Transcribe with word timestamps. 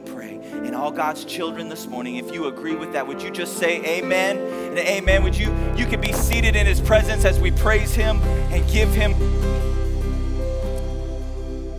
we 0.00 0.12
pray. 0.12 0.40
And 0.52 0.74
all 0.74 0.90
God's 0.90 1.24
children 1.24 1.70
this 1.70 1.86
morning, 1.86 2.16
if 2.16 2.32
you 2.32 2.48
agree 2.48 2.74
with 2.74 2.92
that, 2.92 3.06
would 3.06 3.22
you 3.22 3.30
just 3.30 3.56
say 3.56 3.82
amen 3.98 4.36
and 4.36 4.78
amen? 4.78 5.22
Would 5.22 5.36
you 5.36 5.54
you 5.74 5.86
can 5.86 6.00
be 6.02 6.12
seated 6.12 6.54
in 6.54 6.66
his 6.66 6.80
presence 6.80 7.24
as 7.24 7.40
we 7.40 7.50
praise 7.50 7.94
him 7.94 8.20
and 8.52 8.68
give 8.70 8.92
him 8.92 9.14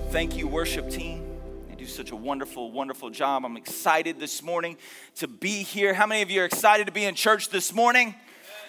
Thank 0.09 0.37
you 0.37 0.47
worship 0.47 0.89
team. 0.89 1.21
They 1.69 1.75
do 1.75 1.85
such 1.85 2.09
a 2.11 2.15
wonderful 2.15 2.71
wonderful 2.71 3.11
job. 3.11 3.45
I'm 3.45 3.57
excited 3.57 4.19
this 4.19 4.41
morning 4.41 4.77
to 5.17 5.27
be 5.27 5.61
here. 5.61 5.93
How 5.93 6.07
many 6.07 6.23
of 6.23 6.31
you 6.31 6.41
are 6.41 6.45
excited 6.45 6.87
to 6.87 6.93
be 6.93 7.03
in 7.03 7.13
church 7.13 7.49
this 7.49 7.71
morning? 7.71 8.15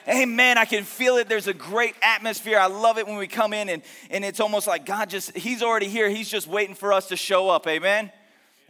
Amen. 0.06 0.58
I 0.58 0.64
can 0.66 0.84
feel 0.84 1.16
it. 1.16 1.28
There's 1.28 1.48
a 1.48 1.54
great 1.54 1.94
atmosphere. 2.02 2.58
I 2.58 2.66
love 2.66 2.98
it 2.98 3.06
when 3.06 3.16
we 3.16 3.26
come 3.26 3.52
in 3.52 3.68
and, 3.68 3.82
and 4.10 4.24
it's 4.24 4.40
almost 4.40 4.66
like 4.66 4.84
God 4.84 5.08
just, 5.10 5.36
He's 5.36 5.62
already 5.62 5.88
here. 5.88 6.08
He's 6.08 6.28
just 6.30 6.46
waiting 6.46 6.74
for 6.74 6.92
us 6.92 7.08
to 7.08 7.16
show 7.16 7.48
up. 7.48 7.66
Amen. 7.66 8.10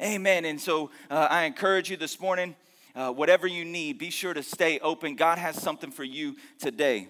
Amen. 0.00 0.44
And 0.44 0.60
so 0.60 0.90
uh, 1.10 1.26
I 1.28 1.44
encourage 1.44 1.90
you 1.90 1.96
this 1.96 2.20
morning, 2.20 2.54
uh, 2.94 3.10
whatever 3.10 3.48
you 3.48 3.64
need, 3.64 3.98
be 3.98 4.10
sure 4.10 4.32
to 4.32 4.44
stay 4.44 4.78
open. 4.78 5.16
God 5.16 5.38
has 5.38 5.60
something 5.60 5.90
for 5.90 6.04
you 6.04 6.36
today. 6.60 7.08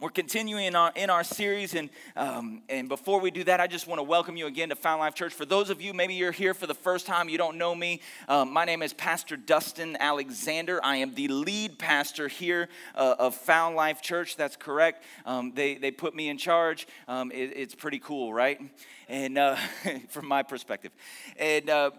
We're 0.00 0.08
continuing 0.08 0.64
in 0.64 0.76
our, 0.76 0.92
in 0.96 1.10
our 1.10 1.22
series, 1.22 1.74
and, 1.74 1.90
um, 2.16 2.62
and 2.70 2.88
before 2.88 3.20
we 3.20 3.30
do 3.30 3.44
that, 3.44 3.60
I 3.60 3.66
just 3.66 3.86
want 3.86 3.98
to 3.98 4.02
welcome 4.02 4.34
you 4.34 4.46
again 4.46 4.70
to 4.70 4.74
Found 4.76 5.00
Life 5.00 5.14
Church. 5.14 5.34
For 5.34 5.44
those 5.44 5.68
of 5.68 5.82
you, 5.82 5.92
maybe 5.92 6.14
you're 6.14 6.32
here 6.32 6.54
for 6.54 6.66
the 6.66 6.74
first 6.74 7.04
time, 7.04 7.28
you 7.28 7.36
don't 7.36 7.58
know 7.58 7.74
me, 7.74 8.00
um, 8.26 8.50
my 8.50 8.64
name 8.64 8.80
is 8.80 8.94
Pastor 8.94 9.36
Dustin 9.36 9.98
Alexander. 10.00 10.80
I 10.82 10.96
am 10.96 11.14
the 11.14 11.28
lead 11.28 11.78
pastor 11.78 12.28
here 12.28 12.70
uh, 12.94 13.16
of 13.18 13.34
Found 13.34 13.76
Life 13.76 14.00
Church. 14.00 14.36
That's 14.36 14.56
correct. 14.56 15.04
Um, 15.26 15.52
they, 15.54 15.74
they 15.74 15.90
put 15.90 16.14
me 16.14 16.30
in 16.30 16.38
charge. 16.38 16.86
Um, 17.06 17.30
it, 17.30 17.52
it's 17.54 17.74
pretty 17.74 17.98
cool, 17.98 18.32
right? 18.32 18.58
And 19.06 19.36
uh, 19.36 19.56
from 20.08 20.26
my 20.26 20.42
perspective. 20.42 20.92
And 21.38 21.68
uh, 21.68 21.90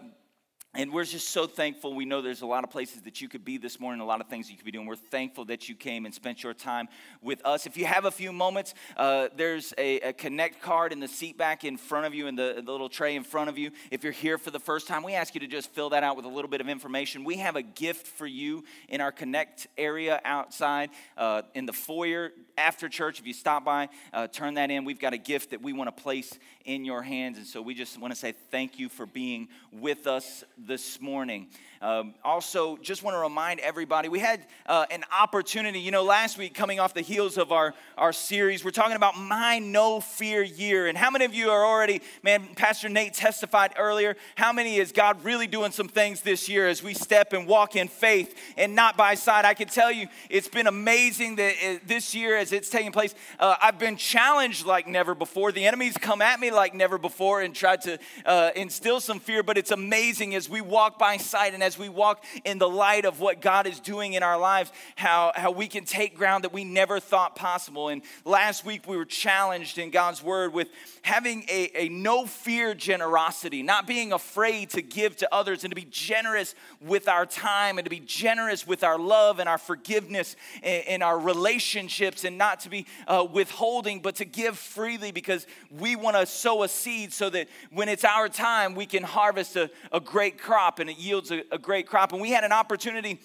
and 0.74 0.90
we're 0.90 1.04
just 1.04 1.28
so 1.28 1.46
thankful. 1.46 1.92
We 1.94 2.06
know 2.06 2.22
there's 2.22 2.40
a 2.40 2.46
lot 2.46 2.64
of 2.64 2.70
places 2.70 3.02
that 3.02 3.20
you 3.20 3.28
could 3.28 3.44
be 3.44 3.58
this 3.58 3.78
morning, 3.78 4.00
a 4.00 4.06
lot 4.06 4.22
of 4.22 4.28
things 4.28 4.50
you 4.50 4.56
could 4.56 4.64
be 4.64 4.70
doing. 4.70 4.86
We're 4.86 4.96
thankful 4.96 5.44
that 5.46 5.68
you 5.68 5.74
came 5.74 6.06
and 6.06 6.14
spent 6.14 6.42
your 6.42 6.54
time 6.54 6.88
with 7.20 7.44
us. 7.44 7.66
If 7.66 7.76
you 7.76 7.84
have 7.84 8.06
a 8.06 8.10
few 8.10 8.32
moments, 8.32 8.72
uh, 8.96 9.28
there's 9.36 9.74
a, 9.76 10.00
a, 10.00 10.12
connect 10.14 10.62
card 10.62 10.92
in 10.92 11.00
the 11.00 11.08
seat 11.08 11.36
back 11.36 11.64
in 11.64 11.76
front 11.76 12.06
of 12.06 12.14
you, 12.14 12.26
in 12.26 12.36
the, 12.36 12.62
the, 12.64 12.72
little 12.72 12.88
tray 12.88 13.16
in 13.16 13.22
front 13.22 13.50
of 13.50 13.58
you. 13.58 13.70
If 13.90 14.02
you're 14.02 14.14
here 14.14 14.38
for 14.38 14.50
the 14.50 14.58
first 14.58 14.88
time, 14.88 15.02
we 15.02 15.12
ask 15.12 15.34
you 15.34 15.40
to 15.40 15.46
just 15.46 15.70
fill 15.72 15.90
that 15.90 16.04
out 16.04 16.16
with 16.16 16.24
a 16.24 16.30
little 16.30 16.50
bit 16.50 16.62
of 16.62 16.70
information. 16.70 17.22
We 17.22 17.36
have 17.36 17.56
a 17.56 17.62
gift 17.62 18.06
for 18.06 18.26
you 18.26 18.64
in 18.88 19.02
our 19.02 19.12
connect 19.12 19.66
area 19.76 20.22
outside 20.24 20.88
uh, 21.18 21.42
in 21.54 21.66
the 21.66 21.74
foyer 21.74 22.32
after 22.56 22.88
church. 22.88 23.20
If 23.20 23.26
you 23.26 23.32
stop 23.32 23.64
by, 23.64 23.88
uh, 24.12 24.28
turn 24.28 24.54
that 24.54 24.70
in. 24.70 24.84
We've 24.84 25.00
got 25.00 25.12
a 25.12 25.18
gift 25.18 25.50
that 25.50 25.62
we 25.62 25.72
want 25.72 25.94
to 25.94 26.02
place 26.02 26.38
in 26.64 26.84
your 26.84 27.02
hands. 27.02 27.38
And 27.38 27.46
so 27.46 27.62
we 27.62 27.74
just 27.74 27.98
want 27.98 28.12
to 28.12 28.18
say 28.18 28.32
thank 28.50 28.78
you 28.78 28.88
for 28.88 29.06
being 29.06 29.48
with 29.72 30.06
us 30.06 30.44
this 30.58 31.00
morning. 31.00 31.48
Um, 31.82 32.14
also, 32.24 32.76
just 32.76 33.02
want 33.02 33.16
to 33.16 33.18
remind 33.18 33.58
everybody 33.58 34.08
we 34.08 34.20
had 34.20 34.46
uh, 34.66 34.86
an 34.92 35.02
opportunity, 35.20 35.80
you 35.80 35.90
know, 35.90 36.04
last 36.04 36.38
week 36.38 36.54
coming 36.54 36.78
off 36.78 36.94
the 36.94 37.00
heels 37.00 37.36
of 37.36 37.50
our, 37.50 37.74
our 37.98 38.12
series, 38.12 38.64
we're 38.64 38.70
talking 38.70 38.94
about 38.94 39.18
my 39.18 39.58
no 39.58 39.98
fear 39.98 40.44
year. 40.44 40.86
And 40.86 40.96
how 40.96 41.10
many 41.10 41.24
of 41.24 41.34
you 41.34 41.50
are 41.50 41.66
already, 41.66 42.00
man, 42.22 42.54
Pastor 42.54 42.88
Nate 42.88 43.14
testified 43.14 43.72
earlier, 43.76 44.16
how 44.36 44.52
many 44.52 44.76
is 44.76 44.92
God 44.92 45.24
really 45.24 45.48
doing 45.48 45.72
some 45.72 45.88
things 45.88 46.20
this 46.20 46.48
year 46.48 46.68
as 46.68 46.84
we 46.84 46.94
step 46.94 47.32
and 47.32 47.48
walk 47.48 47.74
in 47.74 47.88
faith 47.88 48.38
and 48.56 48.76
not 48.76 48.96
by 48.96 49.16
sight? 49.16 49.44
I 49.44 49.54
can 49.54 49.66
tell 49.66 49.90
you, 49.90 50.06
it's 50.30 50.48
been 50.48 50.68
amazing 50.68 51.34
that 51.36 51.54
uh, 51.66 51.78
this 51.84 52.14
year 52.14 52.36
as 52.36 52.52
it's 52.52 52.70
taking 52.70 52.92
place, 52.92 53.12
uh, 53.40 53.56
I've 53.60 53.80
been 53.80 53.96
challenged 53.96 54.66
like 54.66 54.86
never 54.86 55.16
before. 55.16 55.50
The 55.50 55.66
enemy's 55.66 55.98
come 55.98 56.22
at 56.22 56.38
me 56.38 56.52
like 56.52 56.74
never 56.74 56.96
before 56.96 57.40
and 57.40 57.52
tried 57.52 57.80
to 57.82 57.98
uh, 58.24 58.50
instill 58.54 59.00
some 59.00 59.18
fear, 59.18 59.42
but 59.42 59.58
it's 59.58 59.72
amazing 59.72 60.36
as 60.36 60.48
we 60.48 60.60
walk 60.60 60.96
by 60.96 61.16
sight 61.16 61.54
and 61.54 61.62
as 61.62 61.71
as 61.72 61.78
we 61.78 61.88
walk 61.88 62.22
in 62.44 62.58
the 62.58 62.68
light 62.68 63.06
of 63.06 63.18
what 63.20 63.40
God 63.40 63.66
is 63.66 63.80
doing 63.80 64.12
in 64.12 64.22
our 64.22 64.38
lives, 64.38 64.70
how, 64.94 65.32
how 65.34 65.50
we 65.50 65.66
can 65.66 65.84
take 65.84 66.14
ground 66.14 66.44
that 66.44 66.52
we 66.52 66.64
never 66.64 67.00
thought 67.00 67.34
possible. 67.34 67.88
And 67.88 68.02
last 68.26 68.64
week 68.64 68.86
we 68.86 68.96
were 68.96 69.06
challenged 69.06 69.78
in 69.78 69.90
God's 69.90 70.22
word 70.22 70.52
with 70.52 70.68
having 71.00 71.44
a, 71.48 71.70
a 71.74 71.88
no 71.88 72.26
fear 72.26 72.74
generosity, 72.74 73.62
not 73.62 73.86
being 73.86 74.12
afraid 74.12 74.68
to 74.70 74.82
give 74.82 75.16
to 75.16 75.34
others 75.34 75.64
and 75.64 75.70
to 75.70 75.74
be 75.74 75.86
generous 75.90 76.54
with 76.80 77.08
our 77.08 77.24
time 77.24 77.78
and 77.78 77.86
to 77.86 77.90
be 77.90 78.00
generous 78.00 78.66
with 78.66 78.84
our 78.84 78.98
love 78.98 79.38
and 79.38 79.48
our 79.48 79.58
forgiveness 79.58 80.36
and, 80.62 81.02
our 81.02 81.18
relationships 81.18 82.22
and 82.22 82.38
not 82.38 82.60
to 82.60 82.68
be 82.68 82.86
uh, 83.08 83.26
withholding, 83.32 84.00
but 84.00 84.16
to 84.16 84.24
give 84.24 84.58
freely 84.58 85.10
because 85.10 85.46
we 85.70 85.96
want 85.96 86.16
to 86.16 86.26
sow 86.26 86.62
a 86.62 86.68
seed 86.68 87.12
so 87.12 87.30
that 87.30 87.48
when 87.70 87.88
it's 87.88 88.04
our 88.04 88.28
time, 88.28 88.74
we 88.74 88.86
can 88.86 89.02
harvest 89.02 89.56
a, 89.56 89.70
a 89.90 89.98
great 89.98 90.38
crop 90.38 90.78
and 90.78 90.90
it 90.90 90.98
yields 90.98 91.32
a, 91.32 91.42
a 91.50 91.58
great 91.62 91.86
crop. 91.86 92.12
And 92.12 92.20
we 92.20 92.30
had 92.30 92.44
an 92.44 92.52
opportunity 92.52 93.20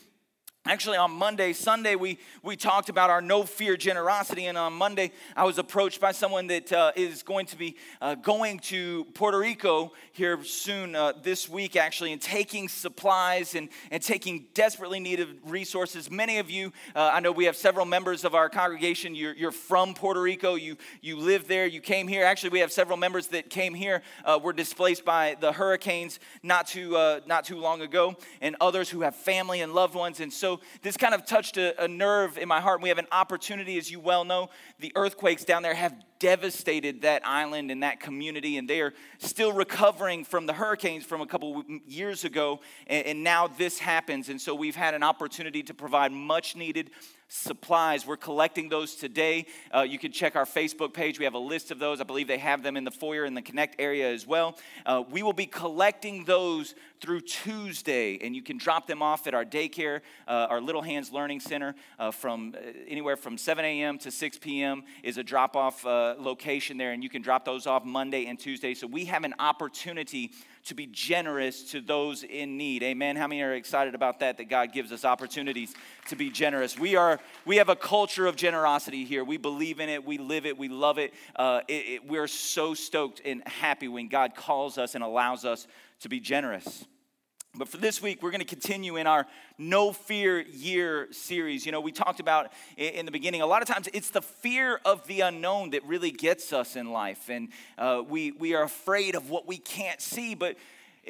Actually, 0.70 0.98
on 0.98 1.12
Monday, 1.12 1.54
Sunday, 1.54 1.96
we, 1.96 2.20
we 2.44 2.58
talked 2.58 2.90
about 2.90 3.10
our 3.10 3.22
no 3.22 3.44
fear 3.44 3.78
generosity. 3.78 4.48
And 4.48 4.58
on 4.58 4.74
Monday, 4.74 5.14
I 5.34 5.46
was 5.46 5.58
approached 5.60 6.02
by 6.02 6.12
someone 6.12 6.48
that 6.48 6.74
uh, 6.74 6.92
is 6.94 7.24
going 7.24 7.46
to 7.48 7.58
be 7.58 7.78
uh, 8.02 8.16
going 8.16 8.60
to 8.60 9.06
Puerto 9.14 9.40
Rico 9.40 9.94
here 10.12 10.44
soon 10.44 10.94
uh, 10.94 11.14
this 11.24 11.48
week, 11.48 11.78
actually, 11.78 12.12
and 12.12 12.22
taking 12.22 12.68
supplies 12.68 13.56
and, 13.56 13.70
and 13.92 14.04
taking 14.04 14.48
desperately 14.54 15.00
needed 15.00 15.38
resources. 15.46 16.12
Many 16.12 16.38
of 16.38 16.52
you, 16.52 16.74
uh, 16.94 17.12
I 17.14 17.22
know 17.22 17.32
we 17.32 17.46
have 17.46 17.56
several 17.56 17.86
members 17.86 18.26
of 18.26 18.36
our 18.36 18.50
congregation, 18.50 19.16
you're, 19.16 19.36
you're 19.36 19.52
from 19.54 19.94
Puerto 19.94 20.22
Rico, 20.22 20.56
you, 20.56 20.76
you 21.00 21.16
live 21.16 21.48
there, 21.48 21.66
you 21.66 21.80
came 21.80 22.10
here. 22.10 22.26
Actually, 22.26 22.50
we 22.50 22.60
have 22.60 22.74
several 22.74 22.98
members 22.98 23.28
that 23.28 23.50
came 23.50 23.74
here, 23.74 24.02
uh, 24.26 24.38
were 24.44 24.52
displaced 24.52 25.06
by 25.06 25.38
the 25.40 25.54
hurricanes 25.54 26.20
not 26.44 26.68
too, 26.68 26.98
uh, 26.98 27.22
not 27.26 27.46
too 27.46 27.58
long 27.58 27.82
ago, 27.82 28.18
and 28.42 28.58
others 28.60 28.90
who 28.90 29.00
have 29.02 29.16
family 29.16 29.62
and 29.62 29.74
loved 29.74 29.96
ones. 29.96 30.20
And 30.20 30.34
so, 30.34 30.57
this 30.82 30.98
kind 30.98 31.14
of 31.14 31.26
touched 31.26 31.58
a, 31.58 31.84
a 31.84 31.88
nerve 31.88 32.38
in 32.38 32.48
my 32.48 32.60
heart. 32.60 32.82
We 32.82 32.90
have 32.90 32.98
an 32.98 33.08
opportunity, 33.12 33.78
as 33.78 33.90
you 33.92 34.00
well 34.00 34.26
know, 34.26 34.50
the 34.80 34.92
earthquakes 34.96 35.44
down 35.44 35.64
there 35.64 35.74
have 35.74 35.94
devastated 36.20 37.02
that 37.04 37.22
island 37.26 37.72
and 37.72 37.84
that 37.84 38.00
community, 38.00 38.58
and 38.58 38.70
they 38.70 38.82
are 38.82 38.94
still 39.20 39.54
recovering 39.54 40.24
from 40.24 40.46
the 40.46 40.54
hurricanes 40.54 41.06
from 41.06 41.22
a 41.22 41.28
couple 41.28 41.64
years 41.86 42.24
ago. 42.24 42.60
And, 42.88 43.06
and 43.06 43.24
now 43.24 43.48
this 43.48 43.80
happens. 43.80 44.30
And 44.30 44.40
so 44.40 44.56
we've 44.56 44.76
had 44.76 44.94
an 44.94 45.04
opportunity 45.04 45.64
to 45.64 45.74
provide 45.74 46.12
much 46.12 46.56
needed 46.56 46.92
supplies. 47.28 48.06
We're 48.06 48.18
collecting 48.18 48.70
those 48.70 48.96
today. 48.96 49.46
Uh, 49.74 49.82
you 49.82 50.00
can 50.00 50.12
check 50.12 50.36
our 50.36 50.46
Facebook 50.46 50.94
page. 50.94 51.20
We 51.20 51.26
have 51.26 51.34
a 51.34 51.40
list 51.40 51.72
of 51.72 51.80
those. 51.80 52.00
I 52.00 52.04
believe 52.04 52.28
they 52.28 52.38
have 52.38 52.64
them 52.64 52.78
in 52.78 52.84
the 52.84 52.92
foyer 52.92 53.26
in 53.26 53.34
the 53.34 53.42
Connect 53.42 53.80
area 53.80 54.12
as 54.12 54.26
well. 54.26 54.58
Uh, 54.86 55.04
we 55.10 55.24
will 55.24 55.34
be 55.34 55.46
collecting 55.46 56.24
those 56.24 56.74
through 57.00 57.22
Tuesday, 57.22 58.18
and 58.22 58.36
you 58.36 58.42
can 58.42 58.58
drop 58.58 58.88
them 58.88 59.02
off 59.02 59.28
at 59.28 59.34
our 59.34 59.46
daycare, 59.46 60.02
uh, 60.28 60.48
our 60.50 60.62
Little 60.62 60.82
Hands 60.82 61.12
Learning 61.12 61.40
Center, 61.40 61.76
uh, 62.00 62.12
from 62.12 62.56
uh, 62.58 62.72
anywhere 62.88 63.16
from 63.16 63.38
7 63.38 63.64
a.m. 63.64 63.98
to 64.00 64.10
6 64.10 64.40
p.m. 64.40 64.84
is 65.04 65.18
a 65.18 65.24
drop 65.24 65.56
off 65.56 65.86
uh, 65.86 66.16
location 66.18 66.78
there, 66.78 66.94
and 66.94 67.04
you 67.04 67.10
can 67.10 67.22
drop 67.22 67.46
those 67.46 67.68
off 67.68 67.86
Monday 67.86 68.26
and 68.26 68.40
Tuesday. 68.40 68.74
So 68.74 68.88
we 68.88 69.06
have 69.06 69.24
an 69.24 69.36
opportunity 69.38 70.32
to 70.68 70.76
be 70.76 70.88
generous 70.88 71.64
to 71.72 71.82
those 71.82 72.24
in 72.24 72.58
need. 72.58 72.84
Amen. 72.84 73.16
How 73.16 73.28
many 73.28 73.42
are 73.42 73.54
excited 73.54 73.96
about 73.96 74.20
that? 74.20 74.38
That 74.38 74.50
God 74.50 74.74
gives 74.74 74.92
us 74.92 75.06
opportunities 75.06 75.74
to 76.10 76.16
be 76.16 76.30
generous. 76.30 76.78
We 76.78 76.96
are. 76.96 77.20
We 77.46 77.58
have 77.58 77.70
a 77.70 77.76
culture 77.76 78.28
of 78.28 78.36
generosity 78.36 79.06
here. 79.06 79.24
We 79.24 79.38
believe 79.38 79.80
in 79.80 79.90
it. 79.90 80.06
We 80.06 80.18
live 80.18 80.46
it. 80.46 80.58
We 80.58 80.68
love 80.68 80.98
it. 80.98 81.14
Uh, 81.36 81.62
it, 81.68 81.74
it 81.74 82.08
we're 82.08 82.28
so 82.28 82.74
stoked 82.74 83.22
and 83.24 83.48
happy 83.48 83.88
when 83.88 84.08
God 84.08 84.36
calls 84.36 84.78
us 84.78 84.96
and 84.96 85.04
allows 85.04 85.46
us 85.46 85.68
to 86.02 86.10
be 86.10 86.20
generous. 86.20 86.86
But 87.58 87.70
for 87.70 87.78
this 87.78 88.04
week, 88.04 88.22
we're 88.22 88.30
going 88.30 88.40
to 88.40 88.46
continue 88.46 88.98
in 88.98 89.08
our 89.08 89.26
No 89.58 89.92
Fear 89.92 90.42
Year 90.42 91.08
series. 91.12 91.66
You 91.66 91.72
know, 91.72 91.82
we 91.82 91.92
talked 91.92 92.20
about 92.20 92.52
in 92.78 93.08
the 93.08 93.12
beginning, 93.12 93.42
a 93.42 93.48
lot 93.48 93.64
of 93.64 93.68
times 93.68 93.90
it's 93.94 94.12
the 94.12 94.22
fear 94.22 94.80
of 94.86 95.08
the 95.08 95.22
unknown 95.22 95.72
that 95.72 95.84
really 95.84 96.12
gets 96.12 96.54
us 96.54 96.76
in 96.76 96.92
life. 96.92 97.30
And 97.30 97.50
uh, 97.80 98.04
we, 98.08 98.32
we 98.32 98.54
are 98.54 98.62
afraid 98.62 99.16
of 99.16 99.32
what 99.32 99.48
we 99.48 99.58
can't 99.58 100.00
see. 100.00 100.36
But 100.36 100.56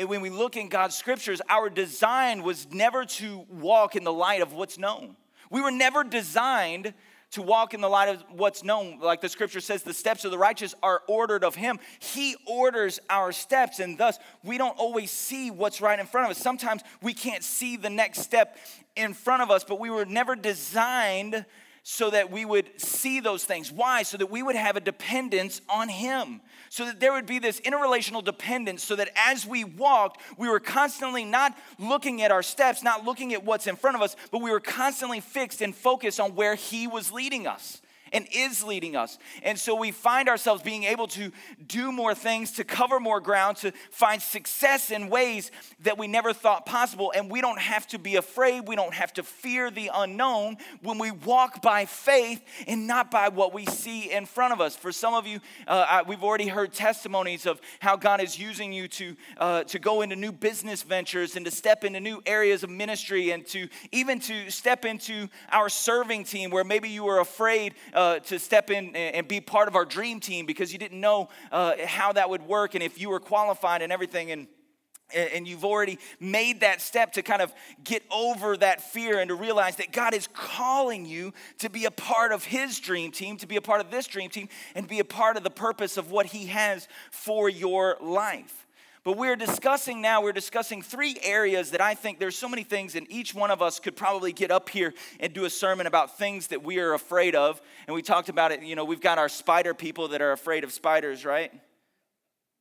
when 0.06 0.22
we 0.22 0.30
look 0.30 0.56
in 0.56 0.70
God's 0.70 0.96
scriptures, 0.96 1.42
our 1.50 1.70
design 1.70 2.44
was 2.44 2.72
never 2.72 3.04
to 3.04 3.46
walk 3.50 3.98
in 3.98 4.06
the 4.06 4.14
light 4.14 4.42
of 4.42 4.54
what's 4.54 4.78
known. 4.78 5.18
We 5.50 5.62
were 5.62 5.72
never 5.72 6.06
designed 6.06 6.94
to 7.32 7.42
walk 7.42 7.74
in 7.74 7.82
the 7.82 7.90
light 7.90 8.10
of 8.10 8.24
what's 8.32 8.64
known. 8.64 9.00
Like 9.00 9.22
the 9.22 9.30
scripture 9.30 9.60
says, 9.60 9.84
the 9.84 9.94
steps 9.94 10.26
of 10.26 10.32
the 10.32 10.38
righteous 10.38 10.74
are 10.82 11.02
ordered 11.08 11.44
of 11.44 11.56
him. 11.56 11.80
He 12.00 12.36
orders 12.46 13.00
our 13.10 13.32
steps, 13.32 13.80
and 13.80 13.98
thus 13.98 14.18
we 14.44 14.58
don't 14.58 14.78
always 14.78 15.12
see 15.12 15.52
what's 15.52 15.82
right 15.82 16.00
in 16.00 16.06
front 16.06 16.26
of 16.26 16.32
us. 16.32 16.42
Sometimes 16.42 16.84
we 17.02 17.14
can't 17.14 17.44
see 17.44 17.76
the 17.76 17.90
next 17.90 18.22
step 18.22 18.58
in 18.96 19.14
front 19.14 19.42
of 19.42 19.52
us, 19.52 19.64
but 19.64 19.80
we 19.80 19.90
were 19.90 20.06
never 20.06 20.36
designed 20.36 21.46
so 21.90 22.10
that 22.10 22.30
we 22.30 22.44
would 22.44 22.70
see 22.82 23.22
those 23.22 23.46
things. 23.46 23.72
Why? 23.72 24.04
So 24.04 24.18
that 24.18 24.30
we 24.30 24.44
would 24.44 24.58
have 24.58 24.76
a 24.76 24.82
dependence 24.82 25.62
on 25.70 25.88
Him. 25.88 26.42
So 26.68 26.84
that 26.84 27.00
there 27.00 27.14
would 27.14 27.26
be 27.26 27.40
this 27.40 27.62
interrelational 27.62 28.22
dependence, 28.22 28.84
so 28.84 28.98
that 28.98 29.10
as 29.16 29.48
we 29.48 29.64
walked, 29.64 30.20
we 30.38 30.50
were 30.50 30.60
constantly 30.60 31.24
not 31.24 31.58
looking 31.80 32.22
at 32.22 32.30
our 32.30 32.44
steps, 32.44 32.84
not 32.84 33.06
looking 33.06 33.34
at 33.34 33.46
what's 33.46 33.68
in 33.68 33.78
front 33.78 33.96
of 33.96 34.02
us, 34.02 34.18
but 34.34 34.42
we 34.42 34.52
were 34.52 34.60
constantly 34.60 35.22
fixed 35.22 35.62
and 35.62 35.74
focused 35.74 36.20
on 36.20 36.36
where 36.36 36.56
He 36.56 36.88
was 36.88 37.14
leading 37.14 37.48
us. 37.48 37.82
And 38.14 38.28
is 38.32 38.64
leading 38.64 38.96
us. 38.96 39.18
And 39.44 39.60
so 39.60 39.76
we 39.76 39.92
find 39.92 40.30
ourselves 40.30 40.62
being 40.62 40.84
able 40.84 41.08
to 41.10 41.32
do 41.66 41.92
more 41.92 42.16
things, 42.16 42.54
to 42.54 42.64
cover 42.64 43.00
more 43.00 43.20
ground, 43.20 43.58
to 43.58 43.72
find 43.92 44.22
success 44.22 44.92
in 44.92 45.10
ways 45.10 45.52
that 45.82 45.98
we 45.98 46.08
never 46.08 46.34
thought 46.34 46.66
possible. 46.66 47.14
And 47.16 47.30
we 47.30 47.42
don't 47.42 47.60
have 47.60 47.88
to 47.88 48.00
be 48.00 48.16
afraid, 48.16 48.68
we 48.68 48.76
don't 48.76 48.94
have 48.94 49.14
to 49.14 49.24
fear 49.24 49.72
the 49.72 49.92
unknown 49.94 50.58
when 50.82 50.98
we 50.98 51.12
walk 51.12 51.62
by 51.62 51.86
faith 51.86 52.42
and 52.68 52.88
not 52.88 53.12
by 53.12 53.30
what 53.30 53.54
we 53.54 53.66
see 53.66 54.12
in 54.12 54.26
front 54.26 54.54
of 54.54 54.62
us. 54.62 54.76
For 54.76 54.92
some 54.92 55.14
of 55.14 55.28
you, 55.28 55.40
uh, 55.68 56.04
we've 56.08 56.24
already 56.24 56.48
heard 56.48 56.74
testimonies 56.74 57.46
of 57.46 57.60
how 57.80 57.96
God 57.96 58.22
is 58.22 58.40
using 58.40 58.72
you 58.72 58.88
to, 58.88 59.16
uh, 59.38 59.64
to 59.66 59.80
go 59.80 60.02
into 60.02 60.16
new 60.16 60.32
business 60.32 60.84
ventures 60.84 61.36
and 61.36 61.46
to 61.46 61.52
step 61.52 61.84
into 61.84 62.00
new 62.00 62.22
areas 62.26 62.64
of 62.64 62.70
ministry 62.70 63.32
and 63.32 63.46
to 63.48 63.68
even 63.92 64.20
to 64.20 64.50
step 64.50 64.86
into 64.86 65.28
our 65.52 65.70
serving 65.70 66.24
team 66.24 66.50
where 66.50 66.64
maybe 66.64 66.90
you 66.90 67.04
were 67.04 67.20
afraid 67.20 67.74
uh, 67.94 68.07
to 68.16 68.40
step 68.40 68.70
in 68.70 68.96
and 68.96 69.28
be 69.28 69.42
part 69.42 69.68
of 69.68 69.76
our 69.76 69.86
dream 69.86 70.20
team 70.20 70.46
because 70.46 70.72
you 70.74 70.80
didn't 70.80 71.00
know 71.00 71.30
uh, 71.52 71.76
how 71.86 72.14
that 72.14 72.30
would 72.30 72.44
work 72.44 72.74
and 72.74 72.84
if 72.84 73.00
you 73.00 73.10
were 73.10 73.20
qualified 73.20 73.82
and 73.82 73.92
everything. 73.92 74.32
And 74.32 74.48
and 75.16 75.48
you've 75.48 75.64
already 75.64 76.00
made 76.20 76.62
that 76.62 76.82
step 76.82 77.14
to 77.14 77.22
kind 77.22 77.42
of 77.42 77.54
get 77.84 78.04
over 78.12 78.58
that 78.58 78.82
fear 78.82 79.20
and 79.20 79.30
to 79.30 79.36
realize 79.36 79.78
that 79.78 79.92
God 79.92 80.14
is 80.14 80.28
calling 80.34 81.06
you 81.06 81.34
to 81.60 81.70
be 81.70 81.86
a 81.86 81.92
part 81.92 82.32
of 82.32 82.44
His 82.44 82.80
dream 82.80 83.12
team, 83.12 83.38
to 83.38 83.48
be 83.48 83.56
a 83.56 83.62
part 83.62 83.80
of 83.80 83.90
this 83.90 84.08
dream 84.08 84.30
team, 84.30 84.50
and 84.76 84.88
be 84.88 85.00
a 85.00 85.06
part 85.06 85.38
of 85.38 85.44
the 85.44 85.50
purpose 85.50 85.98
of 85.98 86.12
what 86.12 86.26
He 86.26 86.48
has 86.48 86.88
for 87.12 87.48
your 87.50 87.98
life. 88.02 88.67
But 89.08 89.16
we're 89.16 89.38
discussing 89.38 90.02
now, 90.02 90.22
we're 90.22 90.34
discussing 90.34 90.82
three 90.82 91.16
areas 91.24 91.72
that 91.72 91.80
I 91.80 91.94
think 91.94 92.20
there's 92.20 92.36
so 92.36 92.50
many 92.50 92.64
things, 92.64 92.94
and 92.94 93.10
each 93.10 93.34
one 93.34 93.52
of 93.52 93.62
us 93.62 93.80
could 93.80 93.96
probably 93.96 94.34
get 94.34 94.52
up 94.52 94.68
here 94.68 94.94
and 95.22 95.32
do 95.32 95.46
a 95.46 95.50
sermon 95.50 95.88
about 95.88 96.18
things 96.18 96.48
that 96.48 96.62
we 96.62 96.80
are 96.80 96.94
afraid 96.94 97.34
of. 97.34 97.62
And 97.88 97.96
we 97.96 98.02
talked 98.02 98.28
about 98.28 98.52
it, 98.52 98.64
you 98.64 98.76
know, 98.76 98.84
we've 98.84 99.00
got 99.00 99.18
our 99.18 99.30
spider 99.30 99.74
people 99.74 100.10
that 100.10 100.22
are 100.22 100.34
afraid 100.34 100.66
of 100.66 100.74
spiders, 100.74 101.24
right? 101.24 101.54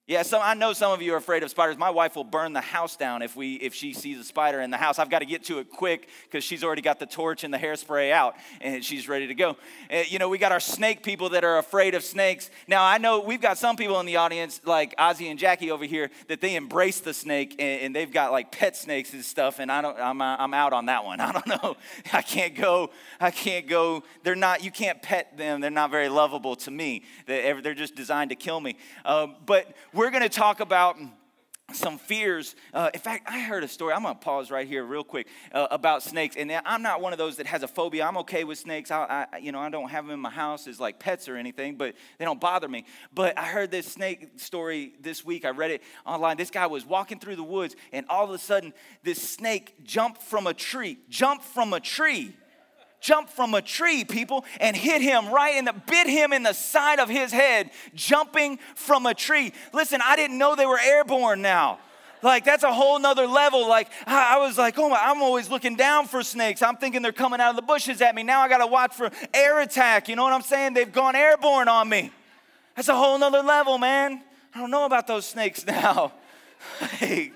Yeah, 0.09 0.23
so 0.23 0.41
I 0.41 0.55
know 0.55 0.73
some 0.73 0.93
of 0.93 1.03
you 1.03 1.15
are 1.15 1.17
afraid 1.17 1.43
of 1.43 1.51
spiders. 1.51 1.77
My 1.77 1.91
wife 1.91 2.15
will 2.15 2.23
burn 2.23 2.53
the 2.53 2.61
house 2.61 2.95
down 2.95 3.23
if 3.23 3.35
we 3.35 3.55
if 3.55 3.75
she 3.75 3.93
sees 3.93 4.21
a 4.21 4.23
spider 4.25 4.61
in 4.61 4.71
the 4.71 4.77
house. 4.77 5.01
I've 5.01 5.11
got 5.11 5.19
to 5.19 5.27
get 5.27 5.43
to 5.47 5.59
it 5.59 5.69
quick 5.69 6.09
because 6.23 6.45
she's 6.45 6.63
already 6.63 6.81
got 6.81 7.01
the 7.01 7.07
torch 7.07 7.43
and 7.43 7.53
the 7.53 7.59
hairspray 7.59 8.13
out 8.13 8.37
and 8.61 8.85
she's 8.85 9.09
ready 9.09 9.27
to 9.27 9.35
go. 9.35 9.57
Uh, 9.93 10.05
you 10.07 10.21
know, 10.21 10.29
we 10.29 10.39
got 10.39 10.53
our 10.53 10.61
snake 10.61 11.03
people 11.03 11.31
that 11.31 11.43
are 11.43 11.59
afraid 11.59 11.97
of 11.97 12.05
snakes. 12.05 12.51
Now 12.69 12.85
I 12.85 12.99
know 12.99 13.19
we've 13.19 13.41
got 13.41 13.59
some 13.59 13.75
people 13.75 13.99
in 13.99 14.07
the 14.07 14.15
audience 14.15 14.61
like 14.65 14.97
Ozzy 14.97 15.29
and 15.29 15.41
Jackie 15.41 15.73
over 15.73 15.85
here 15.85 16.09
that 16.29 16.41
they 16.41 16.55
embrace 16.55 17.01
the 17.01 17.13
snake 17.13 17.57
and, 17.59 17.83
and 17.83 17.97
they've 17.97 18.13
got 18.13 18.31
like 18.31 18.53
pet 18.53 18.77
snakes 18.77 19.13
and 19.13 19.25
stuff. 19.25 19.59
And 19.59 19.73
I 19.73 19.83
don't, 19.83 19.99
I'm 19.99 20.23
uh, 20.23 20.37
I'm 20.39 20.55
out 20.55 20.73
on 20.73 20.87
that 20.87 21.05
one. 21.05 21.19
I 21.21 21.33
don't 21.33 21.49
know. 21.49 21.77
I 22.13 22.23
can't 22.23 22.55
go. 22.55 22.91
I 23.19 23.33
can't 23.33 23.67
go. 23.67 24.05
They're 24.23 24.37
not. 24.37 24.63
You 24.63 24.71
can't 24.71 25.03
pet 25.03 25.37
them. 25.37 25.61
They're 25.61 25.69
not 25.73 25.91
very 25.91 26.09
lovable 26.09 26.55
to 26.55 26.71
me. 26.71 27.03
They're, 27.27 27.61
they're 27.61 27.75
just 27.75 27.97
designed 27.97 28.31
to 28.31 28.37
kill 28.37 28.61
me. 28.61 28.77
Um, 29.05 29.35
but 29.45 29.75
we're 29.97 30.11
going 30.11 30.23
to 30.23 30.29
talk 30.29 30.61
about 30.61 30.99
some 31.73 31.97
fears. 31.97 32.55
Uh, 32.75 32.91
in 32.93 33.01
fact, 33.01 33.25
I 33.27 33.41
heard 33.41 33.65
a 33.65 33.69
story. 33.69 33.95
I'm 33.95 34.03
going 34.03 34.15
to 34.15 34.21
pause 34.21 34.51
right 34.51 34.69
here, 34.69 34.85
real 34.85 35.03
quick, 35.03 35.27
uh, 35.53 35.69
about 35.71 36.03
snakes. 36.03 36.37
And 36.37 36.53
I'm 36.53 36.83
not 36.83 37.01
one 37.01 37.15
of 37.15 37.19
those 37.19 37.37
that 37.37 37.47
has 37.47 37.63
a 37.63 37.69
phobia. 37.69 38.07
I'm 38.07 38.19
okay 38.19 38.45
with 38.45 38.59
snakes. 38.59 38.91
I, 38.91 39.27
I, 39.33 39.39
you 39.39 39.53
know, 39.53 39.59
I 39.59 39.71
don't 39.71 39.89
have 39.89 40.05
them 40.05 40.13
in 40.13 40.21
my 40.21 40.31
house 40.31 40.69
as 40.69 40.79
like 40.79 40.99
pets 40.99 41.31
or 41.31 41.37
anything, 41.37 41.77
but 41.77 41.95
they 42.19 42.27
don't 42.27 42.39
bother 42.39 42.69
me. 42.69 42.85
But 43.15 43.39
I 43.39 43.45
heard 43.45 43.71
this 43.71 43.87
snake 43.87 44.33
story 44.37 44.93
this 45.01 45.25
week. 45.25 45.47
I 45.47 45.51
read 45.51 45.71
it 45.71 45.83
online. 46.05 46.37
This 46.37 46.51
guy 46.51 46.67
was 46.67 46.85
walking 46.85 47.19
through 47.19 47.37
the 47.37 47.43
woods, 47.43 47.75
and 47.91 48.05
all 48.11 48.25
of 48.25 48.31
a 48.31 48.39
sudden, 48.39 48.75
this 49.03 49.27
snake 49.27 49.83
jumped 49.83 50.21
from 50.21 50.47
a 50.47 50.53
tree. 50.53 50.99
Jumped 51.09 51.45
from 51.47 51.73
a 51.73 51.81
tree 51.81 52.35
jumped 53.07 53.31
from 53.31 53.55
a 53.55 53.63
tree, 53.63 54.05
people, 54.05 54.45
and 54.61 54.77
hit 54.77 55.01
him 55.01 55.31
right 55.31 55.55
in 55.55 55.65
the, 55.65 55.73
bit 55.73 56.09
him 56.09 56.33
in 56.33 56.43
the 56.43 56.53
side 56.53 56.99
of 56.99 57.09
his 57.09 57.31
head, 57.31 57.71
jumping 57.95 58.59
from 58.75 59.07
a 59.07 59.15
tree. 59.15 59.53
Listen, 59.73 60.01
I 60.05 60.17
didn't 60.17 60.39
know 60.39 60.57
they 60.57 60.67
were 60.67 60.81
airborne 60.81 61.41
now. 61.41 61.79
Like, 62.23 62.45
that's 62.45 62.65
a 62.65 62.73
whole 62.73 62.99
nother 62.99 63.27
level. 63.27 63.69
Like, 63.69 63.89
I 64.07 64.39
was 64.39 64.59
like, 64.59 64.77
oh 64.79 64.89
my, 64.89 64.99
I'm 65.01 65.23
always 65.23 65.49
looking 65.49 65.77
down 65.77 66.09
for 66.09 66.25
snakes. 66.25 66.63
I'm 66.63 66.77
thinking 66.77 67.01
they're 67.01 67.13
coming 67.13 67.41
out 67.41 67.51
of 67.51 67.57
the 67.57 67.63
bushes 67.63 68.03
at 68.03 68.15
me. 68.15 68.25
Now 68.25 68.41
I 68.41 68.49
got 68.49 68.59
to 68.59 68.67
watch 68.67 68.95
for 68.95 69.11
air 69.33 69.61
attack. 69.61 70.09
You 70.09 70.17
know 70.17 70.25
what 70.25 70.33
I'm 70.33 70.43
saying? 70.43 70.75
They've 70.75 70.91
gone 70.91 71.15
airborne 71.15 71.69
on 71.69 71.89
me. 71.89 72.11
That's 72.75 72.89
a 72.89 72.97
whole 72.97 73.19
nother 73.19 73.43
level, 73.43 73.79
man. 73.79 74.23
I 74.55 74.59
don't 74.59 74.71
know 74.71 74.85
about 74.85 75.07
those 75.07 75.27
snakes 75.27 75.65
now. 75.69 76.13
like, 77.01 77.33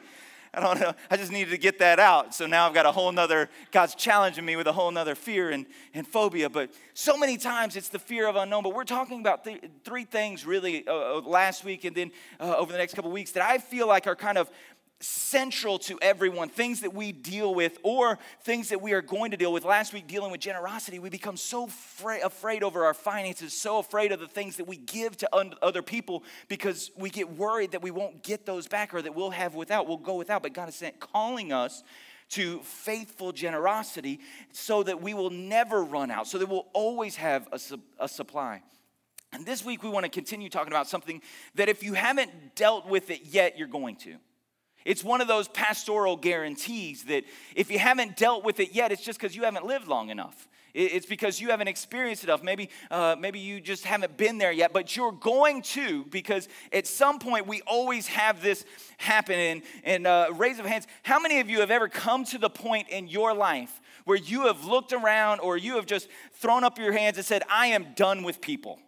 I 0.52 0.60
don't 0.60 0.80
know. 0.80 0.92
I 1.10 1.16
just 1.16 1.30
needed 1.30 1.50
to 1.50 1.58
get 1.58 1.78
that 1.78 2.00
out. 2.00 2.34
So 2.34 2.46
now 2.46 2.66
I've 2.66 2.74
got 2.74 2.84
a 2.84 2.90
whole 2.90 3.12
nother, 3.12 3.48
God's 3.70 3.94
challenging 3.94 4.44
me 4.44 4.56
with 4.56 4.66
a 4.66 4.72
whole 4.72 4.90
nother 4.90 5.14
fear 5.14 5.50
and, 5.50 5.64
and 5.94 6.06
phobia. 6.06 6.50
But 6.50 6.70
so 6.92 7.16
many 7.16 7.36
times 7.36 7.76
it's 7.76 7.88
the 7.88 8.00
fear 8.00 8.26
of 8.26 8.34
unknown. 8.34 8.64
But 8.64 8.74
we're 8.74 8.84
talking 8.84 9.20
about 9.20 9.44
th- 9.44 9.62
three 9.84 10.04
things 10.04 10.44
really 10.44 10.86
uh, 10.88 11.18
uh 11.18 11.20
last 11.20 11.64
week 11.64 11.84
and 11.84 11.94
then 11.94 12.10
uh, 12.40 12.56
over 12.56 12.72
the 12.72 12.78
next 12.78 12.94
couple 12.94 13.12
weeks 13.12 13.30
that 13.32 13.44
I 13.44 13.58
feel 13.58 13.86
like 13.86 14.08
are 14.08 14.16
kind 14.16 14.38
of 14.38 14.50
central 15.00 15.78
to 15.78 15.98
everyone, 16.02 16.50
things 16.50 16.80
that 16.80 16.92
we 16.92 17.10
deal 17.10 17.54
with 17.54 17.78
or 17.82 18.18
things 18.42 18.68
that 18.68 18.82
we 18.82 18.92
are 18.92 19.00
going 19.00 19.30
to 19.30 19.36
deal 19.36 19.52
with. 19.52 19.64
Last 19.64 19.94
week, 19.94 20.06
dealing 20.06 20.30
with 20.30 20.40
generosity, 20.40 20.98
we 20.98 21.08
become 21.08 21.38
so 21.38 21.66
fra- 21.66 22.20
afraid 22.22 22.62
over 22.62 22.84
our 22.84 22.92
finances, 22.92 23.54
so 23.54 23.78
afraid 23.78 24.12
of 24.12 24.20
the 24.20 24.28
things 24.28 24.56
that 24.56 24.66
we 24.66 24.76
give 24.76 25.16
to 25.18 25.36
un- 25.36 25.54
other 25.62 25.82
people 25.82 26.22
because 26.48 26.90
we 26.96 27.08
get 27.08 27.30
worried 27.36 27.72
that 27.72 27.82
we 27.82 27.90
won't 27.90 28.22
get 28.22 28.44
those 28.44 28.68
back 28.68 28.92
or 28.92 29.00
that 29.00 29.14
we'll 29.14 29.30
have 29.30 29.54
without, 29.54 29.88
we'll 29.88 29.96
go 29.96 30.16
without. 30.16 30.42
But 30.42 30.52
God 30.52 30.68
is 30.68 30.82
calling 31.00 31.50
us 31.50 31.82
to 32.30 32.60
faithful 32.60 33.32
generosity 33.32 34.20
so 34.52 34.82
that 34.82 35.00
we 35.02 35.14
will 35.14 35.30
never 35.30 35.82
run 35.82 36.10
out, 36.10 36.26
so 36.26 36.38
that 36.38 36.48
we'll 36.48 36.68
always 36.74 37.16
have 37.16 37.48
a, 37.52 37.58
su- 37.58 37.82
a 37.98 38.06
supply. 38.06 38.62
And 39.32 39.46
this 39.46 39.64
week, 39.64 39.82
we 39.82 39.88
want 39.88 40.04
to 40.04 40.10
continue 40.10 40.48
talking 40.48 40.72
about 40.72 40.88
something 40.88 41.22
that 41.54 41.68
if 41.68 41.82
you 41.82 41.94
haven't 41.94 42.54
dealt 42.54 42.86
with 42.86 43.10
it 43.10 43.22
yet, 43.26 43.56
you're 43.56 43.68
going 43.68 43.96
to. 43.96 44.16
It's 44.84 45.04
one 45.04 45.20
of 45.20 45.28
those 45.28 45.48
pastoral 45.48 46.16
guarantees 46.16 47.04
that 47.04 47.24
if 47.54 47.70
you 47.70 47.78
haven't 47.78 48.16
dealt 48.16 48.44
with 48.44 48.60
it 48.60 48.74
yet, 48.74 48.92
it's 48.92 49.02
just 49.02 49.20
because 49.20 49.36
you 49.36 49.44
haven't 49.44 49.66
lived 49.66 49.88
long 49.88 50.10
enough. 50.10 50.48
It's 50.72 51.06
because 51.06 51.40
you 51.40 51.50
haven't 51.50 51.68
experienced 51.68 52.22
enough. 52.22 52.42
Maybe, 52.42 52.70
uh, 52.90 53.16
maybe 53.18 53.40
you 53.40 53.60
just 53.60 53.84
haven't 53.84 54.16
been 54.16 54.38
there 54.38 54.52
yet, 54.52 54.72
but 54.72 54.96
you're 54.96 55.12
going 55.12 55.62
to 55.62 56.04
because 56.04 56.48
at 56.72 56.86
some 56.86 57.18
point 57.18 57.46
we 57.46 57.60
always 57.62 58.06
have 58.06 58.40
this 58.40 58.64
happen. 58.96 59.34
And, 59.34 59.62
and 59.82 60.06
uh, 60.06 60.28
raise 60.36 60.58
of 60.58 60.66
hands, 60.66 60.86
how 61.02 61.18
many 61.18 61.40
of 61.40 61.50
you 61.50 61.60
have 61.60 61.72
ever 61.72 61.88
come 61.88 62.24
to 62.26 62.38
the 62.38 62.50
point 62.50 62.88
in 62.88 63.08
your 63.08 63.34
life 63.34 63.80
where 64.04 64.16
you 64.16 64.46
have 64.46 64.64
looked 64.64 64.92
around 64.92 65.40
or 65.40 65.56
you 65.56 65.74
have 65.74 65.86
just 65.86 66.08
thrown 66.34 66.62
up 66.62 66.78
your 66.78 66.92
hands 66.92 67.16
and 67.16 67.26
said, 67.26 67.42
I 67.50 67.68
am 67.68 67.88
done 67.96 68.22
with 68.22 68.40
people? 68.40 68.78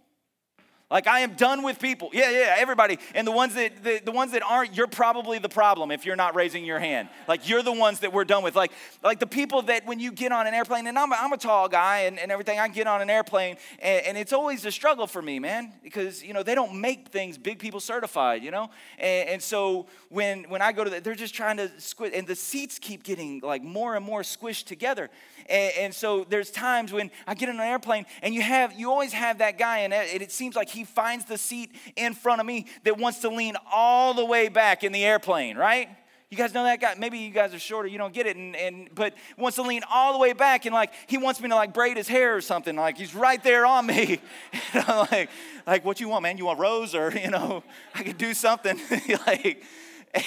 Like 0.92 1.06
I 1.06 1.20
am 1.20 1.32
done 1.32 1.62
with 1.62 1.78
people. 1.78 2.10
Yeah, 2.12 2.30
yeah, 2.30 2.54
everybody. 2.58 2.98
And 3.14 3.26
the 3.26 3.32
ones 3.32 3.54
that 3.54 3.82
the, 3.82 4.02
the 4.04 4.12
ones 4.12 4.32
that 4.32 4.42
aren't, 4.42 4.76
you're 4.76 4.86
probably 4.86 5.38
the 5.38 5.48
problem 5.48 5.90
if 5.90 6.04
you're 6.04 6.16
not 6.16 6.34
raising 6.34 6.66
your 6.66 6.78
hand. 6.78 7.08
Like 7.26 7.48
you're 7.48 7.62
the 7.62 7.72
ones 7.72 8.00
that 8.00 8.12
we're 8.12 8.26
done 8.26 8.44
with. 8.44 8.54
Like 8.54 8.72
like 9.02 9.18
the 9.18 9.26
people 9.26 9.62
that 9.62 9.86
when 9.86 9.98
you 9.98 10.12
get 10.12 10.32
on 10.32 10.46
an 10.46 10.52
airplane, 10.52 10.86
and 10.86 10.98
I'm 10.98 11.10
a, 11.10 11.16
I'm 11.16 11.32
a 11.32 11.38
tall 11.38 11.68
guy 11.68 12.00
and, 12.00 12.18
and 12.18 12.30
everything, 12.30 12.58
I 12.58 12.68
get 12.68 12.86
on 12.86 13.00
an 13.00 13.08
airplane 13.08 13.56
and, 13.78 14.06
and 14.06 14.18
it's 14.18 14.34
always 14.34 14.66
a 14.66 14.70
struggle 14.70 15.06
for 15.06 15.22
me, 15.22 15.38
man, 15.38 15.72
because 15.82 16.22
you 16.22 16.34
know 16.34 16.42
they 16.42 16.54
don't 16.54 16.78
make 16.78 17.08
things 17.08 17.38
big 17.38 17.58
people 17.58 17.80
certified, 17.80 18.42
you 18.42 18.50
know. 18.50 18.68
And, 18.98 19.30
and 19.30 19.42
so 19.42 19.86
when 20.10 20.44
when 20.50 20.60
I 20.60 20.72
go 20.72 20.84
to 20.84 20.90
the, 20.90 21.00
they're 21.00 21.14
just 21.14 21.34
trying 21.34 21.56
to 21.56 21.70
squish, 21.80 22.12
and 22.14 22.26
the 22.26 22.36
seats 22.36 22.78
keep 22.78 23.02
getting 23.02 23.40
like 23.42 23.62
more 23.62 23.96
and 23.96 24.04
more 24.04 24.20
squished 24.20 24.66
together. 24.66 25.08
And, 25.48 25.72
and, 25.78 25.94
so 25.94 26.24
there's 26.28 26.50
times 26.50 26.92
when 26.92 27.10
I 27.26 27.34
get 27.34 27.48
on 27.48 27.56
an 27.56 27.60
airplane 27.60 28.06
and 28.22 28.34
you 28.34 28.42
have 28.42 28.72
you 28.78 28.90
always 28.90 29.12
have 29.12 29.38
that 29.38 29.58
guy 29.58 29.80
and 29.80 29.92
it, 29.92 30.22
it 30.22 30.32
seems 30.32 30.54
like 30.54 30.68
he 30.68 30.81
finds 30.84 31.24
the 31.24 31.38
seat 31.38 31.74
in 31.96 32.14
front 32.14 32.40
of 32.40 32.46
me 32.46 32.66
that 32.84 32.98
wants 32.98 33.20
to 33.20 33.28
lean 33.28 33.56
all 33.70 34.14
the 34.14 34.24
way 34.24 34.48
back 34.48 34.84
in 34.84 34.92
the 34.92 35.04
airplane, 35.04 35.56
right? 35.56 35.88
You 36.30 36.38
guys 36.38 36.54
know 36.54 36.64
that 36.64 36.80
guy? 36.80 36.94
Maybe 36.96 37.18
you 37.18 37.30
guys 37.30 37.52
are 37.52 37.58
shorter, 37.58 37.88
you 37.88 37.98
don't 37.98 38.14
get 38.14 38.26
it, 38.26 38.38
and, 38.38 38.56
and 38.56 38.88
but 38.94 39.12
wants 39.36 39.56
to 39.56 39.62
lean 39.62 39.82
all 39.90 40.14
the 40.14 40.18
way 40.18 40.32
back 40.32 40.64
and 40.64 40.74
like 40.74 40.90
he 41.06 41.18
wants 41.18 41.42
me 41.42 41.48
to 41.50 41.54
like 41.54 41.74
braid 41.74 41.98
his 41.98 42.08
hair 42.08 42.34
or 42.34 42.40
something. 42.40 42.74
Like 42.74 42.96
he's 42.96 43.14
right 43.14 43.42
there 43.44 43.66
on 43.66 43.84
me. 43.84 44.18
and 44.72 44.84
I'm 44.88 45.06
like, 45.10 45.28
like 45.66 45.84
what 45.84 46.00
you 46.00 46.08
want, 46.08 46.22
man? 46.22 46.38
You 46.38 46.46
want 46.46 46.58
rose 46.58 46.94
or 46.94 47.12
you 47.12 47.28
know, 47.28 47.62
I 47.94 48.02
could 48.02 48.16
do 48.16 48.32
something. 48.32 48.80
like, 49.26 49.62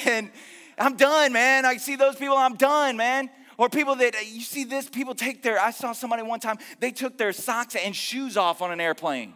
and 0.05 0.29
I'm 0.77 0.95
done, 0.95 1.33
man. 1.33 1.65
I 1.65 1.77
see 1.77 1.95
those 1.95 2.15
people, 2.15 2.38
I'm 2.38 2.55
done, 2.55 2.97
man. 2.97 3.29
Or 3.57 3.69
people 3.69 3.95
that, 3.95 4.13
you 4.27 4.41
see 4.41 4.65
this, 4.65 4.89
people 4.89 5.15
take 5.15 5.41
their, 5.41 5.59
I 5.59 5.71
saw 5.71 5.93
somebody 5.93 6.24
one 6.24 6.39
time, 6.39 6.57
they 6.79 6.91
took 6.91 7.17
their 7.17 7.31
socks 7.31 7.75
and 7.75 7.95
shoes 7.95 8.35
off 8.38 8.62
on 8.62 8.71
an 8.71 8.81
airplane. 8.81 9.33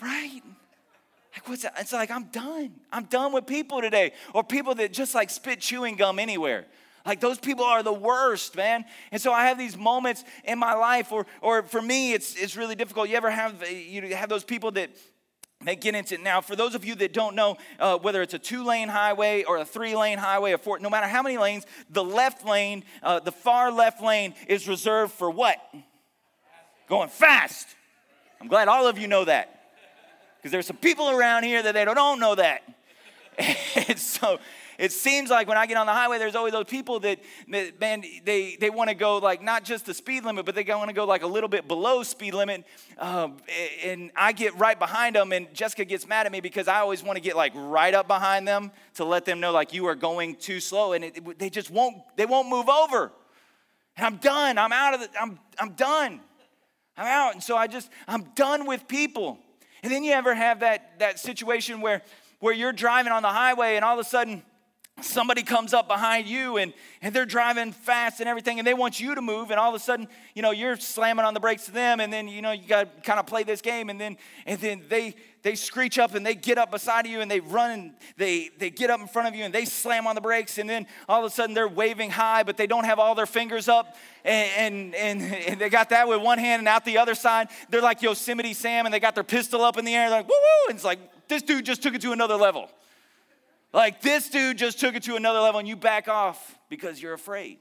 Right? 0.00 0.42
Like, 1.34 1.48
what's 1.48 1.62
that? 1.62 1.74
It's 1.78 1.92
like, 1.92 2.10
I'm 2.10 2.24
done. 2.24 2.72
I'm 2.92 3.04
done 3.04 3.32
with 3.32 3.46
people 3.46 3.80
today. 3.80 4.12
Or 4.34 4.42
people 4.42 4.74
that 4.76 4.92
just 4.92 5.14
like 5.14 5.30
spit 5.30 5.60
chewing 5.60 5.96
gum 5.96 6.18
anywhere. 6.18 6.66
Like 7.06 7.20
those 7.20 7.38
people 7.38 7.64
are 7.64 7.82
the 7.82 7.92
worst, 7.92 8.56
man. 8.56 8.84
And 9.12 9.20
so 9.20 9.32
I 9.32 9.46
have 9.46 9.56
these 9.56 9.78
moments 9.78 10.24
in 10.44 10.58
my 10.58 10.74
life, 10.74 11.10
or, 11.10 11.26
or 11.40 11.62
for 11.62 11.80
me, 11.80 12.12
it's, 12.12 12.34
it's 12.34 12.56
really 12.56 12.74
difficult. 12.74 13.08
You 13.08 13.16
ever 13.16 13.30
have 13.30 13.66
you 13.70 14.14
have 14.14 14.28
those 14.28 14.44
people 14.44 14.72
that 14.72 14.90
they 15.64 15.74
get 15.74 15.94
into 15.94 16.14
it. 16.14 16.22
Now, 16.22 16.40
for 16.40 16.54
those 16.54 16.74
of 16.74 16.84
you 16.84 16.94
that 16.96 17.12
don't 17.12 17.34
know, 17.34 17.56
uh, 17.80 17.98
whether 17.98 18.20
it's 18.20 18.34
a 18.34 18.38
two 18.38 18.62
lane 18.62 18.88
highway 18.88 19.44
or 19.44 19.56
a 19.58 19.64
three 19.64 19.96
lane 19.96 20.18
highway, 20.18 20.52
or 20.52 20.58
four, 20.58 20.78
no 20.80 20.90
matter 20.90 21.06
how 21.06 21.22
many 21.22 21.38
lanes, 21.38 21.64
the 21.88 22.04
left 22.04 22.44
lane, 22.46 22.84
uh, 23.02 23.20
the 23.20 23.32
far 23.32 23.72
left 23.72 24.02
lane 24.02 24.34
is 24.46 24.68
reserved 24.68 25.12
for 25.12 25.30
what? 25.30 25.56
Going 26.88 27.08
fast. 27.08 27.66
I'm 28.40 28.48
glad 28.48 28.68
all 28.68 28.86
of 28.86 28.98
you 28.98 29.08
know 29.08 29.24
that. 29.24 29.57
Because 30.38 30.52
there's 30.52 30.66
some 30.66 30.76
people 30.76 31.10
around 31.10 31.42
here 31.42 31.62
that 31.62 31.74
they 31.74 31.84
don't 31.84 32.20
know 32.20 32.34
that. 32.34 32.62
and 33.88 33.98
so 33.98 34.38
it 34.78 34.92
seems 34.92 35.28
like 35.28 35.48
when 35.48 35.58
I 35.58 35.66
get 35.66 35.76
on 35.76 35.86
the 35.86 35.92
highway, 35.92 36.18
there's 36.18 36.36
always 36.36 36.52
those 36.52 36.66
people 36.66 37.00
that, 37.00 37.18
that 37.48 37.80
man, 37.80 38.04
they, 38.24 38.56
they 38.60 38.70
want 38.70 38.88
to 38.90 38.94
go 38.94 39.18
like 39.18 39.42
not 39.42 39.64
just 39.64 39.86
the 39.86 39.92
speed 39.92 40.24
limit, 40.24 40.46
but 40.46 40.54
they 40.54 40.62
want 40.62 40.88
to 40.88 40.94
go 40.94 41.04
like 41.04 41.24
a 41.24 41.26
little 41.26 41.48
bit 41.48 41.66
below 41.66 42.04
speed 42.04 42.32
limit. 42.32 42.64
Um, 42.96 43.38
and 43.84 44.12
I 44.14 44.30
get 44.30 44.56
right 44.56 44.78
behind 44.78 45.16
them, 45.16 45.32
and 45.32 45.52
Jessica 45.52 45.84
gets 45.84 46.06
mad 46.06 46.26
at 46.26 46.32
me 46.32 46.40
because 46.40 46.68
I 46.68 46.78
always 46.78 47.02
want 47.02 47.16
to 47.16 47.20
get 47.20 47.36
like 47.36 47.52
right 47.56 47.92
up 47.92 48.06
behind 48.06 48.46
them 48.46 48.70
to 48.94 49.04
let 49.04 49.24
them 49.24 49.40
know 49.40 49.50
like 49.50 49.72
you 49.72 49.84
are 49.86 49.96
going 49.96 50.36
too 50.36 50.60
slow, 50.60 50.92
and 50.92 51.04
it, 51.04 51.16
it, 51.16 51.38
they 51.40 51.50
just 51.50 51.72
won't 51.72 51.96
they 52.16 52.26
won't 52.26 52.48
move 52.48 52.68
over. 52.68 53.10
And 53.96 54.06
I'm 54.06 54.16
done. 54.18 54.58
I'm 54.58 54.72
out 54.72 54.94
of 54.94 55.00
the. 55.00 55.08
I'm 55.20 55.40
I'm 55.58 55.72
done. 55.72 56.20
I'm 56.96 57.06
out. 57.06 57.34
And 57.34 57.42
so 57.42 57.56
I 57.56 57.66
just 57.66 57.90
I'm 58.06 58.22
done 58.36 58.64
with 58.64 58.86
people. 58.86 59.40
And 59.82 59.92
then 59.92 60.04
you 60.04 60.12
ever 60.12 60.34
have 60.34 60.60
that 60.60 60.98
that 60.98 61.18
situation 61.18 61.80
where 61.80 62.02
where 62.40 62.54
you're 62.54 62.72
driving 62.72 63.12
on 63.12 63.22
the 63.22 63.28
highway 63.28 63.76
and 63.76 63.84
all 63.84 63.98
of 63.98 64.04
a 64.04 64.08
sudden 64.08 64.42
somebody 65.00 65.42
comes 65.42 65.72
up 65.72 65.88
behind 65.88 66.26
you 66.26 66.56
and, 66.56 66.72
and 67.02 67.14
they're 67.14 67.26
driving 67.26 67.72
fast 67.72 68.20
and 68.20 68.28
everything 68.28 68.58
and 68.58 68.66
they 68.66 68.74
want 68.74 69.00
you 69.00 69.14
to 69.14 69.22
move 69.22 69.50
and 69.50 69.58
all 69.58 69.68
of 69.68 69.74
a 69.74 69.78
sudden 69.78 70.08
you 70.34 70.42
know 70.42 70.50
you're 70.50 70.76
slamming 70.76 71.24
on 71.24 71.34
the 71.34 71.40
brakes 71.40 71.66
to 71.66 71.72
them 71.72 72.00
and 72.00 72.12
then 72.12 72.28
you 72.28 72.42
know 72.42 72.52
you 72.52 72.66
got 72.66 72.94
to 72.94 73.02
kind 73.02 73.20
of 73.20 73.26
play 73.26 73.42
this 73.42 73.60
game 73.60 73.90
and 73.90 74.00
then 74.00 74.16
and 74.46 74.60
then 74.60 74.82
they 74.88 75.14
they 75.42 75.54
screech 75.54 75.98
up 75.98 76.14
and 76.14 76.26
they 76.26 76.34
get 76.34 76.58
up 76.58 76.70
beside 76.70 77.06
of 77.06 77.12
you 77.12 77.20
and 77.20 77.30
they 77.30 77.40
run 77.40 77.70
and 77.70 77.92
they 78.16 78.50
they 78.58 78.70
get 78.70 78.90
up 78.90 79.00
in 79.00 79.06
front 79.06 79.28
of 79.28 79.34
you 79.34 79.44
and 79.44 79.54
they 79.54 79.64
slam 79.64 80.06
on 80.06 80.14
the 80.14 80.20
brakes 80.20 80.58
and 80.58 80.68
then 80.68 80.86
all 81.08 81.24
of 81.24 81.30
a 81.30 81.34
sudden 81.34 81.54
they're 81.54 81.68
waving 81.68 82.10
hi 82.10 82.42
but 82.42 82.56
they 82.56 82.66
don't 82.66 82.84
have 82.84 82.98
all 82.98 83.14
their 83.14 83.26
fingers 83.26 83.68
up 83.68 83.96
and 84.24 84.94
and, 84.94 84.94
and, 84.94 85.60
they 85.60 85.68
got 85.68 85.90
that 85.90 86.08
with 86.08 86.20
one 86.20 86.38
hand 86.38 86.60
and 86.60 86.68
out 86.68 86.84
the 86.84 86.98
other 86.98 87.14
side. 87.14 87.48
They're 87.70 87.80
like 87.80 88.02
Yosemite 88.02 88.52
Sam 88.52 88.84
and 88.84 88.92
they 88.92 89.00
got 89.00 89.14
their 89.14 89.24
pistol 89.24 89.62
up 89.62 89.78
in 89.78 89.84
the 89.84 89.94
air 89.94 90.10
they're 90.10 90.18
like 90.18 90.28
woo 90.28 90.34
woo 90.34 90.70
and 90.70 90.76
it's 90.76 90.84
like 90.84 90.98
this 91.28 91.42
dude 91.42 91.64
just 91.64 91.82
took 91.82 91.94
it 91.94 92.00
to 92.02 92.12
another 92.12 92.36
level 92.36 92.68
like 93.72 94.00
this 94.00 94.28
dude 94.28 94.58
just 94.58 94.80
took 94.80 94.94
it 94.94 95.02
to 95.04 95.16
another 95.16 95.40
level 95.40 95.58
and 95.58 95.68
you 95.68 95.76
back 95.76 96.08
off 96.08 96.58
because 96.68 97.00
you're 97.00 97.14
afraid. 97.14 97.58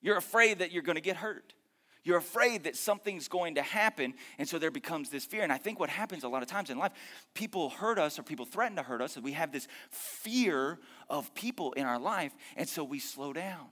You're 0.00 0.16
afraid 0.16 0.60
that 0.60 0.72
you're 0.72 0.82
going 0.82 0.96
to 0.96 1.02
get 1.02 1.16
hurt. 1.16 1.54
You're 2.02 2.18
afraid 2.18 2.64
that 2.64 2.76
something's 2.76 3.28
going 3.28 3.56
to 3.56 3.62
happen, 3.62 4.14
and 4.38 4.48
so 4.48 4.58
there 4.58 4.70
becomes 4.70 5.10
this 5.10 5.26
fear. 5.26 5.42
And 5.42 5.52
I 5.52 5.58
think 5.58 5.78
what 5.78 5.90
happens 5.90 6.24
a 6.24 6.28
lot 6.28 6.42
of 6.42 6.48
times 6.48 6.70
in 6.70 6.78
life, 6.78 6.92
people 7.34 7.68
hurt 7.68 7.98
us 7.98 8.18
or 8.18 8.22
people 8.22 8.46
threaten 8.46 8.76
to 8.76 8.82
hurt 8.82 9.02
us, 9.02 9.16
and 9.16 9.24
we 9.24 9.32
have 9.32 9.52
this 9.52 9.68
fear 9.90 10.78
of 11.10 11.34
people 11.34 11.72
in 11.72 11.84
our 11.84 11.98
life, 11.98 12.32
and 12.56 12.66
so 12.66 12.84
we 12.84 13.00
slow 13.00 13.34
down. 13.34 13.66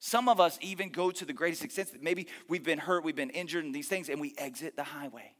Some 0.00 0.28
of 0.28 0.40
us 0.40 0.58
even 0.60 0.88
go 0.88 1.12
to 1.12 1.24
the 1.24 1.32
greatest 1.32 1.62
extent 1.62 1.92
that 1.92 2.02
maybe 2.02 2.26
we've 2.48 2.64
been 2.64 2.78
hurt, 2.78 3.04
we've 3.04 3.14
been 3.14 3.30
injured, 3.30 3.64
and 3.64 3.72
these 3.72 3.86
things, 3.86 4.08
and 4.08 4.20
we 4.20 4.34
exit 4.36 4.74
the 4.74 4.82
highway 4.82 5.34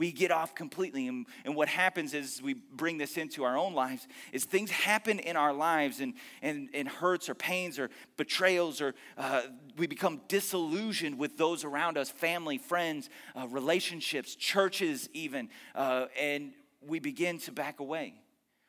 we 0.00 0.12
get 0.12 0.30
off 0.30 0.54
completely. 0.54 1.08
And, 1.08 1.26
and 1.44 1.54
what 1.54 1.68
happens 1.68 2.14
is 2.14 2.40
we 2.40 2.54
bring 2.54 2.96
this 2.96 3.18
into 3.18 3.44
our 3.44 3.58
own 3.58 3.74
lives 3.74 4.08
is 4.32 4.46
things 4.46 4.70
happen 4.70 5.18
in 5.18 5.36
our 5.36 5.52
lives 5.52 6.00
and, 6.00 6.14
and, 6.40 6.70
and 6.72 6.88
hurts 6.88 7.28
or 7.28 7.34
pains 7.34 7.78
or 7.78 7.90
betrayals 8.16 8.80
or 8.80 8.94
uh, 9.18 9.42
we 9.76 9.86
become 9.86 10.22
disillusioned 10.26 11.18
with 11.18 11.36
those 11.36 11.64
around 11.64 11.98
us 11.98 12.08
family 12.08 12.56
friends 12.56 13.10
uh, 13.36 13.46
relationships 13.48 14.34
churches 14.36 15.10
even 15.12 15.50
uh, 15.74 16.06
and 16.18 16.52
we 16.80 16.98
begin 16.98 17.36
to 17.40 17.52
back 17.52 17.80
away. 17.80 18.14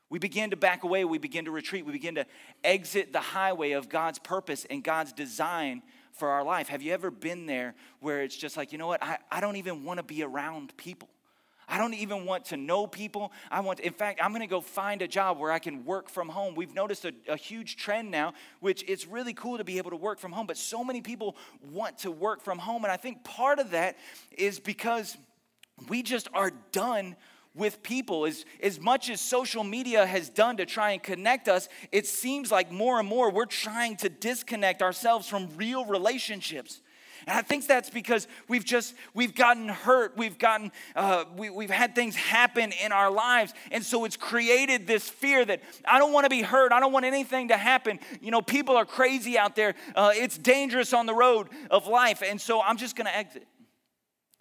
We 0.10 0.20
begin 0.20 0.50
to 0.50 0.58
back 0.58 0.84
away. 0.84 1.06
We 1.06 1.18
begin 1.18 1.46
to 1.46 1.52
retreat. 1.52 1.86
We 1.86 1.94
begin 1.94 2.16
to 2.16 2.26
exit 2.62 3.14
the 3.14 3.22
highway 3.22 3.72
of 3.72 3.88
god's 3.88 4.20
purpose 4.20 4.66
and 4.70 4.84
god's 4.84 5.14
design 5.14 5.82
for 6.12 6.28
our 6.28 6.44
life. 6.44 6.68
Have 6.68 6.82
you 6.82 6.92
ever 6.92 7.10
been 7.10 7.46
there 7.46 7.74
where 8.02 8.22
it's 8.22 8.36
just 8.36 8.58
like 8.58 8.74
you 8.74 8.78
know 8.78 8.88
what? 8.88 9.02
I, 9.02 9.18
I 9.32 9.40
don't 9.40 9.56
even 9.56 9.86
want 9.86 10.00
to 10.00 10.04
be 10.04 10.24
around 10.24 10.76
people 10.76 11.08
I 11.72 11.78
don't 11.78 11.94
even 11.94 12.26
want 12.26 12.46
to 12.46 12.58
know 12.58 12.86
people. 12.86 13.32
I 13.50 13.62
want, 13.62 13.80
in 13.80 13.94
fact, 13.94 14.20
I'm 14.22 14.32
going 14.32 14.42
to 14.42 14.48
go 14.48 14.60
find 14.60 15.02
a 15.02 15.08
job 15.08 15.40
where 15.40 15.54
I 15.54 15.60
can 15.60 15.86
work 15.86 16.10
from 16.10 16.28
home. 16.28 16.54
We've 16.54 16.76
noticed 16.76 17.06
a, 17.06 17.14
a 17.30 17.38
huge 17.38 17.78
trend 17.78 18.12
now, 18.12 18.34
which 18.60 18.84
it's 18.90 19.08
really 19.08 19.34
cool 19.34 19.58
to 19.58 19.64
be 19.64 19.78
able 19.78 19.92
to 19.92 19.96
work 19.96 20.20
from 20.20 20.34
home, 20.34 20.48
but 20.48 20.58
so 20.58 20.84
many 20.84 21.00
people 21.00 21.38
want 21.72 22.00
to 22.00 22.12
work 22.12 22.42
from 22.42 22.60
home. 22.60 22.84
And 22.84 22.92
I 22.92 22.98
think 22.98 23.24
part 23.24 23.58
of 23.58 23.72
that 23.72 23.96
is 24.38 24.60
because 24.60 25.16
we 25.88 26.04
just 26.04 26.28
are 26.34 26.52
done 26.74 27.16
with 27.56 27.82
people. 27.84 28.26
As, 28.26 28.44
as 28.62 28.78
much 28.78 29.10
as 29.10 29.22
social 29.22 29.64
media 29.64 30.06
has 30.06 30.30
done 30.30 30.58
to 30.58 30.66
try 30.66 30.92
and 30.92 31.02
connect 31.02 31.48
us, 31.48 31.70
it 31.94 32.06
seems 32.06 32.52
like 32.52 32.70
more 32.70 33.00
and 33.00 33.08
more 33.08 33.32
we're 33.32 33.46
trying 33.46 33.96
to 33.98 34.10
disconnect 34.10 34.82
ourselves 34.82 35.26
from 35.26 35.48
real 35.56 35.86
relationships. 35.86 36.82
And 37.28 37.38
I 37.38 37.42
think 37.42 37.68
that's 37.68 37.90
because 37.90 38.28
we've 38.48 38.66
just, 38.66 38.96
we've 39.14 39.36
gotten 39.36 39.68
hurt. 39.68 40.18
We've 40.18 40.38
gotten, 40.38 40.72
uh, 40.96 41.26
we, 41.38 41.50
we've 41.50 41.70
had 41.70 41.96
things 41.96 42.16
happen 42.16 42.72
in 42.84 42.92
our 42.92 43.12
lives. 43.12 43.54
And 43.72 43.84
so 43.84 44.06
it's 44.06 44.18
created 44.18 44.88
this 44.88 45.08
fear 45.08 45.46
that 45.46 45.62
I 45.86 46.00
don't 46.00 46.14
want 46.14 46.26
to 46.26 46.30
be 46.30 46.42
hurt. 46.42 46.72
I 46.72 46.80
don't 46.80 46.94
want 46.94 47.06
anything 47.06 47.50
to 47.50 47.58
happen. 47.58 48.00
You 48.22 48.32
know, 48.32 48.42
people 48.42 48.76
are 48.76 48.86
crazy 48.86 49.38
out 49.38 49.56
there. 49.56 49.76
Uh, 49.96 50.12
it's 50.14 50.38
dangerous 50.38 50.94
on 50.94 51.06
the 51.06 51.14
road 51.14 51.50
of 51.70 51.88
life. 51.88 52.24
And 52.26 52.40
so 52.40 52.62
I'm 52.62 52.78
just 52.78 52.96
going 52.96 53.08
to 53.08 53.16
exit. 53.16 53.48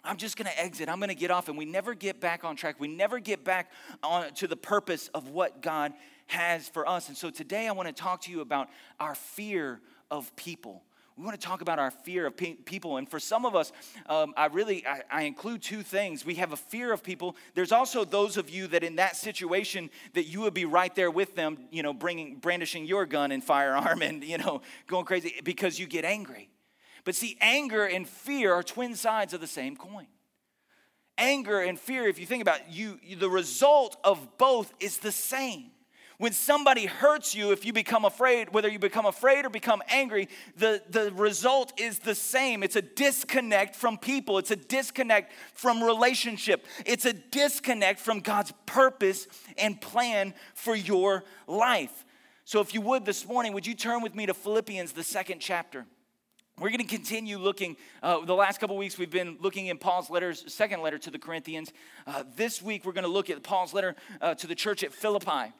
I'm 0.03 0.17
just 0.17 0.35
going 0.35 0.47
to 0.47 0.59
exit. 0.59 0.89
I'm 0.89 0.97
going 0.97 1.09
to 1.09 1.15
get 1.15 1.29
off. 1.29 1.47
And 1.47 1.57
we 1.57 1.65
never 1.65 1.93
get 1.93 2.19
back 2.19 2.43
on 2.43 2.55
track. 2.55 2.79
We 2.79 2.87
never 2.87 3.19
get 3.19 3.43
back 3.43 3.71
on, 4.01 4.33
to 4.35 4.47
the 4.47 4.55
purpose 4.55 5.09
of 5.09 5.29
what 5.29 5.61
God 5.61 5.93
has 6.27 6.67
for 6.67 6.87
us. 6.87 7.07
And 7.07 7.17
so 7.17 7.29
today 7.29 7.67
I 7.67 7.71
want 7.73 7.87
to 7.87 7.93
talk 7.93 8.21
to 8.21 8.31
you 8.31 8.41
about 8.41 8.69
our 8.99 9.13
fear 9.13 9.79
of 10.09 10.35
people 10.35 10.83
we 11.21 11.25
want 11.25 11.39
to 11.39 11.47
talk 11.47 11.61
about 11.61 11.77
our 11.77 11.91
fear 11.91 12.25
of 12.25 12.35
pe- 12.35 12.55
people 12.55 12.97
and 12.97 13.07
for 13.07 13.19
some 13.19 13.45
of 13.45 13.55
us 13.55 13.71
um, 14.07 14.33
i 14.35 14.47
really 14.47 14.83
I, 14.87 15.03
I, 15.11 15.21
include 15.23 15.61
two 15.61 15.83
things. 15.83 16.25
We 16.25 16.35
have 16.35 16.51
a 16.51 16.57
fear 16.57 16.91
of 16.91 17.03
people. 17.03 17.35
There's 17.53 17.71
also 17.71 18.03
those 18.03 18.37
of 18.37 18.49
you 18.49 18.65
that 18.67 18.83
in 18.83 18.95
that 18.95 19.15
situation 19.15 19.91
that 20.13 20.23
you 20.23 20.41
would 20.41 20.55
be 20.55 20.65
right 20.65 20.93
there 20.95 21.11
with 21.11 21.35
them 21.35 21.59
you 21.69 21.83
know 21.83 21.93
bringing 21.93 22.37
brandishing 22.37 22.85
your 22.85 23.05
gun 23.05 23.31
and 23.31 23.43
firearm 23.43 24.01
and 24.07 24.23
you 24.23 24.39
know 24.39 24.61
going 24.87 25.05
crazy 25.05 25.39
because 25.43 25.79
you 25.79 25.85
get 25.85 26.05
angry. 26.05 26.49
But 27.03 27.13
see 27.13 27.37
anger 27.39 27.85
and 27.85 28.07
fear 28.07 28.53
are 28.53 28.63
twin 28.63 28.95
sides 28.95 29.33
of 29.33 29.41
the 29.41 29.47
same 29.47 29.75
coin. 29.75 30.07
Anger 31.17 31.61
and 31.61 31.79
fear 31.79 32.07
if 32.07 32.19
you 32.19 32.25
think 32.25 32.41
about 32.41 32.61
it, 32.61 32.65
you 32.69 32.99
the 33.15 33.29
result 33.29 33.95
of 34.03 34.39
both 34.39 34.73
is 34.79 34.97
the 34.97 35.11
same 35.11 35.69
when 36.21 36.33
somebody 36.33 36.85
hurts 36.85 37.33
you, 37.33 37.51
if 37.51 37.65
you 37.65 37.73
become 37.73 38.05
afraid, 38.05 38.53
whether 38.53 38.69
you 38.69 38.77
become 38.77 39.07
afraid 39.07 39.43
or 39.43 39.49
become 39.49 39.81
angry, 39.89 40.29
the, 40.55 40.79
the 40.87 41.11
result 41.13 41.73
is 41.79 41.97
the 41.97 42.13
same. 42.13 42.61
It's 42.61 42.75
a 42.75 42.81
disconnect 42.83 43.75
from 43.75 43.97
people, 43.97 44.37
it's 44.37 44.51
a 44.51 44.55
disconnect 44.55 45.33
from 45.55 45.81
relationship, 45.81 46.67
it's 46.85 47.05
a 47.05 47.13
disconnect 47.13 47.99
from 47.99 48.19
God's 48.19 48.53
purpose 48.67 49.25
and 49.57 49.81
plan 49.81 50.35
for 50.53 50.75
your 50.75 51.23
life. 51.47 52.05
So, 52.45 52.61
if 52.61 52.75
you 52.75 52.81
would 52.81 53.03
this 53.03 53.27
morning, 53.27 53.53
would 53.53 53.65
you 53.65 53.73
turn 53.73 54.03
with 54.03 54.13
me 54.13 54.27
to 54.27 54.35
Philippians, 54.35 54.91
the 54.91 55.03
second 55.03 55.39
chapter? 55.39 55.87
We're 56.59 56.69
going 56.69 56.81
to 56.81 56.95
continue 56.95 57.39
looking. 57.39 57.77
Uh, 58.03 58.23
the 58.25 58.35
last 58.35 58.59
couple 58.59 58.77
weeks, 58.77 58.95
we've 58.95 59.09
been 59.09 59.39
looking 59.41 59.67
in 59.67 59.79
Paul's 59.79 60.11
letters, 60.11 60.43
second 60.53 60.83
letter 60.83 60.99
to 60.99 61.09
the 61.09 61.17
Corinthians. 61.17 61.73
Uh, 62.05 62.25
this 62.35 62.61
week, 62.61 62.85
we're 62.85 62.91
going 62.91 63.05
to 63.05 63.09
look 63.09 63.31
at 63.31 63.41
Paul's 63.41 63.73
letter 63.73 63.95
uh, 64.21 64.35
to 64.35 64.45
the 64.45 64.53
church 64.53 64.83
at 64.83 64.93
Philippi. 64.93 65.51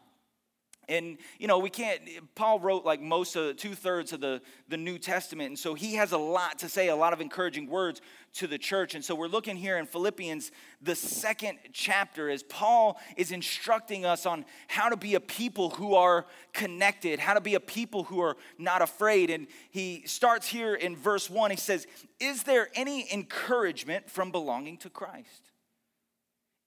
And, 0.92 1.18
you 1.40 1.48
know, 1.48 1.58
we 1.58 1.70
can't, 1.70 2.02
Paul 2.36 2.60
wrote 2.60 2.84
like 2.84 3.02
most 3.02 3.36
of 3.38 3.56
two 3.56 3.76
thirds 3.76 4.12
of 4.12 4.20
the, 4.20 4.42
the 4.68 4.76
New 4.76 5.00
Testament. 5.00 5.48
And 5.48 5.58
so 5.58 5.74
he 5.74 5.96
has 5.96 6.12
a 6.12 6.18
lot 6.18 6.60
to 6.60 6.70
say, 6.70 6.90
a 6.90 6.96
lot 6.96 7.14
of 7.14 7.22
encouraging 7.22 7.68
words 7.68 8.02
to 8.34 8.48
the 8.48 8.58
church. 8.58 8.94
And 8.94 9.04
so 9.04 9.16
we're 9.16 9.28
looking 9.28 9.56
here 9.56 9.78
in 9.78 9.86
Philippians, 9.86 10.52
the 10.82 10.96
second 10.96 11.60
chapter, 11.72 12.30
as 12.30 12.44
Paul 12.44 13.00
is 13.16 13.32
instructing 13.32 14.06
us 14.06 14.26
on 14.26 14.44
how 14.68 14.90
to 14.90 14.98
be 14.98 15.16
a 15.16 15.22
people 15.22 15.70
who 15.70 15.96
are 15.96 16.26
connected, 16.54 17.20
how 17.20 17.36
to 17.36 17.42
be 17.42 17.56
a 17.56 17.60
people 17.62 18.04
who 18.04 18.20
are 18.20 18.36
not 18.58 18.82
afraid. 18.82 19.30
And 19.30 19.48
he 19.72 20.04
starts 20.06 20.48
here 20.48 20.76
in 20.76 20.98
verse 20.98 21.30
one. 21.30 21.52
He 21.52 21.58
says, 21.58 21.88
Is 22.20 22.44
there 22.44 22.70
any 22.76 23.12
encouragement 23.14 24.10
from 24.10 24.32
belonging 24.32 24.78
to 24.80 24.90
Christ? 24.90 25.52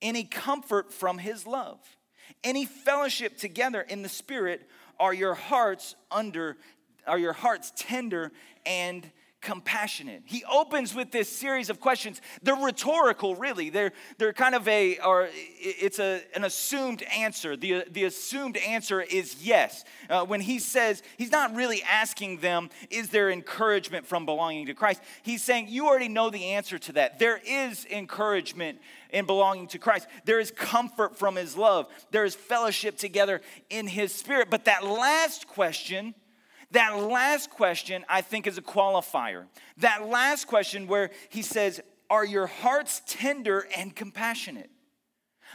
Any 0.00 0.24
comfort 0.24 0.92
from 0.92 1.18
his 1.18 1.46
love? 1.46 1.78
Any 2.42 2.64
fellowship 2.64 3.36
together 3.36 3.80
in 3.80 4.02
the 4.02 4.08
spirit 4.08 4.68
are 4.98 5.14
your 5.14 5.34
hearts 5.34 5.94
under 6.10 6.56
are 7.06 7.18
your 7.18 7.32
hearts 7.32 7.72
tender 7.76 8.32
and 8.64 9.10
compassionate. 9.44 10.22
He 10.24 10.42
opens 10.50 10.94
with 10.94 11.12
this 11.12 11.28
series 11.28 11.70
of 11.70 11.78
questions. 11.78 12.20
They're 12.42 12.56
rhetorical, 12.56 13.36
really. 13.36 13.70
They're, 13.70 13.92
they're 14.18 14.32
kind 14.32 14.54
of 14.54 14.66
a, 14.66 14.98
or 14.98 15.28
it's 15.60 16.00
a, 16.00 16.22
an 16.34 16.44
assumed 16.44 17.02
answer. 17.02 17.56
The, 17.56 17.84
the 17.90 18.04
assumed 18.04 18.56
answer 18.56 19.00
is 19.00 19.44
yes. 19.44 19.84
Uh, 20.10 20.24
when 20.24 20.40
he 20.40 20.58
says, 20.58 21.02
he's 21.18 21.30
not 21.30 21.54
really 21.54 21.82
asking 21.84 22.38
them, 22.38 22.70
is 22.90 23.10
there 23.10 23.30
encouragement 23.30 24.06
from 24.06 24.24
belonging 24.24 24.66
to 24.66 24.74
Christ? 24.74 25.02
He's 25.22 25.44
saying, 25.44 25.66
you 25.68 25.86
already 25.86 26.08
know 26.08 26.30
the 26.30 26.46
answer 26.46 26.78
to 26.78 26.92
that. 26.94 27.18
There 27.18 27.40
is 27.46 27.86
encouragement 27.90 28.80
in 29.10 29.26
belonging 29.26 29.68
to 29.68 29.78
Christ. 29.78 30.08
There 30.24 30.40
is 30.40 30.50
comfort 30.50 31.18
from 31.18 31.36
his 31.36 31.56
love. 31.56 31.86
There 32.10 32.24
is 32.24 32.34
fellowship 32.34 32.96
together 32.96 33.42
in 33.70 33.86
his 33.86 34.12
spirit. 34.12 34.48
But 34.50 34.64
that 34.64 34.84
last 34.84 35.46
question, 35.46 36.14
that 36.72 36.96
last 36.96 37.50
question, 37.50 38.04
I 38.08 38.20
think, 38.20 38.46
is 38.46 38.58
a 38.58 38.62
qualifier. 38.62 39.44
That 39.78 40.08
last 40.08 40.46
question, 40.46 40.86
where 40.86 41.10
he 41.28 41.42
says, 41.42 41.80
are 42.10 42.24
your 42.24 42.46
hearts 42.46 43.02
tender 43.06 43.66
and 43.76 43.94
compassionate? 43.94 44.70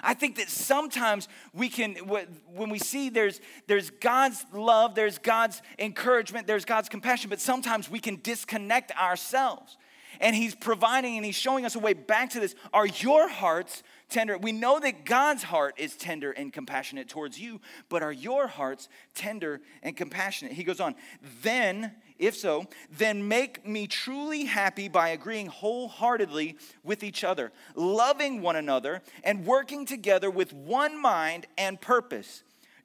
I 0.01 0.13
think 0.13 0.37
that 0.37 0.49
sometimes 0.49 1.27
we 1.53 1.69
can, 1.69 1.95
when 1.95 2.69
we 2.69 2.79
see 2.79 3.09
there's, 3.09 3.41
there's 3.67 3.89
God's 3.89 4.45
love, 4.53 4.95
there's 4.95 5.17
God's 5.17 5.61
encouragement, 5.77 6.47
there's 6.47 6.65
God's 6.65 6.89
compassion, 6.89 7.29
but 7.29 7.41
sometimes 7.41 7.89
we 7.89 7.99
can 7.99 8.19
disconnect 8.21 8.91
ourselves. 8.97 9.77
And 10.21 10.35
He's 10.35 10.55
providing 10.55 11.17
and 11.17 11.25
He's 11.25 11.35
showing 11.35 11.65
us 11.65 11.75
a 11.75 11.79
way 11.79 11.93
back 11.93 12.31
to 12.31 12.39
this. 12.39 12.55
Are 12.73 12.87
your 12.87 13.29
hearts 13.29 13.83
tender? 14.09 14.37
We 14.37 14.51
know 14.51 14.79
that 14.79 15.05
God's 15.05 15.43
heart 15.43 15.75
is 15.77 15.95
tender 15.95 16.31
and 16.31 16.51
compassionate 16.51 17.07
towards 17.07 17.39
you, 17.39 17.61
but 17.87 18.03
are 18.03 18.11
your 18.11 18.47
hearts 18.47 18.89
tender 19.13 19.61
and 19.83 19.95
compassionate? 19.95 20.53
He 20.53 20.63
goes 20.63 20.79
on, 20.79 20.95
then 21.41 21.93
if 22.17 22.35
so, 22.35 22.67
then 22.97 23.27
make 23.27 23.65
me 23.65 23.87
truly 23.87 24.43
happy 24.43 24.89
by 24.89 25.09
agreeing 25.09 25.47
wholeheartedly 25.47 26.57
with 26.83 27.01
each 27.01 27.23
other, 27.23 27.51
loving 27.75 28.41
one 28.41 28.57
another, 28.57 29.01
and 29.23 29.45
working 29.45 29.85
together 29.85 30.29
with 30.29 30.51
one 30.51 31.01
mind 31.01 31.47
and 31.57 31.79
purpose. 31.79 32.43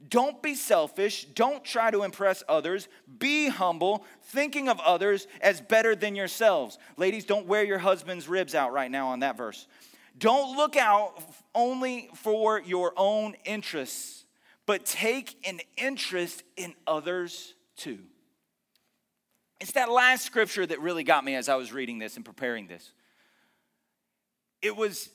Don't 0.09 0.43
be 0.43 0.55
selfish. 0.55 1.25
Don't 1.25 1.65
try 1.65 1.91
to 1.91 2.03
impress 2.03 2.43
others. 2.49 2.89
Be 3.19 3.49
humble, 3.49 4.05
thinking 4.23 4.69
of 4.69 4.79
others 4.81 5.27
as 5.41 5.61
better 5.61 5.97
than 5.97 6.15
yourselves. 6.15 6.79
Ladies, 6.97 7.25
don't 7.25 7.47
wear 7.47 7.65
your 7.65 7.79
husband's 7.79 8.29
ribs 8.29 8.55
out 8.55 8.73
right 8.73 8.91
now 8.91 9.09
on 9.09 9.21
that 9.21 9.37
verse. 9.37 9.67
Don't 10.17 10.57
look 10.57 10.77
out 10.77 11.23
only 11.55 12.09
for 12.15 12.61
your 12.61 12.93
own 12.97 13.35
interests, 13.45 14.25
but 14.67 14.87
take 14.87 15.37
an 15.49 15.61
interest 15.77 16.43
in 16.57 16.75
others 16.87 17.55
too. 17.77 17.99
It's 19.61 19.73
that 19.73 19.91
last 19.91 20.25
scripture 20.25 20.67
that 20.67 20.81
really 20.81 21.05
got 21.05 21.25
me 21.25 21.35
as 21.35 21.49
I 21.49 21.57
was 21.57 21.73
reading 21.73 21.99
this 21.99 22.17
and 22.17 22.25
preparing 22.25 22.67
this. 22.67 22.93
It 24.63 24.77
was 24.77 25.09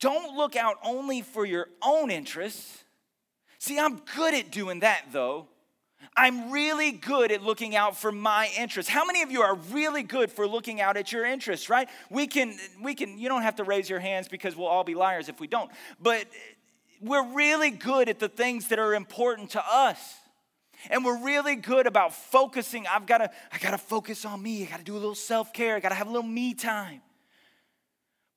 don't 0.00 0.36
look 0.36 0.56
out 0.56 0.76
only 0.82 1.22
for 1.22 1.46
your 1.46 1.68
own 1.82 2.10
interests. 2.10 2.84
See, 3.58 3.78
I'm 3.78 4.00
good 4.14 4.34
at 4.34 4.50
doing 4.50 4.80
that 4.80 5.06
though. 5.12 5.48
I'm 6.14 6.50
really 6.50 6.92
good 6.92 7.32
at 7.32 7.42
looking 7.42 7.74
out 7.74 7.96
for 7.96 8.12
my 8.12 8.50
interests. 8.58 8.90
How 8.90 9.04
many 9.04 9.22
of 9.22 9.30
you 9.30 9.42
are 9.42 9.54
really 9.72 10.02
good 10.02 10.30
for 10.30 10.46
looking 10.46 10.80
out 10.80 10.96
at 10.96 11.12
your 11.12 11.24
interests, 11.24 11.70
right? 11.70 11.88
We 12.10 12.26
can 12.26 12.56
we 12.82 12.94
can 12.94 13.18
you 13.18 13.28
don't 13.28 13.42
have 13.42 13.56
to 13.56 13.64
raise 13.64 13.88
your 13.88 14.00
hands 14.00 14.28
because 14.28 14.54
we'll 14.56 14.68
all 14.68 14.84
be 14.84 14.94
liars 14.94 15.28
if 15.28 15.40
we 15.40 15.46
don't. 15.46 15.70
But 16.00 16.26
we're 17.00 17.34
really 17.34 17.70
good 17.70 18.08
at 18.08 18.18
the 18.18 18.28
things 18.28 18.68
that 18.68 18.78
are 18.78 18.94
important 18.94 19.50
to 19.50 19.62
us. 19.66 20.16
And 20.90 21.04
we're 21.04 21.22
really 21.24 21.56
good 21.56 21.86
about 21.86 22.14
focusing. 22.14 22.86
I've 22.86 23.06
got 23.06 23.18
to, 23.18 23.30
I 23.50 23.58
got 23.58 23.70
to 23.70 23.78
focus 23.78 24.24
on 24.24 24.42
me. 24.42 24.62
I 24.62 24.66
got 24.66 24.78
to 24.78 24.84
do 24.84 24.92
a 24.92 24.94
little 24.94 25.14
self 25.14 25.52
care. 25.52 25.76
I 25.76 25.80
got 25.80 25.88
to 25.88 25.94
have 25.94 26.06
a 26.06 26.10
little 26.10 26.28
me 26.28 26.54
time. 26.54 27.00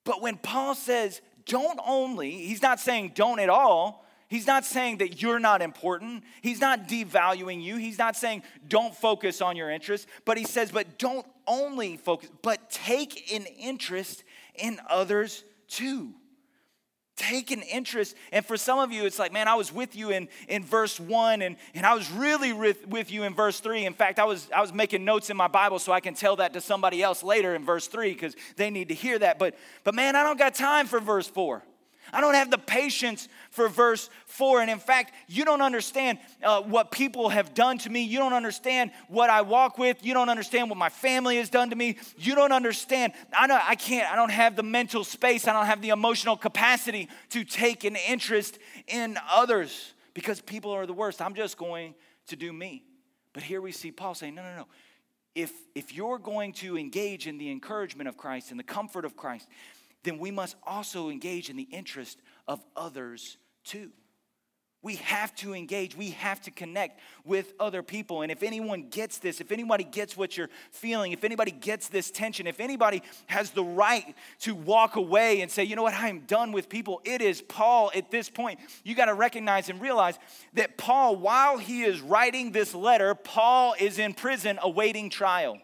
But 0.05 0.21
when 0.21 0.37
Paul 0.37 0.75
says, 0.75 1.21
don't 1.45 1.79
only, 1.85 2.31
he's 2.31 2.61
not 2.61 2.79
saying 2.79 3.11
don't 3.15 3.39
at 3.39 3.49
all. 3.49 4.05
He's 4.29 4.47
not 4.47 4.63
saying 4.63 4.99
that 4.99 5.21
you're 5.21 5.39
not 5.39 5.61
important. 5.61 6.23
He's 6.41 6.61
not 6.61 6.87
devaluing 6.87 7.63
you. 7.63 7.77
He's 7.77 7.97
not 7.97 8.15
saying 8.15 8.43
don't 8.67 8.95
focus 8.95 9.41
on 9.41 9.55
your 9.55 9.69
interests. 9.69 10.07
But 10.23 10.37
he 10.37 10.45
says, 10.45 10.71
but 10.71 10.99
don't 10.99 11.25
only 11.47 11.97
focus, 11.97 12.29
but 12.41 12.69
take 12.69 13.33
an 13.33 13.45
interest 13.45 14.23
in 14.55 14.79
others 14.87 15.43
too 15.67 16.13
take 17.19 17.51
an 17.51 17.61
interest. 17.63 18.15
And 18.31 18.45
for 18.45 18.55
some 18.55 18.79
of 18.79 18.91
you, 18.91 19.05
it's 19.05 19.19
like, 19.19 19.33
man, 19.33 19.47
I 19.47 19.55
was 19.55 19.73
with 19.73 19.95
you 19.95 20.09
in, 20.09 20.29
in 20.47 20.63
verse 20.63 20.99
one 20.99 21.41
and, 21.41 21.57
and 21.75 21.85
I 21.85 21.93
was 21.93 22.09
really 22.09 22.53
with, 22.53 22.87
with 22.87 23.11
you 23.11 23.23
in 23.23 23.35
verse 23.35 23.59
three. 23.59 23.85
In 23.85 23.93
fact, 23.93 24.19
I 24.19 24.23
was, 24.23 24.49
I 24.55 24.61
was 24.61 24.73
making 24.73 25.03
notes 25.03 25.29
in 25.29 25.35
my 25.35 25.47
Bible 25.49 25.79
so 25.79 25.91
I 25.91 25.99
can 25.99 26.13
tell 26.13 26.37
that 26.37 26.53
to 26.53 26.61
somebody 26.61 27.03
else 27.03 27.21
later 27.21 27.55
in 27.55 27.65
verse 27.65 27.87
three 27.87 28.13
because 28.13 28.35
they 28.55 28.69
need 28.69 28.87
to 28.87 28.95
hear 28.95 29.19
that. 29.19 29.37
But, 29.37 29.55
but 29.83 29.93
man, 29.93 30.15
I 30.15 30.23
don't 30.23 30.39
got 30.39 30.55
time 30.55 30.87
for 30.87 30.99
verse 30.99 31.27
four. 31.27 31.61
I 32.13 32.21
don't 32.21 32.33
have 32.33 32.51
the 32.51 32.57
patience 32.57 33.27
for 33.51 33.67
verse 33.67 34.09
4. 34.25 34.61
And 34.61 34.69
in 34.69 34.79
fact, 34.79 35.13
you 35.27 35.45
don't 35.45 35.61
understand 35.61 36.19
uh, 36.43 36.61
what 36.61 36.91
people 36.91 37.29
have 37.29 37.53
done 37.53 37.77
to 37.79 37.89
me. 37.89 38.03
You 38.03 38.19
don't 38.19 38.33
understand 38.33 38.91
what 39.07 39.29
I 39.29 39.41
walk 39.41 39.77
with. 39.77 40.03
You 40.03 40.13
don't 40.13 40.29
understand 40.29 40.69
what 40.69 40.77
my 40.77 40.89
family 40.89 41.37
has 41.37 41.49
done 41.49 41.69
to 41.69 41.75
me. 41.75 41.97
You 42.17 42.35
don't 42.35 42.51
understand. 42.51 43.13
I, 43.37 43.47
don't, 43.47 43.61
I 43.67 43.75
can't, 43.75 44.11
I 44.11 44.15
don't 44.15 44.31
have 44.31 44.55
the 44.55 44.63
mental 44.63 45.03
space. 45.03 45.47
I 45.47 45.53
don't 45.53 45.65
have 45.65 45.81
the 45.81 45.89
emotional 45.89 46.37
capacity 46.37 47.09
to 47.29 47.43
take 47.43 47.83
an 47.83 47.95
interest 47.95 48.59
in 48.87 49.17
others 49.29 49.93
because 50.13 50.41
people 50.41 50.71
are 50.71 50.85
the 50.85 50.93
worst. 50.93 51.21
I'm 51.21 51.35
just 51.35 51.57
going 51.57 51.95
to 52.27 52.35
do 52.35 52.51
me. 52.51 52.83
But 53.33 53.43
here 53.43 53.61
we 53.61 53.71
see 53.71 53.91
Paul 53.91 54.15
saying, 54.15 54.35
no, 54.35 54.43
no, 54.43 54.55
no. 54.55 54.67
If, 55.35 55.53
if 55.75 55.93
you're 55.93 56.17
going 56.17 56.53
to 56.53 56.77
engage 56.77 57.27
in 57.27 57.37
the 57.37 57.51
encouragement 57.51 58.09
of 58.09 58.17
Christ 58.17 58.51
and 58.51 58.59
the 58.59 58.63
comfort 58.63 59.05
of 59.05 59.15
Christ, 59.15 59.47
then 60.03 60.17
we 60.17 60.31
must 60.31 60.55
also 60.65 61.09
engage 61.09 61.49
in 61.49 61.57
the 61.57 61.67
interest 61.71 62.19
of 62.47 62.63
others 62.75 63.37
too. 63.63 63.91
We 64.81 64.95
have 64.95 65.35
to 65.37 65.53
engage, 65.53 65.97
we 65.97 66.11
have 66.11 66.39
to 66.43 66.51
connect 66.51 67.01
with 67.25 67.53
other 67.59 67.83
people. 67.83 68.21
And 68.21 68.31
if 68.31 68.43
anyone 68.43 68.87
gets 68.89 69.17
this, 69.17 69.41
if 69.41 69.51
anybody 69.51 69.83
gets 69.83 70.15
what 70.15 70.37
you're 70.37 70.49
feeling, 70.71 71.11
if 71.11 71.25
anybody 71.25 71.51
gets 71.51 71.89
this 71.89 72.09
tension, 72.09 72.47
if 72.47 72.61
anybody 72.61 73.03
has 73.25 73.51
the 73.51 73.63
right 73.63 74.15
to 74.39 74.55
walk 74.55 74.95
away 74.95 75.41
and 75.41 75.51
say, 75.51 75.65
you 75.65 75.75
know 75.75 75.83
what, 75.83 75.95
I 75.95 76.07
am 76.07 76.21
done 76.21 76.53
with 76.53 76.69
people, 76.69 77.01
it 77.03 77.21
is 77.21 77.41
Paul 77.41 77.91
at 77.93 78.09
this 78.09 78.29
point. 78.29 78.61
You 78.85 78.95
got 78.95 79.05
to 79.05 79.15
recognize 79.15 79.67
and 79.67 79.81
realize 79.81 80.17
that 80.53 80.77
Paul, 80.77 81.17
while 81.17 81.57
he 81.57 81.81
is 81.81 81.99
writing 81.99 82.53
this 82.53 82.73
letter, 82.73 83.15
Paul 83.15 83.75
is 83.77 83.99
in 83.99 84.13
prison 84.13 84.59
awaiting 84.61 85.09
trial. 85.09 85.57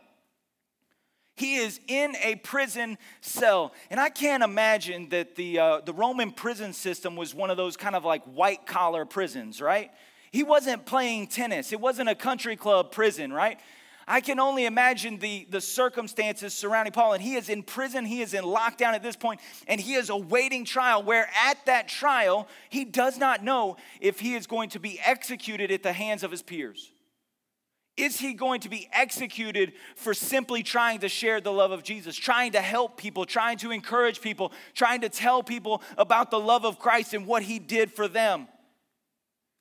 He 1.36 1.56
is 1.56 1.80
in 1.88 2.16
a 2.24 2.36
prison 2.36 2.98
cell. 3.20 3.74
And 3.90 4.00
I 4.00 4.10
can't 4.10 4.42
imagine 4.42 5.10
that 5.10 5.36
the, 5.36 5.60
uh, 5.60 5.82
the 5.82 5.94
Roman 5.94 6.32
prison 6.32 6.72
system 6.72 7.16
was 7.16 7.36
one 7.36 7.50
of 7.50 7.58
those 7.58 7.76
kind 7.76 7.96
of 7.96 8.06
like 8.06 8.24
white 8.24 8.66
collar 8.66 9.06
prisons, 9.06 9.62
right? 9.62 9.92
He 10.32 10.44
wasn't 10.44 10.86
playing 10.86 11.28
tennis, 11.28 11.72
it 11.72 11.80
wasn't 11.80 12.10
a 12.10 12.16
country 12.16 12.56
club 12.56 12.92
prison, 12.92 13.34
right? 13.34 13.60
I 14.08 14.22
can 14.22 14.40
only 14.40 14.66
imagine 14.66 15.18
the, 15.18 15.48
the 15.50 15.60
circumstances 15.60 16.54
surrounding 16.54 16.94
Paul. 16.94 17.14
And 17.14 17.24
he 17.24 17.36
is 17.36 17.50
in 17.50 17.64
prison, 17.64 18.06
he 18.06 18.22
is 18.22 18.34
in 18.34 18.44
lockdown 18.44 18.94
at 18.94 19.02
this 19.02 19.16
point, 19.16 19.42
and 19.68 19.82
he 19.82 19.96
is 19.96 20.10
awaiting 20.10 20.64
trial. 20.64 21.02
Where 21.02 21.28
at 21.44 21.66
that 21.66 21.88
trial, 21.88 22.48
he 22.70 22.86
does 22.86 23.18
not 23.18 23.44
know 23.44 23.78
if 24.00 24.20
he 24.20 24.36
is 24.36 24.46
going 24.46 24.70
to 24.70 24.80
be 24.80 25.00
executed 25.04 25.72
at 25.72 25.82
the 25.82 25.94
hands 25.94 26.24
of 26.24 26.32
his 26.32 26.44
peers. 26.44 26.92
Is 27.98 28.20
he 28.20 28.34
going 28.34 28.60
to 28.62 28.70
be 28.70 28.90
executed 28.92 29.74
for 29.96 30.14
simply 30.14 30.64
trying 30.64 31.00
to 31.00 31.10
share 31.10 31.40
the 31.40 31.52
love 31.52 31.72
of 31.72 31.84
Jesus, 31.84 32.16
trying 32.16 32.52
to 32.52 32.62
help 32.62 32.98
people, 32.98 33.26
trying 33.26 33.58
to 33.60 33.72
encourage 33.72 34.20
people, 34.20 34.52
trying 34.74 35.02
to 35.02 35.10
tell 35.10 35.42
people 35.42 35.82
about 35.98 36.30
the 36.30 36.40
love 36.40 36.66
of 36.66 36.78
Christ 36.78 37.14
and 37.14 37.26
what 37.26 37.44
he 37.44 37.58
did 37.58 37.92
for 37.92 38.08
them? 38.08 38.48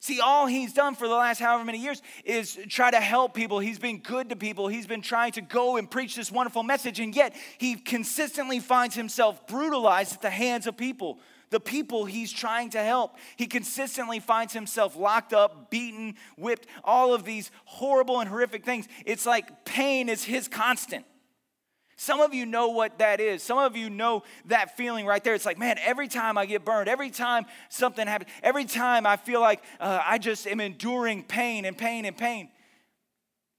See, 0.01 0.21
all 0.21 0.47
he's 0.47 0.75
done 0.75 0.97
for 0.97 1.09
the 1.09 1.15
last 1.15 1.39
however 1.39 1.65
many 1.65 1.79
years 1.79 2.03
is 2.27 2.59
try 2.69 2.91
to 2.91 3.01
help 3.01 3.33
people. 3.33 3.59
He's 3.59 3.79
been 3.79 4.01
good 4.01 4.29
to 4.29 4.37
people. 4.37 4.69
He's 4.69 4.87
been 4.87 5.01
trying 5.01 5.33
to 5.33 5.41
go 5.41 5.79
and 5.79 5.91
preach 5.91 6.15
this 6.15 6.31
wonderful 6.31 6.63
message, 6.63 7.01
and 7.01 7.17
yet 7.17 7.35
he 7.57 7.77
consistently 7.77 8.61
finds 8.61 8.95
himself 8.95 9.47
brutalized 9.47 10.13
at 10.13 10.21
the 10.21 10.29
hands 10.29 10.67
of 10.67 10.77
people 10.77 11.21
the 11.55 11.61
people 11.61 12.05
he's 12.05 12.33
trying 12.33 12.69
to 12.71 12.83
help. 12.83 13.17
He 13.37 13.47
consistently 13.47 14.19
finds 14.19 14.53
himself 14.53 14.97
locked 14.97 15.33
up, 15.33 15.71
beaten, 15.71 16.17
whipped, 16.37 16.67
all 16.83 17.15
of 17.15 17.25
these 17.25 17.53
horrible 17.65 18.19
and 18.19 18.29
horrific 18.29 18.65
things. 18.65 18.89
It's 19.07 19.25
like 19.25 19.65
pain 19.65 20.09
is 20.09 20.25
his 20.25 20.49
constant. 20.49 21.05
Some 21.97 22.21
of 22.21 22.35
you 22.35 22.45
know 22.45 22.71
what 22.71 22.99
that 22.99 23.21
is. 23.21 23.41
Some 23.41 23.59
of 23.59 23.77
you 23.77 23.89
know 23.89 24.25
that 24.47 24.77
feeling 24.77 25.07
right 25.07 25.23
there. 25.23 25.33
It's 25.35 25.47
like, 25.47 25.59
man, 25.59 25.79
every 25.85 26.09
time 26.09 26.37
I 26.37 26.45
get 26.45 26.65
burned, 26.65 26.89
every 26.89 27.11
time 27.11 27.45
something 27.69 28.05
happens, 28.05 28.33
every 28.43 28.65
time 28.65 29.07
I 29.07 29.17
feel 29.17 29.41
like 29.41 29.63
uh, 29.79 30.01
I 30.05 30.19
just 30.19 30.49
am 30.49 30.61
enduring 30.61 31.23
pain 31.23 31.67
and 31.67 31.79
pain 31.79 32.05
and 32.05 32.17
pain. 32.17 32.49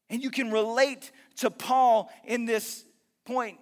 And 0.10 0.22
you 0.22 0.32
can 0.32 0.52
relate 0.52 1.12
to 1.38 1.50
Paul 1.50 2.12
in 2.26 2.44
this 2.44 2.84
point. 3.24 3.58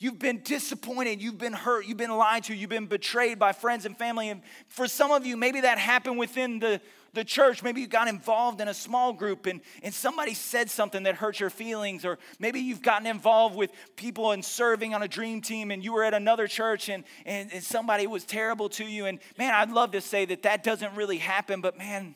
You've 0.00 0.20
been 0.20 0.42
disappointed, 0.44 1.20
you've 1.20 1.38
been 1.38 1.52
hurt, 1.52 1.86
you've 1.86 1.96
been 1.96 2.16
lied 2.16 2.44
to, 2.44 2.54
you've 2.54 2.70
been 2.70 2.86
betrayed 2.86 3.40
by 3.40 3.50
friends 3.50 3.84
and 3.84 3.98
family. 3.98 4.28
And 4.28 4.42
for 4.68 4.86
some 4.86 5.10
of 5.10 5.26
you, 5.26 5.36
maybe 5.36 5.62
that 5.62 5.76
happened 5.76 6.18
within 6.18 6.60
the, 6.60 6.80
the 7.14 7.24
church. 7.24 7.64
Maybe 7.64 7.80
you 7.80 7.88
got 7.88 8.06
involved 8.06 8.60
in 8.60 8.68
a 8.68 8.74
small 8.74 9.12
group 9.12 9.46
and, 9.46 9.60
and 9.82 9.92
somebody 9.92 10.34
said 10.34 10.70
something 10.70 11.02
that 11.02 11.16
hurt 11.16 11.40
your 11.40 11.50
feelings. 11.50 12.04
Or 12.04 12.20
maybe 12.38 12.60
you've 12.60 12.80
gotten 12.80 13.08
involved 13.08 13.56
with 13.56 13.72
people 13.96 14.30
and 14.30 14.44
serving 14.44 14.94
on 14.94 15.02
a 15.02 15.08
dream 15.08 15.40
team 15.40 15.72
and 15.72 15.82
you 15.82 15.92
were 15.92 16.04
at 16.04 16.14
another 16.14 16.46
church 16.46 16.88
and, 16.88 17.02
and, 17.26 17.52
and 17.52 17.64
somebody 17.64 18.06
was 18.06 18.24
terrible 18.24 18.68
to 18.68 18.84
you. 18.84 19.06
And 19.06 19.18
man, 19.36 19.52
I'd 19.52 19.72
love 19.72 19.90
to 19.92 20.00
say 20.00 20.24
that 20.26 20.44
that 20.44 20.62
doesn't 20.62 20.94
really 20.94 21.18
happen, 21.18 21.60
but 21.60 21.76
man, 21.76 22.14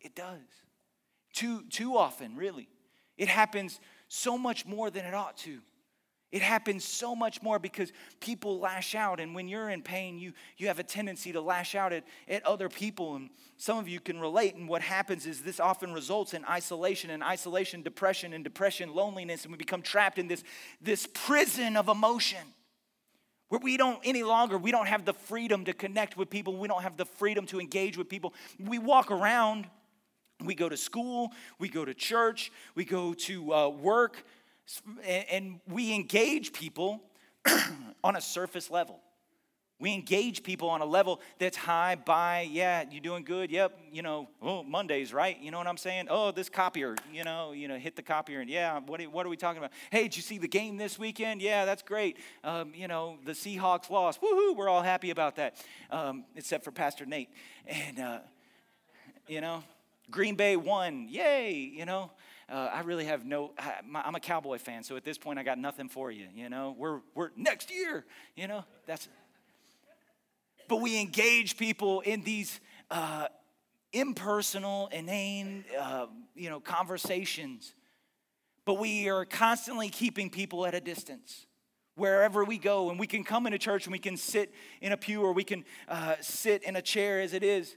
it 0.00 0.14
does. 0.14 0.40
Too, 1.34 1.64
too 1.68 1.98
often, 1.98 2.34
really. 2.34 2.70
It 3.18 3.28
happens 3.28 3.78
so 4.08 4.38
much 4.38 4.64
more 4.64 4.88
than 4.88 5.04
it 5.04 5.12
ought 5.12 5.36
to. 5.38 5.60
It 6.34 6.42
happens 6.42 6.84
so 6.84 7.14
much 7.14 7.42
more 7.42 7.60
because 7.60 7.92
people 8.18 8.58
lash 8.58 8.96
out. 8.96 9.20
And 9.20 9.36
when 9.36 9.46
you're 9.46 9.70
in 9.70 9.82
pain, 9.82 10.18
you, 10.18 10.32
you 10.56 10.66
have 10.66 10.80
a 10.80 10.82
tendency 10.82 11.30
to 11.30 11.40
lash 11.40 11.76
out 11.76 11.92
at, 11.92 12.02
at 12.26 12.44
other 12.44 12.68
people. 12.68 13.14
And 13.14 13.30
some 13.56 13.78
of 13.78 13.88
you 13.88 14.00
can 14.00 14.18
relate. 14.18 14.56
And 14.56 14.68
what 14.68 14.82
happens 14.82 15.26
is 15.26 15.42
this 15.42 15.60
often 15.60 15.92
results 15.92 16.34
in 16.34 16.44
isolation 16.46 17.10
and 17.10 17.22
isolation, 17.22 17.82
depression, 17.82 18.32
and 18.32 18.42
depression, 18.42 18.92
loneliness. 18.92 19.44
And 19.44 19.52
we 19.52 19.58
become 19.58 19.80
trapped 19.80 20.18
in 20.18 20.26
this, 20.26 20.42
this 20.80 21.06
prison 21.06 21.76
of 21.76 21.88
emotion. 21.88 22.42
where 23.48 23.60
we 23.60 23.76
don't 23.76 24.00
any 24.02 24.24
longer 24.24 24.58
we 24.58 24.72
don't 24.72 24.88
have 24.88 25.04
the 25.04 25.12
freedom 25.14 25.64
to 25.66 25.72
connect 25.72 26.16
with 26.16 26.30
people 26.30 26.56
we 26.56 26.66
don't 26.66 26.82
have 26.82 26.96
the 26.96 27.04
freedom 27.04 27.46
to 27.46 27.60
engage 27.60 27.96
with 27.96 28.08
people 28.08 28.34
we 28.58 28.80
walk 28.80 29.12
around 29.12 29.68
we 30.44 30.54
go 30.56 30.68
to 30.68 30.76
school 30.76 31.30
we 31.60 31.68
go 31.68 31.84
to 31.84 31.94
church 31.94 32.50
we 32.74 32.84
go 32.84 33.14
to 33.14 33.54
uh, 33.54 33.68
work 33.68 34.24
and, 35.06 35.60
we 35.68 35.94
engage 35.94 36.52
people 36.52 37.02
on 38.04 38.16
a 38.16 38.20
surface 38.20 38.70
level 38.70 39.00
we 39.80 39.92
engage 39.92 40.42
people 40.42 40.70
on 40.70 40.80
a 40.80 40.84
level 40.84 41.20
that's 41.38 41.56
high 41.56 41.96
by, 41.96 42.48
yeah, 42.50 42.84
you're 42.90 43.02
doing 43.02 43.24
good? 43.24 43.50
Yep, 43.50 43.78
you 43.92 44.02
know, 44.02 44.28
oh, 44.40 44.62
Mondays, 44.62 45.12
right? 45.12 45.38
You 45.40 45.50
know 45.50 45.58
what 45.58 45.66
I'm 45.66 45.76
saying? 45.76 46.06
Oh, 46.08 46.30
this 46.30 46.48
copier, 46.48 46.94
you 47.12 47.24
know, 47.24 47.52
you 47.52 47.66
know, 47.66 47.76
hit 47.76 47.96
the 47.96 48.02
copier 48.02 48.40
and 48.40 48.48
yeah, 48.48 48.78
what 48.78 49.00
are, 49.00 49.04
what 49.04 49.26
are 49.26 49.28
we 49.28 49.36
talking 49.36 49.58
about? 49.58 49.72
Hey, 49.90 50.04
did 50.04 50.16
you 50.16 50.22
see 50.22 50.38
the 50.38 50.48
game 50.48 50.76
this 50.76 50.98
weekend? 50.98 51.42
Yeah, 51.42 51.64
that's 51.64 51.82
great. 51.82 52.16
Um, 52.44 52.72
you 52.74 52.86
know, 52.86 53.18
the 53.26 53.32
Seahawks 53.32 53.90
lost. 53.90 54.22
Woohoo, 54.22 54.56
we're 54.56 54.68
all 54.68 54.82
happy 54.82 55.10
about 55.10 55.36
that, 55.36 55.62
um, 55.90 56.24
except 56.36 56.64
for 56.64 56.70
Pastor 56.70 57.04
Nate. 57.04 57.28
And, 57.66 57.98
uh, 57.98 58.18
you 59.26 59.40
know, 59.40 59.64
Green 60.10 60.36
Bay 60.36 60.56
won. 60.56 61.08
Yay, 61.10 61.52
you 61.52 61.84
know. 61.84 62.10
Uh, 62.48 62.70
I 62.72 62.80
really 62.80 63.06
have 63.06 63.24
no, 63.24 63.52
I, 63.58 63.74
I'm 63.94 64.14
a 64.14 64.20
Cowboy 64.20 64.58
fan, 64.58 64.82
so 64.82 64.96
at 64.96 65.04
this 65.04 65.18
point 65.18 65.38
I 65.38 65.42
got 65.42 65.58
nothing 65.58 65.88
for 65.88 66.10
you, 66.10 66.28
you 66.34 66.48
know. 66.48 66.74
We're, 66.76 67.00
we're 67.14 67.30
next 67.36 67.70
year, 67.70 68.04
you 68.36 68.46
know, 68.46 68.64
that's, 68.86 69.08
but 70.68 70.76
we 70.76 71.00
engage 71.00 71.56
people 71.56 72.00
in 72.00 72.22
these 72.22 72.60
uh, 72.90 73.28
impersonal, 73.92 74.88
inane, 74.88 75.64
uh, 75.78 76.06
you 76.34 76.50
know, 76.50 76.60
conversations. 76.60 77.74
But 78.64 78.74
we 78.74 79.08
are 79.08 79.24
constantly 79.24 79.88
keeping 79.88 80.30
people 80.30 80.66
at 80.66 80.74
a 80.74 80.80
distance 80.80 81.46
wherever 81.96 82.44
we 82.44 82.58
go. 82.58 82.90
And 82.90 82.98
we 82.98 83.06
can 83.06 83.24
come 83.24 83.46
into 83.46 83.58
church 83.58 83.86
and 83.86 83.92
we 83.92 83.98
can 83.98 84.16
sit 84.16 84.52
in 84.80 84.92
a 84.92 84.96
pew 84.96 85.22
or 85.22 85.32
we 85.32 85.44
can 85.44 85.64
uh, 85.88 86.16
sit 86.20 86.62
in 86.64 86.76
a 86.76 86.82
chair 86.82 87.20
as 87.20 87.34
it 87.34 87.42
is. 87.42 87.76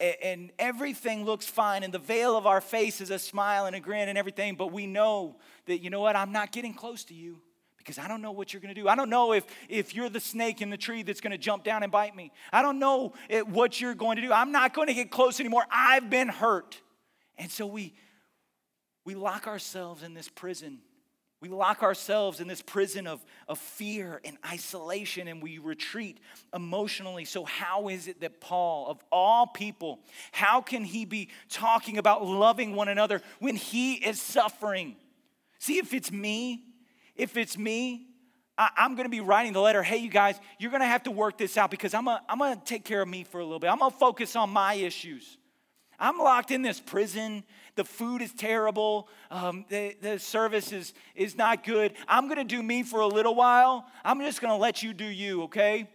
And 0.00 0.52
everything 0.60 1.24
looks 1.24 1.46
fine, 1.46 1.82
and 1.82 1.92
the 1.92 1.98
veil 1.98 2.36
of 2.36 2.46
our 2.46 2.60
face 2.60 3.00
is 3.00 3.10
a 3.10 3.18
smile 3.18 3.66
and 3.66 3.74
a 3.74 3.80
grin 3.80 4.08
and 4.08 4.16
everything, 4.16 4.54
but 4.54 4.72
we 4.72 4.86
know 4.86 5.36
that, 5.66 5.78
you 5.78 5.90
know 5.90 6.00
what, 6.00 6.14
I'm 6.14 6.30
not 6.30 6.52
getting 6.52 6.72
close 6.72 7.02
to 7.06 7.14
you 7.14 7.40
because 7.78 7.98
I 7.98 8.06
don't 8.06 8.22
know 8.22 8.30
what 8.30 8.52
you're 8.52 8.60
going 8.60 8.74
to 8.74 8.80
do. 8.80 8.86
I 8.86 8.94
don't 8.94 9.10
know 9.10 9.32
if, 9.32 9.44
if 9.68 9.94
you're 9.94 10.08
the 10.08 10.20
snake 10.20 10.62
in 10.62 10.70
the 10.70 10.76
tree 10.76 11.02
that's 11.02 11.20
going 11.20 11.32
to 11.32 11.38
jump 11.38 11.64
down 11.64 11.82
and 11.82 11.90
bite 11.90 12.14
me. 12.14 12.30
I 12.52 12.62
don't 12.62 12.78
know 12.78 13.14
what 13.46 13.80
you're 13.80 13.94
going 13.94 14.16
to 14.16 14.22
do. 14.22 14.30
I'm 14.30 14.52
not 14.52 14.74
going 14.74 14.88
to 14.88 14.94
get 14.94 15.10
close 15.10 15.40
anymore. 15.40 15.64
I've 15.70 16.10
been 16.10 16.28
hurt. 16.28 16.80
And 17.36 17.50
so 17.50 17.66
we, 17.66 17.94
we 19.04 19.14
lock 19.14 19.46
ourselves 19.46 20.02
in 20.02 20.12
this 20.12 20.28
prison. 20.28 20.80
We 21.40 21.48
lock 21.48 21.84
ourselves 21.84 22.40
in 22.40 22.48
this 22.48 22.62
prison 22.62 23.06
of, 23.06 23.24
of 23.46 23.58
fear 23.58 24.20
and 24.24 24.36
isolation 24.44 25.28
and 25.28 25.40
we 25.40 25.58
retreat 25.58 26.18
emotionally. 26.52 27.24
So, 27.24 27.44
how 27.44 27.88
is 27.88 28.08
it 28.08 28.20
that 28.22 28.40
Paul, 28.40 28.88
of 28.88 29.04
all 29.12 29.46
people, 29.46 30.00
how 30.32 30.60
can 30.60 30.84
he 30.84 31.04
be 31.04 31.28
talking 31.48 31.96
about 31.96 32.26
loving 32.26 32.74
one 32.74 32.88
another 32.88 33.22
when 33.38 33.54
he 33.54 33.94
is 33.94 34.20
suffering? 34.20 34.96
See, 35.60 35.78
if 35.78 35.94
it's 35.94 36.10
me, 36.10 36.64
if 37.14 37.36
it's 37.36 37.56
me, 37.56 38.08
I, 38.56 38.70
am 38.78 38.96
to 39.04 39.10
be 39.10 39.20
writing 39.20 39.52
the 39.52 39.60
letter, 39.60 39.84
hey, 39.84 39.98
you 39.98 40.10
guys, 40.10 40.40
you're 40.58 40.72
to 40.80 40.86
have 40.86 41.04
to 41.04 41.12
work 41.12 41.38
this 41.38 41.56
out 41.56 41.70
because 41.70 41.94
I'm 41.94 42.06
going 42.06 42.18
I'm 42.28 42.38
to 42.38 42.60
take 42.64 42.84
care 42.84 43.00
of 43.00 43.08
me 43.08 43.22
for 43.22 43.38
a 43.38 43.44
little 43.44 43.60
bit. 43.60 43.70
I'm 43.70 43.78
to 43.92 43.96
focus 43.96 44.34
on 44.34 44.50
my 44.50 44.74
issues. 44.74 45.38
I'm 45.98 46.18
locked 46.18 46.50
in 46.50 46.62
this 46.62 46.80
prison. 46.80 47.42
The 47.74 47.84
food 47.84 48.22
is 48.22 48.32
terrible. 48.32 49.08
Um, 49.30 49.64
the, 49.68 49.96
the 50.00 50.18
service 50.18 50.72
is, 50.72 50.94
is 51.14 51.36
not 51.36 51.64
good. 51.64 51.94
I'm 52.06 52.26
going 52.26 52.38
to 52.38 52.44
do 52.44 52.62
me 52.62 52.82
for 52.82 53.00
a 53.00 53.06
little 53.06 53.34
while. 53.34 53.86
I'm 54.04 54.20
just 54.20 54.40
going 54.40 54.52
to 54.52 54.60
let 54.60 54.82
you 54.82 54.94
do 54.94 55.04
you, 55.04 55.44
okay? 55.44 55.88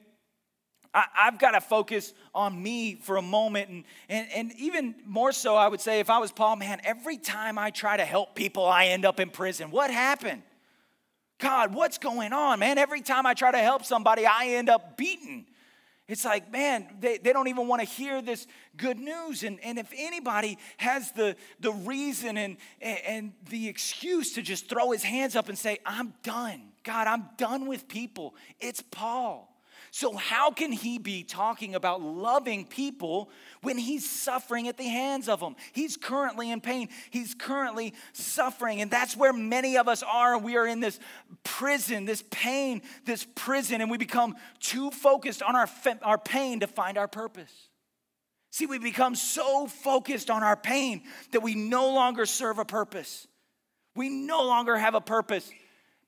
I, 0.93 1.05
have 1.15 1.39
got 1.39 1.51
to 1.51 1.61
focus 1.61 2.13
on 2.35 2.61
me 2.61 2.95
for 2.95 3.17
a 3.17 3.21
moment. 3.21 3.69
And, 3.69 3.83
and, 4.09 4.27
and 4.35 4.51
even 4.59 4.95
more 5.05 5.31
so, 5.31 5.55
I 5.55 5.67
would 5.67 5.81
say, 5.81 5.99
if 5.99 6.09
I 6.09 6.19
was 6.19 6.31
Paul, 6.31 6.57
man, 6.57 6.81
every 6.83 7.17
time 7.17 7.57
I 7.57 7.71
try 7.71 7.97
to 7.97 8.05
help 8.05 8.35
people, 8.35 8.65
I 8.65 8.85
end 8.87 9.05
up 9.05 9.19
in 9.19 9.29
prison. 9.29 9.71
What 9.71 9.89
happened? 9.89 10.43
God, 11.39 11.73
what's 11.73 11.97
going 11.97 12.31
on, 12.31 12.59
man? 12.59 12.77
Every 12.77 13.01
time 13.01 13.25
I 13.25 13.33
try 13.33 13.51
to 13.51 13.57
help 13.57 13.83
somebody, 13.85 14.25
I 14.25 14.49
end 14.49 14.69
up 14.69 14.95
beaten. 14.97 15.45
It's 16.07 16.25
like, 16.25 16.51
man, 16.51 16.87
they, 16.99 17.17
they 17.17 17.31
don't 17.31 17.47
even 17.47 17.67
want 17.67 17.81
to 17.81 17.87
hear 17.87 18.21
this 18.21 18.45
good 18.75 18.99
news. 18.99 19.43
And, 19.43 19.59
and 19.63 19.79
if 19.79 19.91
anybody 19.95 20.57
has 20.77 21.11
the, 21.13 21.37
the 21.61 21.71
reason 21.71 22.37
and, 22.37 22.57
and 22.81 23.31
the 23.49 23.69
excuse 23.69 24.33
to 24.33 24.41
just 24.41 24.69
throw 24.69 24.91
his 24.91 25.03
hands 25.03 25.35
up 25.35 25.47
and 25.47 25.57
say, 25.57 25.79
I'm 25.85 26.13
done, 26.23 26.73
God, 26.83 27.07
I'm 27.07 27.29
done 27.37 27.67
with 27.67 27.87
people, 27.87 28.35
it's 28.59 28.81
Paul. 28.81 29.52
So, 29.95 30.17
how 30.17 30.49
can 30.49 30.71
he 30.71 30.97
be 30.97 31.21
talking 31.21 31.75
about 31.75 32.01
loving 32.01 32.65
people 32.65 33.29
when 33.61 33.77
he's 33.77 34.09
suffering 34.09 34.67
at 34.67 34.75
the 34.75 34.87
hands 34.87 35.29
of 35.29 35.39
them? 35.39 35.55
He's 35.71 35.97
currently 35.97 36.49
in 36.49 36.61
pain, 36.61 36.89
he's 37.11 37.35
currently 37.35 37.93
suffering. 38.11 38.81
And 38.81 38.89
that's 38.89 39.15
where 39.15 39.31
many 39.31 39.77
of 39.77 39.87
us 39.87 40.01
are. 40.01 40.39
We 40.39 40.57
are 40.57 40.65
in 40.65 40.79
this 40.79 40.99
prison, 41.43 42.05
this 42.05 42.23
pain, 42.31 42.81
this 43.05 43.27
prison, 43.35 43.81
and 43.81 43.91
we 43.91 43.99
become 43.99 44.35
too 44.59 44.89
focused 44.89 45.43
on 45.43 45.55
our, 45.55 45.69
our 46.01 46.17
pain 46.17 46.61
to 46.61 46.67
find 46.67 46.97
our 46.97 47.07
purpose. 47.07 47.53
See, 48.49 48.65
we 48.65 48.79
become 48.79 49.13
so 49.13 49.67
focused 49.67 50.31
on 50.31 50.41
our 50.41 50.57
pain 50.57 51.03
that 51.33 51.43
we 51.43 51.53
no 51.53 51.93
longer 51.93 52.25
serve 52.25 52.57
a 52.57 52.65
purpose. 52.65 53.27
We 53.95 54.09
no 54.09 54.41
longer 54.41 54.75
have 54.75 54.95
a 54.95 55.01
purpose 55.01 55.51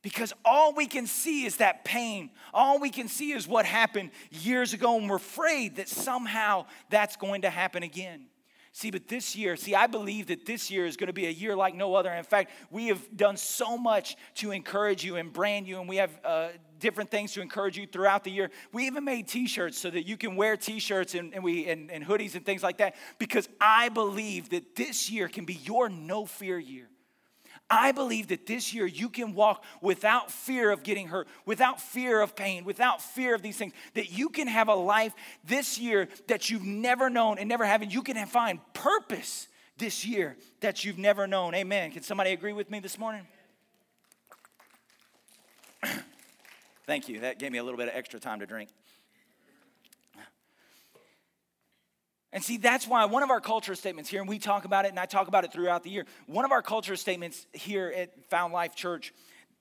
because 0.06 0.34
all 0.46 0.72
we 0.72 0.86
can 0.86 1.08
see 1.08 1.46
is 1.46 1.58
that 1.58 1.84
pain. 1.84 2.30
All 2.54 2.80
we 2.80 2.92
can 2.92 3.08
see 3.08 3.32
is 3.32 3.48
what 3.48 3.66
happened 3.66 4.12
years 4.30 4.72
ago, 4.72 5.00
and 5.00 5.10
we're 5.10 5.16
afraid 5.16 5.78
that 5.78 5.90
somehow 5.90 6.68
that's 6.92 7.16
going 7.16 7.42
to 7.42 7.50
happen 7.50 7.82
again. 7.82 8.28
See, 8.72 8.92
but 8.92 9.08
this 9.08 9.36
year, 9.36 9.56
see, 9.56 9.74
I 9.74 9.88
believe 9.88 10.28
that 10.28 10.46
this 10.46 10.70
year 10.70 10.86
is 10.86 10.96
going 10.96 11.08
to 11.08 11.14
be 11.14 11.26
a 11.26 11.32
year 11.32 11.56
like 11.56 11.74
no 11.74 11.96
other. 11.96 12.14
In 12.14 12.24
fact, 12.24 12.52
we 12.70 12.86
have 12.90 13.18
done 13.18 13.36
so 13.36 13.80
much 13.80 14.16
to 14.36 14.52
encourage 14.52 15.04
you 15.04 15.16
and 15.16 15.34
brand 15.34 15.68
you, 15.68 15.80
and 15.80 15.90
we 15.90 15.96
have 15.96 16.12
uh, 16.24 16.50
different 16.80 17.10
things 17.10 17.34
to 17.34 17.42
encourage 17.42 17.76
you 17.76 17.88
throughout 17.88 18.24
the 18.24 18.32
year. 18.32 18.52
We 18.74 18.86
even 18.86 19.06
made 19.06 19.28
t-shirts 19.28 19.80
so 19.80 19.90
that 19.90 20.06
you 20.06 20.18
can 20.18 20.36
wear 20.36 20.56
t-shirts 20.56 21.16
and, 21.16 21.34
and 21.34 21.44
and, 21.44 21.90
and 21.90 22.06
hoodies 22.06 22.36
and 22.36 22.46
things 22.46 22.62
like 22.62 22.78
that 22.78 22.94
because 23.18 23.50
I 23.60 23.90
believe 23.90 24.50
that 24.50 24.76
this 24.76 25.10
year 25.10 25.30
can 25.30 25.46
be 25.46 25.56
your 25.56 25.90
no 25.90 26.28
fear 26.28 26.60
year. 26.60 26.90
I 27.70 27.92
believe 27.92 28.28
that 28.28 28.46
this 28.46 28.74
year 28.74 28.86
you 28.86 29.10
can 29.10 29.34
walk 29.34 29.64
without 29.82 30.30
fear 30.30 30.72
of 30.72 30.84
getting 30.84 31.08
hurt, 31.08 31.28
without 31.46 31.82
fear 31.82 32.22
of 32.22 32.36
pain, 32.36 32.64
without 32.64 33.02
fear 33.02 33.34
of 33.34 33.42
these 33.42 33.58
things, 33.58 33.74
that 33.96 34.12
you 34.12 34.30
can 34.30 34.48
have 34.48 34.68
a 34.68 34.76
life 34.76 35.14
this 35.44 35.80
year 35.80 36.08
that 36.28 36.50
you've 36.50 36.64
never 36.64 37.10
known 37.10 37.40
and 37.40 37.50
never 37.50 37.66
having. 37.66 37.90
You 37.90 38.04
can 38.04 38.24
find 38.28 38.60
purpose 38.74 39.48
this 39.78 40.06
year 40.06 40.38
that 40.60 40.86
you've 40.86 41.00
never 41.00 41.26
known. 41.26 41.56
Amen. 41.56 41.92
Can 41.92 42.04
somebody 42.04 42.32
agree 42.32 42.54
with 42.54 42.70
me 42.70 42.80
this 42.80 43.00
morning? 43.00 43.26
Thank 46.86 47.10
you. 47.10 47.22
That 47.22 47.40
gave 47.40 47.52
me 47.52 47.58
a 47.58 47.64
little 47.64 47.78
bit 47.78 47.88
of 47.88 47.96
extra 47.96 48.20
time 48.20 48.40
to 48.42 48.46
drink. 48.46 48.70
And 52.36 52.44
see, 52.44 52.58
that's 52.58 52.86
why 52.86 53.06
one 53.06 53.24
of 53.24 53.30
our 53.30 53.40
culture 53.40 53.76
statements 53.76 54.10
here, 54.10 54.20
and 54.20 54.28
we 54.28 54.40
talk 54.40 54.66
about 54.66 54.84
it, 54.84 54.90
and 54.90 55.00
I 55.00 55.06
talk 55.06 55.30
about 55.30 55.46
it 55.46 55.54
throughout 55.54 55.84
the 55.84 55.90
year. 55.90 56.06
One 56.28 56.44
of 56.44 56.52
our 56.52 56.62
culture 56.62 56.98
statements 56.98 57.48
here 57.54 57.94
at 57.96 58.30
Found 58.30 58.52
Life 58.52 58.76
Church 58.76 59.14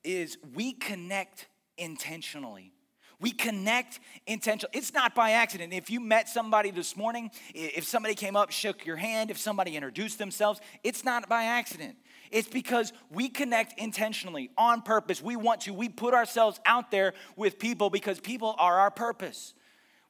is 0.03 0.37
we 0.55 0.73
connect 0.73 1.47
intentionally. 1.79 2.73
We 3.21 3.31
connect 3.31 4.01
intentionally. 4.27 4.77
It's 4.77 4.93
not 4.93 5.15
by 5.15 5.31
accident. 5.31 5.73
If 5.73 5.89
you 5.89 6.01
met 6.01 6.29
somebody 6.29 6.73
this 6.73 6.97
morning, 6.97 7.31
if 7.55 7.85
somebody 7.85 8.17
came 8.17 8.35
up, 8.35 8.51
shook 8.51 8.85
your 8.85 8.97
hand, 8.97 9.31
if 9.31 9.39
somebody 9.39 9.77
introduced 9.77 10.19
themselves, 10.19 10.61
it's 10.83 11.05
not 11.05 11.29
by 11.29 11.45
accident. 11.45 11.95
It's 12.33 12.49
because 12.49 12.93
we 13.09 13.29
connect 13.29 13.79
intentionally, 13.79 14.51
on 14.59 14.83
purpose. 14.83 15.23
We 15.23 15.37
want 15.37 15.61
to. 15.61 15.73
We 15.73 15.89
put 15.89 16.13
ourselves 16.13 16.59
out 16.67 16.91
there 16.91 17.15
with 17.37 17.61
people 17.61 17.89
because 17.89 18.19
people 18.19 18.57
are 18.59 18.81
our 18.81 18.91
purpose. 18.91 19.55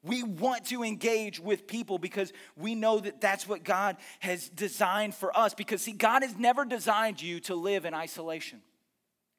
We 0.04 0.22
want 0.22 0.66
to 0.66 0.84
engage 0.84 1.40
with 1.40 1.66
people 1.66 1.98
because 1.98 2.32
we 2.56 2.74
know 2.74 3.00
that 3.00 3.22
that's 3.22 3.48
what 3.48 3.64
God 3.64 3.96
has 4.20 4.50
designed 4.50 5.14
for 5.14 5.36
us. 5.36 5.54
Because, 5.54 5.80
see, 5.80 5.92
God 5.92 6.22
has 6.22 6.36
never 6.36 6.66
designed 6.66 7.22
you 7.22 7.40
to 7.40 7.54
live 7.54 7.86
in 7.86 7.94
isolation. 7.94 8.60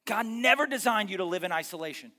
God 0.05 0.25
never 0.25 0.65
designed 0.65 1.11
you 1.11 1.17
to 1.17 1.25
live 1.25 1.43
in 1.43 1.51
isolation. 1.51 2.11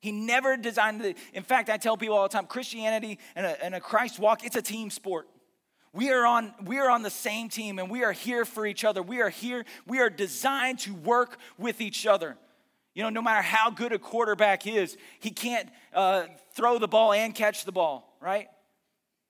He 0.00 0.12
never 0.12 0.58
designed 0.58 1.02
it. 1.02 1.16
In 1.32 1.42
fact, 1.42 1.70
I 1.70 1.78
tell 1.78 1.96
people 1.96 2.16
all 2.16 2.24
the 2.24 2.28
time 2.28 2.44
Christianity 2.44 3.18
and 3.34 3.46
a, 3.46 3.64
and 3.64 3.74
a 3.74 3.80
Christ 3.80 4.18
walk, 4.18 4.44
it's 4.44 4.56
a 4.56 4.62
team 4.62 4.90
sport. 4.90 5.26
We 5.94 6.10
are, 6.10 6.26
on, 6.26 6.52
we 6.66 6.78
are 6.78 6.90
on 6.90 7.02
the 7.02 7.10
same 7.10 7.48
team 7.48 7.78
and 7.78 7.88
we 7.88 8.04
are 8.04 8.12
here 8.12 8.44
for 8.44 8.66
each 8.66 8.84
other. 8.84 9.02
We 9.02 9.22
are 9.22 9.30
here, 9.30 9.64
we 9.86 10.00
are 10.00 10.10
designed 10.10 10.80
to 10.80 10.92
work 10.92 11.38
with 11.56 11.80
each 11.80 12.06
other. 12.06 12.36
You 12.94 13.04
know, 13.04 13.10
no 13.10 13.22
matter 13.22 13.42
how 13.42 13.70
good 13.70 13.92
a 13.92 13.98
quarterback 13.98 14.66
is, 14.66 14.96
he 15.20 15.30
can't 15.30 15.68
uh, 15.94 16.24
throw 16.54 16.78
the 16.78 16.88
ball 16.88 17.12
and 17.12 17.34
catch 17.34 17.64
the 17.64 17.72
ball, 17.72 18.16
right? 18.20 18.48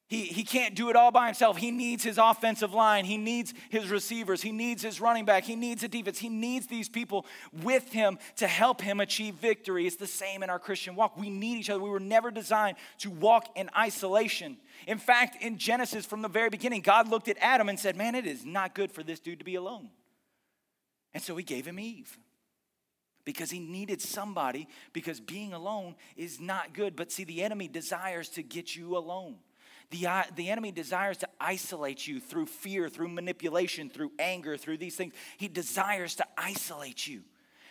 He, 0.06 0.24
he 0.24 0.44
can't 0.44 0.74
do 0.74 0.90
it 0.90 0.96
all 0.96 1.10
by 1.10 1.26
himself. 1.26 1.56
He 1.56 1.70
needs 1.70 2.04
his 2.04 2.18
offensive 2.18 2.74
line. 2.74 3.06
He 3.06 3.16
needs 3.16 3.54
his 3.70 3.88
receivers. 3.88 4.42
He 4.42 4.52
needs 4.52 4.82
his 4.82 5.00
running 5.00 5.24
back. 5.24 5.44
He 5.44 5.56
needs 5.56 5.82
a 5.82 5.88
defense. 5.88 6.18
He 6.18 6.28
needs 6.28 6.66
these 6.66 6.90
people 6.90 7.24
with 7.62 7.90
him 7.90 8.18
to 8.36 8.46
help 8.46 8.82
him 8.82 9.00
achieve 9.00 9.36
victory. 9.36 9.86
It's 9.86 9.96
the 9.96 10.06
same 10.06 10.42
in 10.42 10.50
our 10.50 10.58
Christian 10.58 10.94
walk. 10.94 11.16
We 11.16 11.30
need 11.30 11.58
each 11.58 11.70
other. 11.70 11.82
We 11.82 11.88
were 11.88 11.98
never 11.98 12.30
designed 12.30 12.76
to 12.98 13.10
walk 13.10 13.48
in 13.56 13.70
isolation. 13.76 14.58
In 14.86 14.98
fact, 14.98 15.42
in 15.42 15.56
Genesis, 15.56 16.04
from 16.04 16.20
the 16.20 16.28
very 16.28 16.50
beginning, 16.50 16.82
God 16.82 17.08
looked 17.08 17.28
at 17.28 17.38
Adam 17.40 17.70
and 17.70 17.80
said, 17.80 17.96
Man, 17.96 18.14
it 18.14 18.26
is 18.26 18.44
not 18.44 18.74
good 18.74 18.92
for 18.92 19.02
this 19.02 19.20
dude 19.20 19.38
to 19.38 19.44
be 19.44 19.54
alone. 19.54 19.88
And 21.14 21.22
so 21.22 21.34
he 21.34 21.44
gave 21.44 21.66
him 21.66 21.78
Eve 21.78 22.18
because 23.24 23.50
he 23.50 23.58
needed 23.58 24.00
somebody 24.00 24.68
because 24.92 25.20
being 25.20 25.52
alone 25.52 25.94
is 26.16 26.40
not 26.40 26.74
good. 26.74 26.96
But 26.96 27.10
see, 27.12 27.24
the 27.24 27.42
enemy 27.42 27.68
desires 27.68 28.28
to 28.30 28.42
get 28.42 28.76
you 28.76 28.96
alone. 28.96 29.36
The, 29.90 30.06
uh, 30.06 30.22
the 30.34 30.50
enemy 30.50 30.72
desires 30.72 31.18
to 31.18 31.28
isolate 31.40 32.06
you 32.06 32.18
through 32.20 32.46
fear, 32.46 32.88
through 32.88 33.08
manipulation, 33.08 33.90
through 33.90 34.12
anger, 34.18 34.56
through 34.56 34.78
these 34.78 34.96
things. 34.96 35.14
He 35.36 35.48
desires 35.48 36.14
to 36.16 36.26
isolate 36.36 37.06
you 37.06 37.22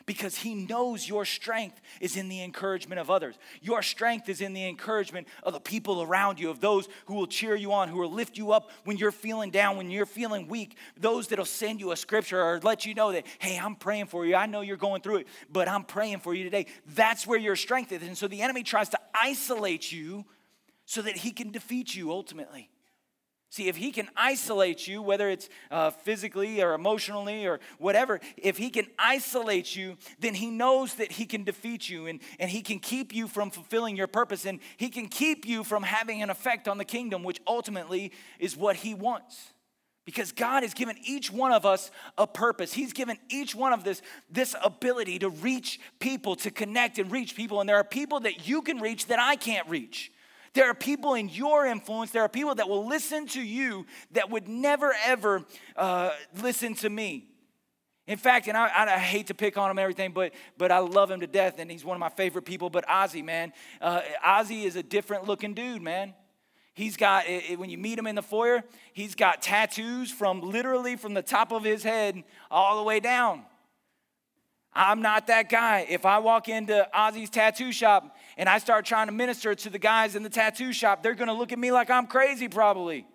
because 0.05 0.37
he 0.37 0.55
knows 0.55 1.07
your 1.07 1.25
strength 1.25 1.79
is 2.01 2.17
in 2.17 2.29
the 2.29 2.43
encouragement 2.43 2.99
of 2.99 3.09
others. 3.09 3.35
Your 3.61 3.81
strength 3.81 4.29
is 4.29 4.41
in 4.41 4.53
the 4.53 4.67
encouragement 4.67 5.27
of 5.43 5.53
the 5.53 5.59
people 5.59 6.01
around 6.01 6.39
you, 6.39 6.49
of 6.49 6.59
those 6.59 6.87
who 7.05 7.15
will 7.15 7.27
cheer 7.27 7.55
you 7.55 7.71
on, 7.71 7.89
who 7.89 7.99
will 7.99 8.11
lift 8.11 8.37
you 8.37 8.51
up 8.51 8.71
when 8.83 8.97
you're 8.97 9.11
feeling 9.11 9.51
down, 9.51 9.77
when 9.77 9.89
you're 9.89 10.05
feeling 10.05 10.47
weak, 10.47 10.77
those 10.97 11.27
that'll 11.27 11.45
send 11.45 11.79
you 11.79 11.91
a 11.91 11.95
scripture 11.95 12.41
or 12.41 12.59
let 12.61 12.85
you 12.85 12.93
know 12.93 13.11
that, 13.11 13.25
hey, 13.39 13.57
I'm 13.57 13.75
praying 13.75 14.07
for 14.07 14.25
you. 14.25 14.35
I 14.35 14.45
know 14.45 14.61
you're 14.61 14.77
going 14.77 15.01
through 15.01 15.17
it, 15.17 15.27
but 15.51 15.67
I'm 15.67 15.83
praying 15.83 16.19
for 16.19 16.33
you 16.33 16.43
today. 16.43 16.67
That's 16.95 17.25
where 17.25 17.39
your 17.39 17.55
strength 17.55 17.91
is. 17.91 18.01
And 18.01 18.17
so 18.17 18.27
the 18.27 18.41
enemy 18.41 18.63
tries 18.63 18.89
to 18.89 18.99
isolate 19.13 19.91
you 19.91 20.25
so 20.85 21.01
that 21.01 21.15
he 21.15 21.31
can 21.31 21.51
defeat 21.51 21.95
you 21.95 22.11
ultimately. 22.11 22.69
See, 23.53 23.67
if 23.67 23.75
he 23.75 23.91
can 23.91 24.09
isolate 24.17 24.87
you, 24.87 25.03
whether 25.03 25.29
it's 25.29 25.47
uh, 25.69 25.91
physically 25.91 26.63
or 26.63 26.73
emotionally 26.73 27.45
or 27.45 27.59
whatever, 27.77 28.19
if 28.35 28.57
he 28.57 28.71
can 28.71 28.87
isolate 28.97 29.75
you, 29.75 29.95
then 30.17 30.33
he 30.33 30.49
knows 30.49 30.95
that 30.95 31.11
he 31.11 31.27
can 31.27 31.43
defeat 31.43 31.87
you 31.87 32.07
and, 32.07 32.19
and 32.39 32.49
he 32.49 32.63
can 32.63 32.79
keep 32.79 33.13
you 33.13 33.27
from 33.27 33.51
fulfilling 33.51 33.95
your 33.95 34.07
purpose 34.07 34.47
and 34.47 34.59
he 34.77 34.89
can 34.89 35.07
keep 35.07 35.45
you 35.45 35.63
from 35.63 35.83
having 35.83 36.23
an 36.23 36.31
effect 36.31 36.67
on 36.67 36.79
the 36.79 36.83
kingdom, 36.83 37.23
which 37.23 37.39
ultimately 37.45 38.11
is 38.39 38.57
what 38.57 38.77
he 38.77 38.95
wants. 38.95 39.53
Because 40.03 40.31
God 40.31 40.63
has 40.63 40.73
given 40.73 40.95
each 41.05 41.31
one 41.31 41.51
of 41.51 41.63
us 41.63 41.91
a 42.17 42.25
purpose. 42.25 42.73
He's 42.73 42.91
given 42.91 43.19
each 43.29 43.53
one 43.53 43.71
of 43.71 43.83
this 43.83 44.01
this 44.31 44.55
ability 44.63 45.19
to 45.19 45.29
reach 45.29 45.79
people, 45.99 46.35
to 46.37 46.49
connect 46.49 46.97
and 46.97 47.11
reach 47.11 47.35
people. 47.35 47.59
And 47.59 47.69
there 47.69 47.77
are 47.77 47.83
people 47.83 48.21
that 48.21 48.47
you 48.47 48.63
can 48.63 48.79
reach 48.79 49.05
that 49.07 49.19
I 49.19 49.35
can't 49.35 49.69
reach. 49.69 50.11
There 50.53 50.69
are 50.69 50.75
people 50.75 51.15
in 51.15 51.29
your 51.29 51.65
influence, 51.65 52.11
there 52.11 52.21
are 52.21 52.29
people 52.29 52.55
that 52.55 52.69
will 52.69 52.87
listen 52.87 53.27
to 53.29 53.41
you 53.41 53.85
that 54.11 54.29
would 54.29 54.47
never, 54.47 54.93
ever 55.05 55.43
uh, 55.75 56.11
listen 56.41 56.75
to 56.75 56.89
me. 56.89 57.27
In 58.05 58.17
fact, 58.17 58.47
and 58.47 58.57
I, 58.57 58.69
I, 58.75 58.99
hate 58.99 59.27
to 59.27 59.33
pick 59.33 59.57
on 59.57 59.71
him 59.71 59.79
everything, 59.79 60.11
but 60.11 60.33
but 60.57 60.73
I 60.73 60.79
love 60.79 61.09
him 61.09 61.21
to 61.21 61.27
death, 61.27 61.55
and 61.57 61.71
he's 61.71 61.85
one 61.85 61.95
of 61.95 62.01
my 62.01 62.09
favorite 62.09 62.43
people. 62.43 62.69
But 62.69 62.85
Ozzy, 62.85 63.23
man, 63.23 63.53
uh, 63.79 64.01
Ozzy 64.25 64.65
is 64.65 64.75
a 64.75 64.83
different 64.83 65.25
looking 65.25 65.53
dude, 65.53 65.81
man. 65.81 66.13
He's 66.73 66.97
got 66.97 67.27
it, 67.27 67.57
when 67.57 67.69
you 67.69 67.77
meet 67.77 67.97
him 67.97 68.05
in 68.05 68.15
the 68.15 68.21
foyer, 68.21 68.63
he's 68.91 69.15
got 69.15 69.41
tattoos 69.41 70.11
from 70.11 70.41
literally 70.41 70.97
from 70.97 71.13
the 71.13 71.21
top 71.21 71.53
of 71.53 71.63
his 71.63 71.83
head 71.83 72.23
all 72.51 72.77
the 72.77 72.83
way 72.83 72.99
down. 72.99 73.45
I'm 74.75 75.01
not 75.01 75.27
that 75.27 75.49
guy. 75.49 75.85
If 75.87 76.05
I 76.05 76.17
walk 76.17 76.49
into 76.49 76.87
Ozzy's 76.93 77.29
tattoo 77.29 77.71
shop 77.71 78.17
and 78.37 78.49
I 78.49 78.57
start 78.57 78.85
trying 78.85 79.07
to 79.07 79.13
minister 79.13 79.55
to 79.55 79.69
the 79.69 79.79
guys 79.79 80.15
in 80.15 80.23
the 80.23 80.29
tattoo 80.29 80.73
shop, 80.73 81.03
they're 81.03 81.15
gonna 81.15 81.33
look 81.33 81.51
at 81.51 81.59
me 81.59 81.71
like 81.71 81.89
I'm 81.89 82.07
crazy, 82.07 82.47
probably. 82.47 83.05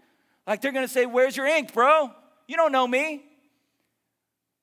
Like 0.46 0.61
they're 0.61 0.72
gonna 0.72 0.88
say, 0.88 1.07
Where's 1.07 1.37
your 1.37 1.46
ink, 1.46 1.72
bro? 1.72 2.11
You 2.46 2.57
don't 2.57 2.72
know 2.72 2.87
me. 2.87 3.24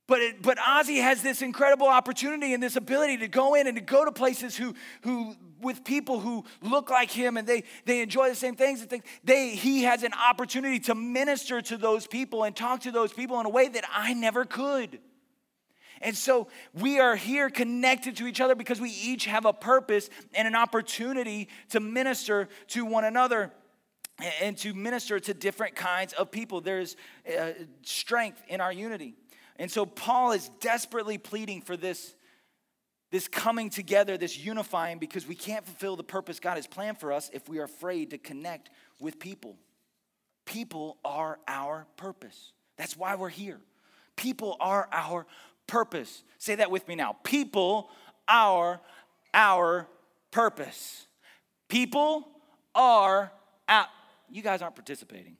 But, 0.08 0.22
it, 0.22 0.42
but 0.42 0.60
Ozzy 0.60 1.02
has 1.02 1.24
this 1.24 1.42
incredible 1.42 1.88
opportunity 1.88 2.54
and 2.54 2.62
this 2.62 2.76
ability 2.76 3.18
to 3.18 3.28
go 3.28 3.56
in 3.56 3.66
and 3.66 3.76
to 3.76 3.82
go 3.82 4.06
to 4.06 4.12
places 4.12 4.56
who, 4.56 4.76
who 5.02 5.36
with 5.62 5.84
people 5.84 6.20
who 6.20 6.46
look 6.62 6.92
like 6.92 7.10
him 7.10 7.38
and 7.38 7.48
they, 7.48 7.64
they 7.86 8.02
enjoy 8.02 8.30
the 8.30 8.36
same 8.36 8.56
things 8.56 8.82
and 8.82 8.90
things. 8.90 9.04
They, 9.24 9.56
he 9.56 9.84
has 9.84 10.04
an 10.04 10.14
opportunity 10.14 10.80
to 10.82 10.96
minister 10.96 11.60
to 11.64 11.78
those 11.78 12.06
people 12.06 12.44
and 12.44 12.56
talk 12.56 12.82
to 12.82 12.92
those 12.92 13.14
people 13.14 13.40
in 13.40 13.48
a 13.48 13.50
way 13.50 13.68
that 13.68 13.84
I 13.92 14.14
never 14.14 14.46
could. 14.46 15.00
And 16.02 16.16
so 16.16 16.48
we 16.74 17.00
are 17.00 17.16
here 17.16 17.50
connected 17.50 18.18
to 18.18 18.28
each 18.28 18.42
other 18.42 18.56
because 18.56 18.82
we 18.82 18.90
each 18.90 19.26
have 19.26 19.46
a 19.46 19.54
purpose 19.54 20.10
and 20.34 20.48
an 20.48 20.56
opportunity 20.56 21.50
to 21.70 21.80
minister 21.80 22.50
to 22.70 22.86
one 22.86 23.06
another 23.06 23.52
and 24.42 24.58
to 24.58 24.74
minister 24.74 25.20
to 25.20 25.34
different 25.34 25.76
kinds 25.76 26.14
of 26.14 26.32
people. 26.32 26.62
There's 26.62 26.96
uh, 27.28 27.52
strength 27.84 28.42
in 28.48 28.62
our 28.62 28.72
unity. 28.72 29.16
And 29.58 29.72
so 29.72 29.86
Paul 29.86 30.32
is 30.32 30.50
desperately 30.60 31.18
pleading 31.18 31.62
for 31.62 31.78
this, 31.78 32.14
this 33.12 33.28
coming 33.28 33.70
together, 33.70 34.18
this 34.18 34.38
unifying, 34.38 35.00
because 35.00 35.28
we 35.28 35.36
can't 35.36 35.66
fulfill 35.66 35.96
the 35.96 36.04
purpose 36.04 36.40
God 36.40 36.56
has 36.56 36.68
planned 36.68 37.00
for 37.00 37.14
us 37.14 37.30
if 37.34 37.48
we 37.48 37.60
are 37.60 37.64
afraid 37.66 38.12
to 38.12 38.18
connect 38.18 38.70
with 39.00 39.20
people. 39.20 39.58
People 40.46 40.98
are 41.04 41.40
our 41.48 41.88
purpose. 41.98 42.52
That's 42.78 42.96
why 42.98 43.16
we're 43.16 43.30
here. 43.30 43.60
People 44.16 44.58
are 44.60 44.88
our 44.92 45.26
purpose. 45.68 46.24
Say 46.38 46.56
that 46.56 46.72
with 46.72 46.88
me 46.88 46.96
now. 46.96 47.18
People 47.24 47.90
are 48.28 48.80
our 49.34 49.88
purpose. 50.32 51.08
People 51.68 52.28
are 52.74 53.32
out. 53.68 53.88
You 54.30 54.42
guys 54.42 54.62
aren't 54.62 54.76
participating. 54.76 55.38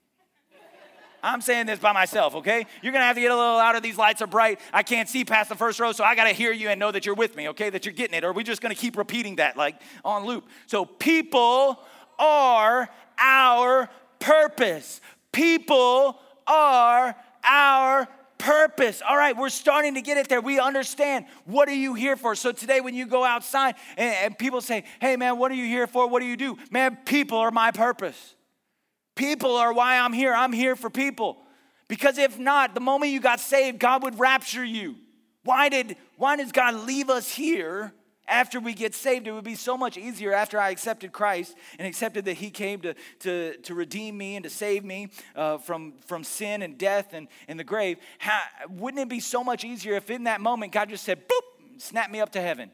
I'm 1.26 1.42
saying 1.42 1.66
this 1.66 1.80
by 1.80 1.92
myself, 1.92 2.36
okay? 2.36 2.68
You're 2.84 2.94
gonna 2.94 3.06
have 3.06 3.16
to 3.16 3.22
get 3.22 3.32
a 3.32 3.36
little 3.36 3.56
louder. 3.56 3.80
These 3.80 3.98
lights 3.98 4.22
are 4.22 4.28
bright. 4.28 4.60
I 4.72 4.84
can't 4.84 5.10
see 5.10 5.26
past 5.26 5.50
the 5.50 5.56
first 5.56 5.80
row, 5.80 5.92
so 5.92 6.04
I 6.04 6.14
gotta 6.14 6.34
hear 6.34 6.52
you 6.52 6.70
and 6.70 6.80
know 6.80 6.92
that 6.92 7.06
you're 7.06 7.16
with 7.16 7.36
me, 7.36 7.50
okay? 7.50 7.72
That 7.72 7.84
you're 7.84 7.96
getting 7.96 8.16
it. 8.16 8.24
Or 8.24 8.32
we 8.32 8.44
just 8.44 8.62
gonna 8.62 8.76
keep 8.76 8.96
repeating 8.96 9.38
that 9.38 9.58
like 9.58 9.82
on 10.04 10.26
loop? 10.26 10.48
So, 10.68 10.86
people 10.86 11.80
are 12.20 12.88
our 13.18 13.90
purpose. 14.20 15.02
People 15.32 16.20
are 16.46 17.16
our 17.44 18.08
purpose. 18.38 19.02
All 19.08 19.18
right, 19.18 19.36
we're 19.36 19.50
starting 19.50 19.96
to 19.96 20.02
get 20.02 20.18
it 20.18 20.30
there. 20.30 20.42
We 20.42 20.60
understand 20.60 21.26
what 21.46 21.68
are 21.70 21.74
you 21.74 21.94
here 21.94 22.16
for. 22.16 22.36
So 22.36 22.52
today, 22.52 22.82
when 22.82 22.94
you 22.94 23.06
go 23.06 23.24
outside 23.24 23.76
and, 23.98 24.16
and, 24.16 24.38
people 24.38 24.62
say, 24.62 24.84
"Hey, 25.00 25.16
man, 25.16 25.38
what 25.38 25.52
are 25.52 25.56
you 25.56 25.66
here 25.66 25.88
for? 25.88 26.08
What 26.08 26.22
do 26.22 26.26
you 26.26 26.38
do?" 26.38 26.58
Man, 26.72 26.98
people 27.06 27.38
are 27.38 27.52
my 27.52 27.72
purpose. 27.72 28.36
People 29.16 29.56
are 29.56 29.74
why 29.74 29.98
I'm 29.98 30.14
here. 30.14 30.34
I'm 30.34 30.54
here 30.54 30.76
for 30.76 30.90
people. 30.90 31.38
Because 31.88 32.18
if 32.18 32.38
not, 32.40 32.74
the 32.74 32.82
moment 32.82 33.12
you 33.12 33.20
got 33.20 33.40
saved, 33.40 33.80
God 33.80 34.04
would 34.04 34.20
rapture 34.20 34.66
you. 34.66 34.96
Why 35.44 35.70
did 35.70 35.98
why 36.18 36.36
does 36.36 36.52
God 36.52 36.76
leave 36.76 37.10
us 37.10 37.32
here 37.32 37.94
after 38.28 38.60
we 38.60 38.74
get 38.74 38.94
saved, 38.94 39.28
it 39.28 39.32
would 39.32 39.44
be 39.44 39.56
so 39.56 39.78
much 39.78 39.98
easier 39.98 40.34
after 40.34 40.60
I 40.60 40.72
accepted 40.72 41.12
Christ 41.12 41.56
and 41.78 41.88
accepted 41.88 42.26
that 42.26 42.34
He 42.34 42.50
came 42.50 42.82
to, 42.82 42.96
to, 43.20 43.58
to 43.58 43.76
redeem 43.76 44.18
me 44.18 44.36
and 44.36 44.44
to 44.44 44.50
save 44.50 44.84
me 44.84 45.10
uh, 45.36 45.58
from, 45.58 45.94
from 46.06 46.24
sin 46.24 46.62
and 46.62 46.78
death 46.78 47.14
and, 47.14 47.28
and 47.48 47.60
the 47.60 47.64
grave. 47.64 47.98
How, 48.18 48.40
wouldn't 48.70 49.02
it 49.02 49.10
be 49.10 49.20
so 49.20 49.44
much 49.44 49.64
easier 49.64 49.94
if 49.94 50.10
in 50.10 50.24
that 50.24 50.42
moment 50.42 50.72
God 50.72 50.90
just 50.90 51.04
said, 51.04 51.28
boop, 51.28 51.82
snap 51.82 52.10
me 52.12 52.20
up 52.20 52.32
to 52.32 52.42
heaven? 52.42 52.72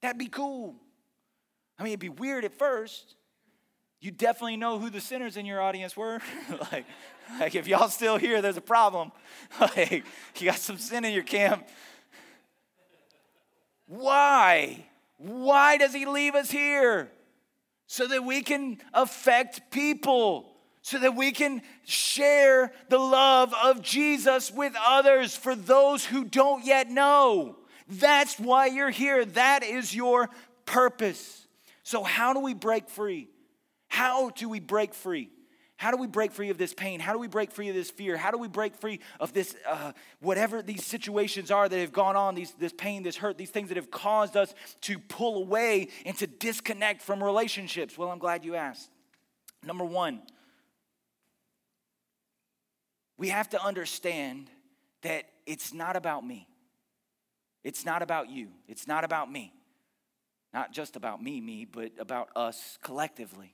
That'd 0.00 0.18
be 0.18 0.28
cool. 0.28 0.74
I 1.78 1.82
mean, 1.82 1.92
it'd 1.92 2.00
be 2.00 2.08
weird 2.08 2.44
at 2.44 2.54
first. 2.54 3.16
You 4.00 4.10
definitely 4.10 4.56
know 4.56 4.78
who 4.78 4.90
the 4.90 5.00
sinners 5.00 5.36
in 5.36 5.46
your 5.46 5.60
audience 5.60 5.96
were. 5.96 6.20
like, 6.72 6.84
like, 7.40 7.54
if 7.54 7.66
y'all 7.66 7.88
still 7.88 8.18
here, 8.18 8.42
there's 8.42 8.58
a 8.58 8.62
problem. 8.62 9.12
like, 9.60 10.04
you 10.36 10.44
got 10.44 10.56
some 10.56 10.78
sin 10.78 11.04
in 11.04 11.14
your 11.14 11.22
camp 11.22 11.66
why? 13.86 14.86
Why 15.18 15.76
does 15.76 15.94
he 15.94 16.06
leave 16.06 16.34
us 16.34 16.50
here? 16.50 17.10
So 17.86 18.06
that 18.08 18.24
we 18.24 18.42
can 18.42 18.78
affect 18.92 19.70
people, 19.70 20.52
so 20.82 20.98
that 20.98 21.14
we 21.14 21.32
can 21.32 21.62
share 21.84 22.72
the 22.88 22.98
love 22.98 23.54
of 23.62 23.82
Jesus 23.82 24.50
with 24.50 24.74
others 24.86 25.36
for 25.36 25.54
those 25.54 26.04
who 26.04 26.24
don't 26.24 26.64
yet 26.64 26.90
know. 26.90 27.56
That's 27.88 28.38
why 28.38 28.66
you're 28.66 28.90
here. 28.90 29.24
That 29.24 29.62
is 29.62 29.94
your 29.94 30.30
purpose. 30.64 31.46
So, 31.82 32.02
how 32.02 32.32
do 32.32 32.40
we 32.40 32.54
break 32.54 32.88
free? 32.88 33.28
How 33.88 34.30
do 34.30 34.48
we 34.48 34.60
break 34.60 34.94
free? 34.94 35.30
How 35.76 35.90
do 35.90 35.96
we 35.96 36.06
break 36.06 36.32
free 36.32 36.50
of 36.50 36.58
this 36.58 36.72
pain? 36.72 37.00
How 37.00 37.12
do 37.12 37.18
we 37.18 37.26
break 37.26 37.50
free 37.50 37.68
of 37.68 37.74
this 37.74 37.90
fear? 37.90 38.16
How 38.16 38.30
do 38.30 38.38
we 38.38 38.48
break 38.48 38.76
free 38.76 39.00
of 39.18 39.32
this, 39.32 39.56
uh, 39.68 39.92
whatever 40.20 40.62
these 40.62 40.84
situations 40.84 41.50
are 41.50 41.68
that 41.68 41.78
have 41.78 41.92
gone 41.92 42.16
on, 42.16 42.34
these, 42.34 42.52
this 42.52 42.72
pain, 42.72 43.02
this 43.02 43.16
hurt, 43.16 43.36
these 43.36 43.50
things 43.50 43.68
that 43.68 43.76
have 43.76 43.90
caused 43.90 44.36
us 44.36 44.54
to 44.82 44.98
pull 44.98 45.36
away 45.38 45.88
and 46.06 46.16
to 46.18 46.26
disconnect 46.26 47.02
from 47.02 47.22
relationships? 47.22 47.98
Well, 47.98 48.10
I'm 48.10 48.18
glad 48.18 48.44
you 48.44 48.54
asked. 48.54 48.88
Number 49.64 49.84
one, 49.84 50.22
we 53.18 53.28
have 53.28 53.48
to 53.50 53.62
understand 53.62 54.50
that 55.02 55.24
it's 55.44 55.74
not 55.74 55.96
about 55.96 56.24
me. 56.24 56.48
It's 57.64 57.84
not 57.84 58.02
about 58.02 58.28
you. 58.30 58.48
It's 58.68 58.86
not 58.86 59.04
about 59.04 59.30
me. 59.30 59.52
Not 60.52 60.72
just 60.72 60.94
about 60.94 61.22
me, 61.22 61.40
me, 61.40 61.64
but 61.64 61.92
about 61.98 62.28
us 62.36 62.78
collectively. 62.82 63.53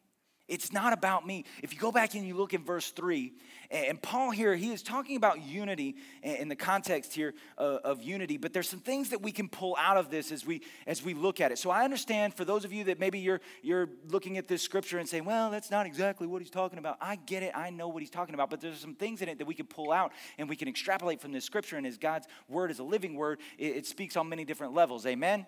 It's 0.51 0.73
not 0.73 0.93
about 0.93 1.25
me. 1.25 1.45
If 1.63 1.73
you 1.73 1.79
go 1.79 1.93
back 1.93 2.15
and 2.15 2.27
you 2.27 2.35
look 2.35 2.53
in 2.53 2.65
verse 2.65 2.91
3, 2.91 3.33
and 3.71 4.03
Paul 4.03 4.33
here, 4.33 4.57
he 4.57 4.73
is 4.73 4.83
talking 4.83 5.17
about 5.17 5.43
unity 5.43 5.95
in 6.25 6.49
the 6.49 6.57
context 6.57 7.15
here 7.15 7.35
uh, 7.57 7.79
of 7.85 8.03
unity, 8.03 8.37
but 8.37 8.53
there's 8.53 8.69
some 8.69 8.81
things 8.81 9.11
that 9.11 9.23
we 9.23 9.31
can 9.31 9.49
pull 9.49 9.77
out 9.79 9.97
of 9.97 10.11
this 10.11 10.33
as 10.33 10.45
we 10.45 10.63
as 10.89 11.05
we 11.05 11.15
look 11.15 11.41
at 11.41 11.53
it. 11.53 11.59
So 11.59 11.71
I 11.71 11.85
understand 11.85 12.35
for 12.35 12.45
those 12.45 12.65
of 12.65 12.73
you 12.73 12.83
that 12.85 12.99
maybe 12.99 13.21
you're 13.21 13.41
you're 13.63 13.89
looking 14.09 14.39
at 14.39 14.49
this 14.49 14.61
scripture 14.61 14.99
and 14.99 15.09
saying, 15.09 15.25
well, 15.25 15.53
that's 15.53 15.71
not 15.71 15.87
exactly 15.87 16.27
what 16.27 16.43
he's 16.43 16.51
talking 16.51 16.81
about. 16.81 16.97
I 17.01 17.15
get 17.15 17.45
it, 17.45 17.53
I 17.55 17.71
know 17.71 17.87
what 17.87 18.03
he's 18.03 18.11
talking 18.11 18.35
about, 18.35 18.51
but 18.51 18.61
there's 18.61 18.81
some 18.81 18.97
things 18.97 19.23
in 19.23 19.29
it 19.29 19.39
that 19.39 19.47
we 19.47 19.55
can 19.55 19.67
pull 19.67 19.93
out 19.93 20.13
and 20.37 20.49
we 20.49 20.57
can 20.57 20.67
extrapolate 20.67 21.21
from 21.21 21.31
this 21.31 21.45
scripture. 21.45 21.77
And 21.77 21.87
as 21.87 21.97
God's 21.97 22.27
word 22.49 22.73
is 22.73 22.81
a 22.81 22.85
living 22.85 23.15
word, 23.15 23.39
it, 23.57 23.77
it 23.77 23.87
speaks 23.87 24.17
on 24.17 24.29
many 24.29 24.45
different 24.45 24.75
levels. 24.75 25.07
Amen. 25.07 25.47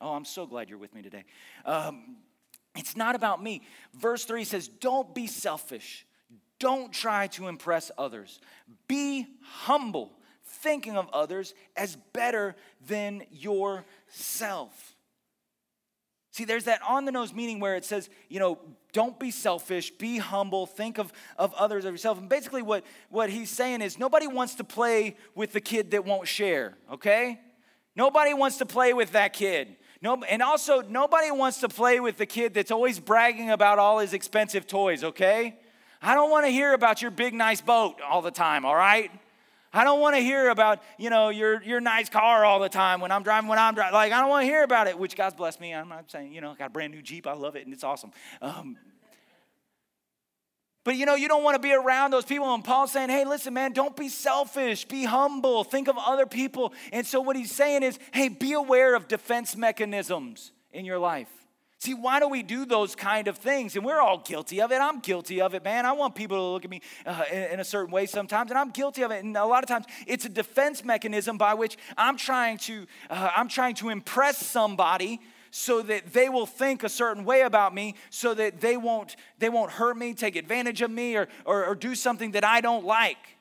Oh, 0.00 0.14
I'm 0.14 0.24
so 0.24 0.44
glad 0.44 0.68
you're 0.68 0.78
with 0.78 0.92
me 0.92 1.02
today. 1.02 1.22
Um, 1.64 2.16
it's 2.74 2.96
not 2.96 3.14
about 3.14 3.42
me. 3.42 3.62
Verse 3.94 4.24
3 4.24 4.44
says, 4.44 4.68
Don't 4.68 5.14
be 5.14 5.26
selfish. 5.26 6.06
Don't 6.58 6.92
try 6.92 7.26
to 7.28 7.48
impress 7.48 7.90
others. 7.98 8.40
Be 8.88 9.26
humble, 9.42 10.12
thinking 10.44 10.96
of 10.96 11.08
others 11.12 11.54
as 11.76 11.96
better 12.12 12.54
than 12.86 13.24
yourself. 13.30 14.94
See, 16.30 16.46
there's 16.46 16.64
that 16.64 16.80
on 16.88 17.04
the 17.04 17.12
nose 17.12 17.34
meaning 17.34 17.60
where 17.60 17.76
it 17.76 17.84
says, 17.84 18.08
you 18.30 18.40
know, 18.40 18.58
don't 18.94 19.18
be 19.20 19.30
selfish, 19.30 19.90
be 19.90 20.16
humble, 20.16 20.64
think 20.66 20.98
of, 20.98 21.12
of 21.36 21.52
others 21.54 21.84
of 21.84 21.92
yourself. 21.92 22.18
And 22.18 22.28
basically, 22.28 22.62
what, 22.62 22.84
what 23.10 23.28
he's 23.28 23.50
saying 23.50 23.82
is 23.82 23.98
nobody 23.98 24.26
wants 24.26 24.54
to 24.54 24.64
play 24.64 25.16
with 25.34 25.52
the 25.52 25.60
kid 25.60 25.90
that 25.90 26.06
won't 26.06 26.26
share, 26.26 26.74
okay? 26.90 27.38
Nobody 27.94 28.32
wants 28.32 28.56
to 28.58 28.66
play 28.66 28.94
with 28.94 29.12
that 29.12 29.34
kid. 29.34 29.76
No, 30.02 30.20
and 30.24 30.42
also, 30.42 30.82
nobody 30.82 31.30
wants 31.30 31.60
to 31.60 31.68
play 31.68 32.00
with 32.00 32.16
the 32.16 32.26
kid 32.26 32.54
that's 32.54 32.72
always 32.72 32.98
bragging 32.98 33.50
about 33.50 33.78
all 33.78 34.00
his 34.00 34.12
expensive 34.12 34.66
toys, 34.66 35.04
okay? 35.04 35.56
I 36.02 36.14
don't 36.14 36.28
want 36.28 36.44
to 36.44 36.50
hear 36.50 36.74
about 36.74 37.00
your 37.00 37.12
big, 37.12 37.34
nice 37.34 37.60
boat 37.60 38.00
all 38.00 38.20
the 38.20 38.32
time, 38.32 38.64
all 38.64 38.74
right? 38.74 39.12
I 39.72 39.84
don't 39.84 40.00
want 40.00 40.16
to 40.16 40.20
hear 40.20 40.50
about, 40.50 40.82
you 40.98 41.08
know, 41.08 41.28
your, 41.28 41.62
your 41.62 41.80
nice 41.80 42.10
car 42.10 42.44
all 42.44 42.58
the 42.58 42.68
time 42.68 43.00
when 43.00 43.12
I'm 43.12 43.22
driving, 43.22 43.48
when 43.48 43.60
I'm 43.60 43.74
driving. 43.74 43.94
Like, 43.94 44.12
I 44.12 44.20
don't 44.20 44.28
want 44.28 44.42
to 44.42 44.46
hear 44.46 44.64
about 44.64 44.88
it, 44.88 44.98
which 44.98 45.16
God's 45.16 45.36
blessed 45.36 45.60
me. 45.60 45.72
I'm 45.72 45.88
not 45.88 46.10
saying, 46.10 46.32
you 46.32 46.40
know, 46.40 46.50
I 46.50 46.54
got 46.56 46.66
a 46.66 46.70
brand 46.70 46.92
new 46.92 47.00
Jeep. 47.00 47.26
I 47.26 47.32
love 47.32 47.56
it 47.56 47.64
and 47.64 47.72
it's 47.72 47.84
awesome. 47.84 48.10
Um, 48.42 48.76
but 50.84 50.96
you 50.96 51.06
know, 51.06 51.14
you 51.14 51.28
don't 51.28 51.44
want 51.44 51.54
to 51.54 51.60
be 51.60 51.72
around 51.72 52.10
those 52.10 52.24
people. 52.24 52.52
And 52.54 52.64
Paul's 52.64 52.92
saying, 52.92 53.08
hey, 53.08 53.24
listen, 53.24 53.54
man, 53.54 53.72
don't 53.72 53.96
be 53.96 54.08
selfish, 54.08 54.84
be 54.86 55.04
humble, 55.04 55.64
think 55.64 55.88
of 55.88 55.96
other 55.98 56.26
people. 56.26 56.72
And 56.92 57.06
so 57.06 57.20
what 57.20 57.36
he's 57.36 57.52
saying 57.52 57.82
is, 57.82 57.98
hey, 58.12 58.28
be 58.28 58.52
aware 58.52 58.94
of 58.94 59.08
defense 59.08 59.56
mechanisms 59.56 60.52
in 60.72 60.84
your 60.84 60.98
life. 60.98 61.28
See, 61.82 61.94
why 61.94 62.20
do 62.20 62.28
we 62.28 62.44
do 62.44 62.64
those 62.64 62.94
kind 62.94 63.26
of 63.26 63.38
things? 63.38 63.74
And 63.74 63.84
we're 63.84 64.00
all 64.00 64.18
guilty 64.18 64.60
of 64.60 64.70
it. 64.70 64.80
I'm 64.80 65.00
guilty 65.00 65.40
of 65.40 65.52
it, 65.54 65.64
man. 65.64 65.84
I 65.84 65.90
want 65.90 66.14
people 66.14 66.36
to 66.36 66.52
look 66.52 66.64
at 66.64 66.70
me 66.70 66.80
uh, 67.04 67.24
in, 67.32 67.58
a 67.58 67.64
certain 67.64 67.92
way 67.92 68.06
sometimes, 68.06 68.52
and 68.52 68.58
I'm 68.58 68.70
guilty 68.70 69.02
of 69.02 69.10
it. 69.10 69.24
And 69.24 69.36
a 69.36 69.44
lot 69.44 69.64
of 69.64 69.68
times, 69.68 69.86
it's 70.06 70.24
a 70.24 70.28
defense 70.28 70.84
mechanism 70.84 71.38
by 71.38 71.54
which 71.54 71.76
I'm 71.98 72.16
trying 72.16 72.58
to 72.58 72.86
uh, 73.10 73.30
I'm 73.34 73.48
trying 73.48 73.74
to 73.76 73.88
impress 73.88 74.38
somebody 74.38 75.20
so 75.52 75.82
that 75.82 76.12
they 76.12 76.28
will 76.28 76.46
think 76.46 76.82
a 76.82 76.88
certain 76.88 77.24
way 77.24 77.42
about 77.42 77.74
me 77.74 77.94
so 78.10 78.34
that 78.34 78.60
they 78.60 78.76
won't, 78.76 79.14
they 79.38 79.50
won't 79.50 79.70
hurt 79.70 79.96
me, 79.96 80.14
take 80.14 80.34
advantage 80.34 80.80
of 80.80 80.90
me, 80.90 81.14
or, 81.14 81.28
or, 81.44 81.66
or 81.66 81.74
do 81.74 81.94
something 81.94 82.32
that 82.32 82.42
I 82.42 82.60
don't 82.62 82.84
like 82.84 83.31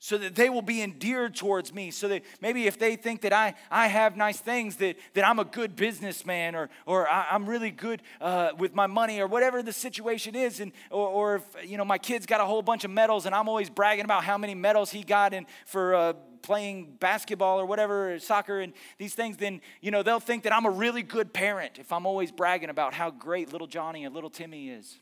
so 0.00 0.16
that 0.18 0.34
they 0.34 0.48
will 0.48 0.62
be 0.62 0.82
endeared 0.82 1.34
towards 1.34 1.74
me 1.74 1.90
so 1.90 2.08
that 2.08 2.22
maybe 2.40 2.66
if 2.66 2.78
they 2.78 2.96
think 2.96 3.22
that 3.22 3.32
i, 3.32 3.54
I 3.70 3.88
have 3.88 4.16
nice 4.16 4.38
things 4.38 4.76
that, 4.76 4.96
that 5.14 5.26
i'm 5.26 5.38
a 5.38 5.44
good 5.44 5.76
businessman 5.76 6.54
or, 6.54 6.70
or 6.86 7.08
I, 7.08 7.34
am 7.34 7.48
really 7.48 7.70
good 7.70 8.02
uh, 8.20 8.50
with 8.58 8.74
my 8.74 8.86
money 8.86 9.20
or 9.20 9.26
whatever 9.26 9.62
the 9.62 9.72
situation 9.72 10.34
is 10.34 10.60
and 10.60 10.72
or, 10.90 11.08
or 11.08 11.34
if 11.36 11.70
you 11.70 11.76
know 11.76 11.84
my 11.84 11.98
kid's 11.98 12.26
got 12.26 12.40
a 12.40 12.44
whole 12.44 12.62
bunch 12.62 12.84
of 12.84 12.90
medals 12.90 13.26
and 13.26 13.34
i'm 13.34 13.48
always 13.48 13.70
bragging 13.70 14.04
about 14.04 14.24
how 14.24 14.38
many 14.38 14.54
medals 14.54 14.90
he 14.90 15.02
got 15.02 15.34
in 15.34 15.46
for 15.66 15.94
uh, 15.94 16.12
playing 16.42 16.96
basketball 16.98 17.60
or 17.60 17.66
whatever, 17.66 18.14
or 18.14 18.18
soccer 18.18 18.60
and 18.60 18.72
these 18.96 19.14
things, 19.14 19.36
then, 19.36 19.60
you 19.80 19.90
know, 19.90 20.02
they'll 20.02 20.20
think 20.20 20.44
that 20.44 20.52
I'm 20.52 20.64
a 20.64 20.70
really 20.70 21.02
good 21.02 21.32
parent 21.32 21.78
if 21.78 21.92
I'm 21.92 22.06
always 22.06 22.30
bragging 22.30 22.70
about 22.70 22.94
how 22.94 23.10
great 23.10 23.52
little 23.52 23.66
Johnny 23.66 24.04
and 24.04 24.14
little 24.14 24.30
Timmy 24.30 24.70
is. 24.70 24.98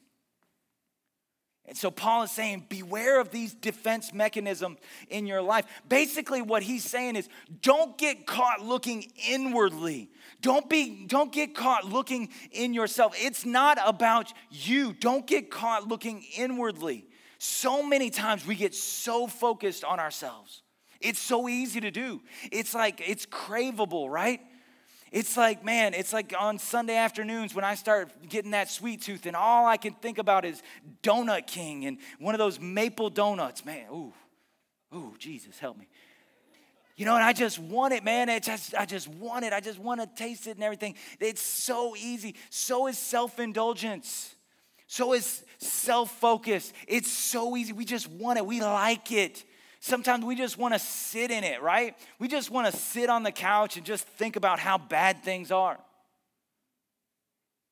And 1.68 1.76
so 1.76 1.90
Paul 1.90 2.22
is 2.22 2.30
saying, 2.30 2.66
beware 2.68 3.20
of 3.20 3.30
these 3.30 3.52
defense 3.52 4.12
mechanisms 4.12 4.78
in 5.08 5.26
your 5.26 5.42
life. 5.42 5.64
Basically, 5.88 6.40
what 6.40 6.62
he's 6.62 6.84
saying 6.84 7.16
is, 7.16 7.28
don't 7.60 7.98
get 7.98 8.26
caught 8.26 8.64
looking 8.64 9.10
inwardly. 9.28 10.10
Don't 10.42 10.70
be, 10.70 11.06
don't 11.06 11.32
get 11.32 11.56
caught 11.56 11.84
looking 11.84 12.28
in 12.52 12.72
yourself. 12.72 13.14
It's 13.16 13.44
not 13.44 13.78
about 13.84 14.32
you. 14.50 14.92
Don't 14.92 15.26
get 15.26 15.50
caught 15.50 15.88
looking 15.88 16.24
inwardly. 16.36 17.08
So 17.38 17.82
many 17.82 18.10
times 18.10 18.46
we 18.46 18.54
get 18.54 18.74
so 18.74 19.26
focused 19.26 19.82
on 19.82 19.98
ourselves. 19.98 20.62
It's 21.00 21.18
so 21.18 21.48
easy 21.48 21.80
to 21.80 21.90
do. 21.90 22.22
It's 22.52 22.74
like, 22.74 23.02
it's 23.06 23.26
craveable, 23.26 24.08
right? 24.08 24.40
It's 25.12 25.36
like, 25.36 25.64
man, 25.64 25.94
it's 25.94 26.12
like 26.12 26.34
on 26.38 26.58
Sunday 26.58 26.96
afternoons 26.96 27.54
when 27.54 27.64
I 27.64 27.74
start 27.74 28.10
getting 28.28 28.50
that 28.50 28.70
sweet 28.70 29.02
tooth, 29.02 29.26
and 29.26 29.36
all 29.36 29.66
I 29.66 29.76
can 29.76 29.94
think 29.94 30.18
about 30.18 30.44
is 30.44 30.62
Donut 31.02 31.46
King 31.46 31.86
and 31.86 31.98
one 32.18 32.34
of 32.34 32.38
those 32.38 32.58
maple 32.60 33.10
donuts. 33.10 33.64
Man, 33.64 33.86
ooh, 33.92 34.12
ooh, 34.94 35.14
Jesus, 35.18 35.58
help 35.58 35.78
me. 35.78 35.88
You 36.96 37.04
know, 37.04 37.14
and 37.14 37.22
I 37.22 37.34
just 37.34 37.58
want 37.58 37.92
it, 37.92 38.04
man. 38.04 38.30
It 38.30 38.42
just, 38.42 38.74
I 38.74 38.86
just 38.86 39.06
want 39.06 39.44
it. 39.44 39.52
I 39.52 39.60
just 39.60 39.78
want 39.78 40.00
to 40.00 40.06
taste 40.06 40.46
it 40.46 40.56
and 40.56 40.64
everything. 40.64 40.94
It's 41.20 41.42
so 41.42 41.94
easy. 41.94 42.36
So 42.48 42.86
is 42.86 42.96
self 42.98 43.38
indulgence. 43.38 44.34
So 44.86 45.12
is 45.12 45.44
self 45.58 46.10
focus. 46.10 46.72
It's 46.88 47.10
so 47.10 47.54
easy. 47.56 47.74
We 47.74 47.84
just 47.84 48.08
want 48.08 48.38
it. 48.38 48.46
We 48.46 48.62
like 48.62 49.12
it. 49.12 49.44
Sometimes 49.86 50.24
we 50.24 50.34
just 50.34 50.58
want 50.58 50.74
to 50.74 50.80
sit 50.80 51.30
in 51.30 51.44
it, 51.44 51.62
right? 51.62 51.96
We 52.18 52.26
just 52.26 52.50
want 52.50 52.66
to 52.66 52.76
sit 52.76 53.08
on 53.08 53.22
the 53.22 53.30
couch 53.30 53.76
and 53.76 53.86
just 53.86 54.04
think 54.04 54.34
about 54.34 54.58
how 54.58 54.78
bad 54.78 55.22
things 55.22 55.52
are. 55.52 55.78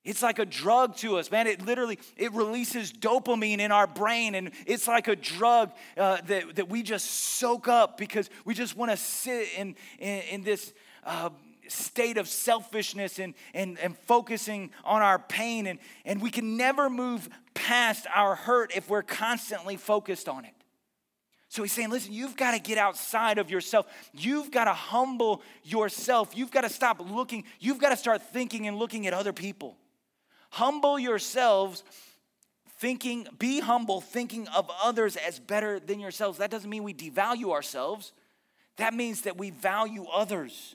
It's 0.05 0.23
like 0.23 0.39
a 0.39 0.45
drug 0.45 0.95
to 0.99 1.17
us, 1.17 1.29
man. 1.33 1.49
It 1.49 1.67
literally 1.67 1.99
it 2.17 2.33
releases 2.33 2.93
dopamine 2.93 3.59
in 3.59 3.73
our 3.73 3.89
brain, 3.89 4.37
and 4.37 4.53
it's 4.65 4.87
like 4.87 5.09
a 5.09 5.17
drug 5.17 5.73
uh, 5.97 6.19
that, 6.27 6.55
that 6.55 6.69
we 6.69 6.85
just 6.85 7.11
soak 7.11 7.67
up 7.67 7.99
because 7.99 8.31
we 8.45 8.55
just 8.55 8.77
want 8.77 8.93
to 8.93 8.97
sit 8.97 9.49
in, 9.59 9.75
in, 9.99 10.21
in 10.31 10.43
this 10.45 10.73
uh, 11.03 11.31
state 11.67 12.17
of 12.17 12.29
selfishness 12.29 13.19
and, 13.19 13.35
and, 13.55 13.77
and 13.81 13.99
focusing 13.99 14.71
on 14.85 15.03
our 15.03 15.19
pain, 15.19 15.67
and, 15.67 15.81
and 16.05 16.23
we 16.23 16.31
can 16.31 16.57
never 16.57 16.89
move 16.89 17.29
past 17.55 18.07
our 18.15 18.37
hurt 18.37 18.71
if 18.77 18.89
we're 18.89 19.03
constantly 19.03 19.77
focused 19.77 20.29
on 20.29 20.45
it. 20.45 20.54
So 21.55 21.63
he's 21.63 21.71
saying, 21.71 21.91
listen, 21.91 22.13
you've 22.13 22.37
got 22.37 22.51
to 22.51 22.59
get 22.59 22.79
outside 22.79 23.39
of 23.39 23.49
yourself. 23.49 23.87
You've 24.13 24.51
got 24.51 24.65
to 24.65 24.73
humble 24.73 25.41
yourself. 25.63 26.37
You've 26.37 26.51
got 26.51 26.63
to 26.63 26.69
stop 26.69 27.01
looking. 27.09 27.45
You've 27.61 27.79
got 27.79 27.91
to 27.91 27.97
start 27.97 28.23
thinking 28.33 28.67
and 28.67 28.77
looking 28.77 29.07
at 29.07 29.15
other 29.15 29.33
people. 29.33 29.77
Humble 30.51 30.99
yourselves, 30.99 31.85
thinking, 32.81 33.29
be 33.39 33.61
humble, 33.61 34.01
thinking 34.01 34.49
of 34.49 34.69
others 34.83 35.15
as 35.15 35.39
better 35.39 35.79
than 35.79 36.01
yourselves. 36.01 36.39
That 36.39 36.51
doesn't 36.51 36.69
mean 36.69 36.83
we 36.83 36.93
devalue 36.93 37.53
ourselves, 37.53 38.13
that 38.77 38.93
means 38.93 39.21
that 39.21 39.37
we 39.37 39.51
value 39.51 40.07
others. 40.13 40.75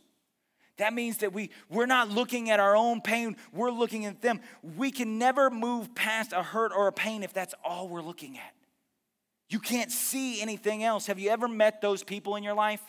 That 0.77 0.93
means 0.93 1.17
that 1.17 1.33
we, 1.33 1.49
we're 1.69 1.87
not 1.87 2.09
looking 2.09 2.49
at 2.51 2.61
our 2.61 2.73
own 2.73 3.01
pain, 3.01 3.35
we're 3.51 3.69
looking 3.69 4.05
at 4.05 4.21
them. 4.21 4.39
We 4.77 4.91
can 4.91 5.19
never 5.19 5.49
move 5.49 5.93
past 5.93 6.31
a 6.31 6.41
hurt 6.41 6.71
or 6.73 6.87
a 6.87 6.93
pain 6.93 7.21
if 7.21 7.33
that's 7.33 7.53
all 7.65 7.89
we're 7.89 8.01
looking 8.01 8.37
at. 8.37 8.53
You 9.49 9.59
can't 9.59 9.91
see 9.91 10.41
anything 10.41 10.83
else. 10.83 11.07
Have 11.07 11.19
you 11.19 11.29
ever 11.31 11.47
met 11.47 11.81
those 11.81 12.03
people 12.03 12.35
in 12.35 12.43
your 12.43 12.53
life? 12.53 12.81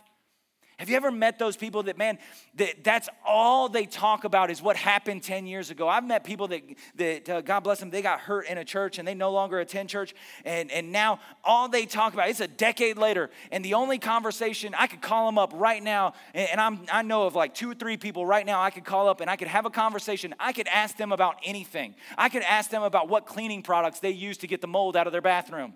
Have 0.81 0.89
you 0.89 0.97
ever 0.97 1.11
met 1.11 1.39
those 1.39 1.59
people 1.59 1.83
that, 1.83 1.99
man, 1.99 2.19
that 2.55 2.83
that's 2.83 3.11
all 3.27 3.69
they 3.69 3.85
talk 3.85 4.25
about 4.25 4.51
is 4.51 4.63
what 4.63 4.77
happened 4.77 5.23
10 5.23 5.47
years 5.47 5.71
ago? 5.71 5.87
I've 5.87 6.07
met 6.07 6.25
people 6.25 6.49
that, 6.49 6.63
that 6.95 7.29
uh, 7.29 7.41
God 7.43 7.61
bless 7.61 7.81
them, 7.81 7.91
they 7.91 8.01
got 8.01 8.21
hurt 8.21 8.47
in 8.47 8.57
a 8.57 8.65
church 8.65 8.99
and 8.99 9.07
they 9.07 9.13
no 9.13 9.31
longer 9.31 9.61
attend 9.61 9.91
church. 9.91 10.15
And, 10.43 10.71
and 10.71 10.91
now 10.91 11.21
all 11.45 11.69
they 11.69 11.85
talk 11.85 12.15
about, 12.15 12.31
it's 12.31 12.41
a 12.41 12.49
decade 12.49 12.97
later. 12.97 13.29
And 13.53 13.63
the 13.63 13.75
only 13.75 13.99
conversation, 13.99 14.75
I 14.75 14.87
could 14.87 15.03
call 15.03 15.27
them 15.27 15.37
up 15.37 15.53
right 15.55 15.83
now. 15.83 16.15
And, 16.33 16.49
and 16.49 16.61
I'm, 16.63 16.87
I 16.91 17.03
know 17.03 17.25
of 17.25 17.35
like 17.35 17.55
two 17.55 17.71
or 17.71 17.75
three 17.75 17.99
people 17.99 18.25
right 18.25 18.47
now 18.47 18.63
I 18.63 18.71
could 18.71 18.87
call 18.87 19.07
up 19.07 19.21
and 19.21 19.29
I 19.29 19.37
could 19.37 19.49
have 19.49 19.67
a 19.67 19.71
conversation. 19.71 20.35
I 20.41 20.55
could 20.55 20.69
ask 20.69 20.97
them 20.97 21.13
about 21.13 21.37
anything. 21.45 21.95
I 22.17 22.31
could 22.31 22.43
ask 22.43 22.71
them 22.71 22.83
about 22.83 23.07
what 23.07 23.27
cleaning 23.27 23.63
products 23.63 24.01
they 24.01 24.13
use 24.13 24.39
to 24.39 24.47
get 24.47 24.63
the 24.63 24.67
mold 24.67 24.97
out 24.97 25.07
of 25.07 25.13
their 25.13 25.21
bathroom. 25.21 25.75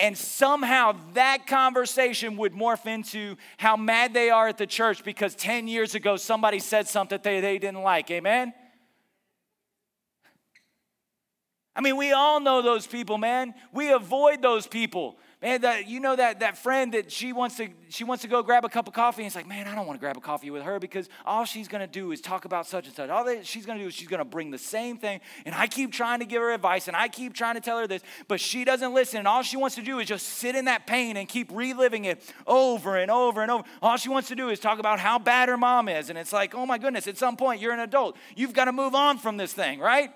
And 0.00 0.16
somehow 0.16 0.96
that 1.14 1.46
conversation 1.46 2.36
would 2.36 2.52
morph 2.52 2.86
into 2.86 3.36
how 3.56 3.76
mad 3.76 4.12
they 4.12 4.30
are 4.30 4.48
at 4.48 4.58
the 4.58 4.66
church 4.66 5.04
because 5.04 5.34
10 5.34 5.68
years 5.68 5.94
ago 5.94 6.16
somebody 6.16 6.58
said 6.58 6.88
something 6.88 7.18
they, 7.22 7.40
they 7.40 7.58
didn't 7.58 7.82
like. 7.82 8.10
Amen? 8.10 8.52
I 11.74 11.82
mean, 11.82 11.96
we 11.96 12.12
all 12.12 12.40
know 12.40 12.62
those 12.62 12.86
people, 12.86 13.18
man. 13.18 13.54
We 13.72 13.92
avoid 13.92 14.40
those 14.40 14.66
people 14.66 15.18
Man, 15.42 15.60
that 15.60 15.86
you 15.86 16.00
know 16.00 16.16
that 16.16 16.40
that 16.40 16.56
friend 16.56 16.94
that 16.94 17.12
she 17.12 17.34
wants 17.34 17.58
to 17.58 17.68
she 17.90 18.04
wants 18.04 18.22
to 18.22 18.28
go 18.28 18.42
grab 18.42 18.64
a 18.64 18.70
cup 18.70 18.88
of 18.88 18.94
coffee 18.94 19.20
and 19.20 19.26
it's 19.26 19.36
like, 19.36 19.46
man, 19.46 19.68
I 19.68 19.74
don't 19.74 19.86
want 19.86 19.98
to 19.98 20.00
grab 20.00 20.16
a 20.16 20.20
coffee 20.20 20.50
with 20.50 20.62
her 20.62 20.78
because 20.78 21.10
all 21.26 21.44
she's 21.44 21.68
gonna 21.68 21.86
do 21.86 22.10
is 22.10 22.22
talk 22.22 22.46
about 22.46 22.66
such 22.66 22.86
and 22.86 22.96
such. 22.96 23.10
All 23.10 23.22
that 23.26 23.46
she's 23.46 23.66
gonna 23.66 23.80
do 23.80 23.88
is 23.88 23.92
she's 23.92 24.08
gonna 24.08 24.24
bring 24.24 24.50
the 24.50 24.56
same 24.56 24.96
thing. 24.96 25.20
And 25.44 25.54
I 25.54 25.66
keep 25.66 25.92
trying 25.92 26.20
to 26.20 26.24
give 26.24 26.40
her 26.40 26.52
advice 26.52 26.88
and 26.88 26.96
I 26.96 27.08
keep 27.08 27.34
trying 27.34 27.56
to 27.56 27.60
tell 27.60 27.78
her 27.78 27.86
this, 27.86 28.00
but 28.28 28.40
she 28.40 28.64
doesn't 28.64 28.94
listen. 28.94 29.18
And 29.18 29.28
all 29.28 29.42
she 29.42 29.58
wants 29.58 29.76
to 29.76 29.82
do 29.82 29.98
is 29.98 30.08
just 30.08 30.26
sit 30.26 30.56
in 30.56 30.64
that 30.64 30.86
pain 30.86 31.18
and 31.18 31.28
keep 31.28 31.50
reliving 31.52 32.06
it 32.06 32.22
over 32.46 32.96
and 32.96 33.10
over 33.10 33.42
and 33.42 33.50
over. 33.50 33.64
All 33.82 33.98
she 33.98 34.08
wants 34.08 34.28
to 34.28 34.36
do 34.36 34.48
is 34.48 34.58
talk 34.58 34.78
about 34.78 35.00
how 35.00 35.18
bad 35.18 35.50
her 35.50 35.58
mom 35.58 35.90
is. 35.90 36.08
And 36.08 36.18
it's 36.18 36.32
like, 36.32 36.54
oh 36.54 36.64
my 36.64 36.78
goodness, 36.78 37.06
at 37.06 37.18
some 37.18 37.36
point 37.36 37.60
you're 37.60 37.74
an 37.74 37.80
adult. 37.80 38.16
You've 38.36 38.54
got 38.54 38.64
to 38.64 38.72
move 38.72 38.94
on 38.94 39.18
from 39.18 39.36
this 39.36 39.52
thing, 39.52 39.80
right? 39.80 40.12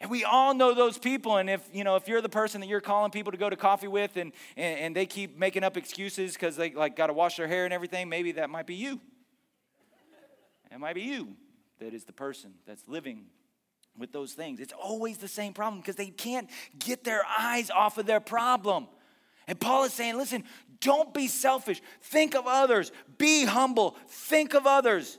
And 0.00 0.10
we 0.10 0.24
all 0.24 0.54
know 0.54 0.74
those 0.74 0.96
people. 0.96 1.38
And 1.38 1.50
if, 1.50 1.68
you 1.72 1.82
know, 1.82 1.96
if 1.96 2.06
you're 2.06 2.20
the 2.20 2.28
person 2.28 2.60
that 2.60 2.68
you're 2.68 2.80
calling 2.80 3.10
people 3.10 3.32
to 3.32 3.38
go 3.38 3.50
to 3.50 3.56
coffee 3.56 3.88
with 3.88 4.16
and, 4.16 4.32
and, 4.56 4.78
and 4.78 4.96
they 4.96 5.06
keep 5.06 5.36
making 5.36 5.64
up 5.64 5.76
excuses 5.76 6.34
because 6.34 6.56
they 6.56 6.70
like 6.70 6.94
got 6.94 7.08
to 7.08 7.12
wash 7.12 7.36
their 7.36 7.48
hair 7.48 7.64
and 7.64 7.74
everything, 7.74 8.08
maybe 8.08 8.32
that 8.32 8.48
might 8.48 8.66
be 8.66 8.76
you. 8.76 9.00
It 10.70 10.78
might 10.78 10.94
be 10.94 11.02
you 11.02 11.34
that 11.80 11.94
is 11.94 12.04
the 12.04 12.12
person 12.12 12.54
that's 12.66 12.86
living 12.86 13.26
with 13.96 14.12
those 14.12 14.32
things. 14.32 14.60
It's 14.60 14.72
always 14.72 15.18
the 15.18 15.28
same 15.28 15.52
problem 15.52 15.80
because 15.80 15.96
they 15.96 16.10
can't 16.10 16.48
get 16.78 17.04
their 17.04 17.22
eyes 17.38 17.70
off 17.70 17.98
of 17.98 18.06
their 18.06 18.20
problem. 18.20 18.86
And 19.48 19.58
Paul 19.58 19.84
is 19.84 19.92
saying, 19.92 20.16
listen, 20.16 20.44
don't 20.80 21.12
be 21.12 21.26
selfish. 21.26 21.80
Think 22.02 22.36
of 22.36 22.46
others. 22.46 22.92
Be 23.16 23.44
humble. 23.44 23.96
Think 24.08 24.54
of 24.54 24.66
others. 24.66 25.18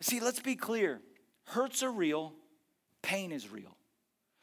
See, 0.00 0.20
let's 0.20 0.40
be 0.40 0.56
clear 0.56 1.00
hurts 1.46 1.82
are 1.82 1.90
real, 1.90 2.32
pain 3.02 3.32
is 3.32 3.50
real. 3.50 3.76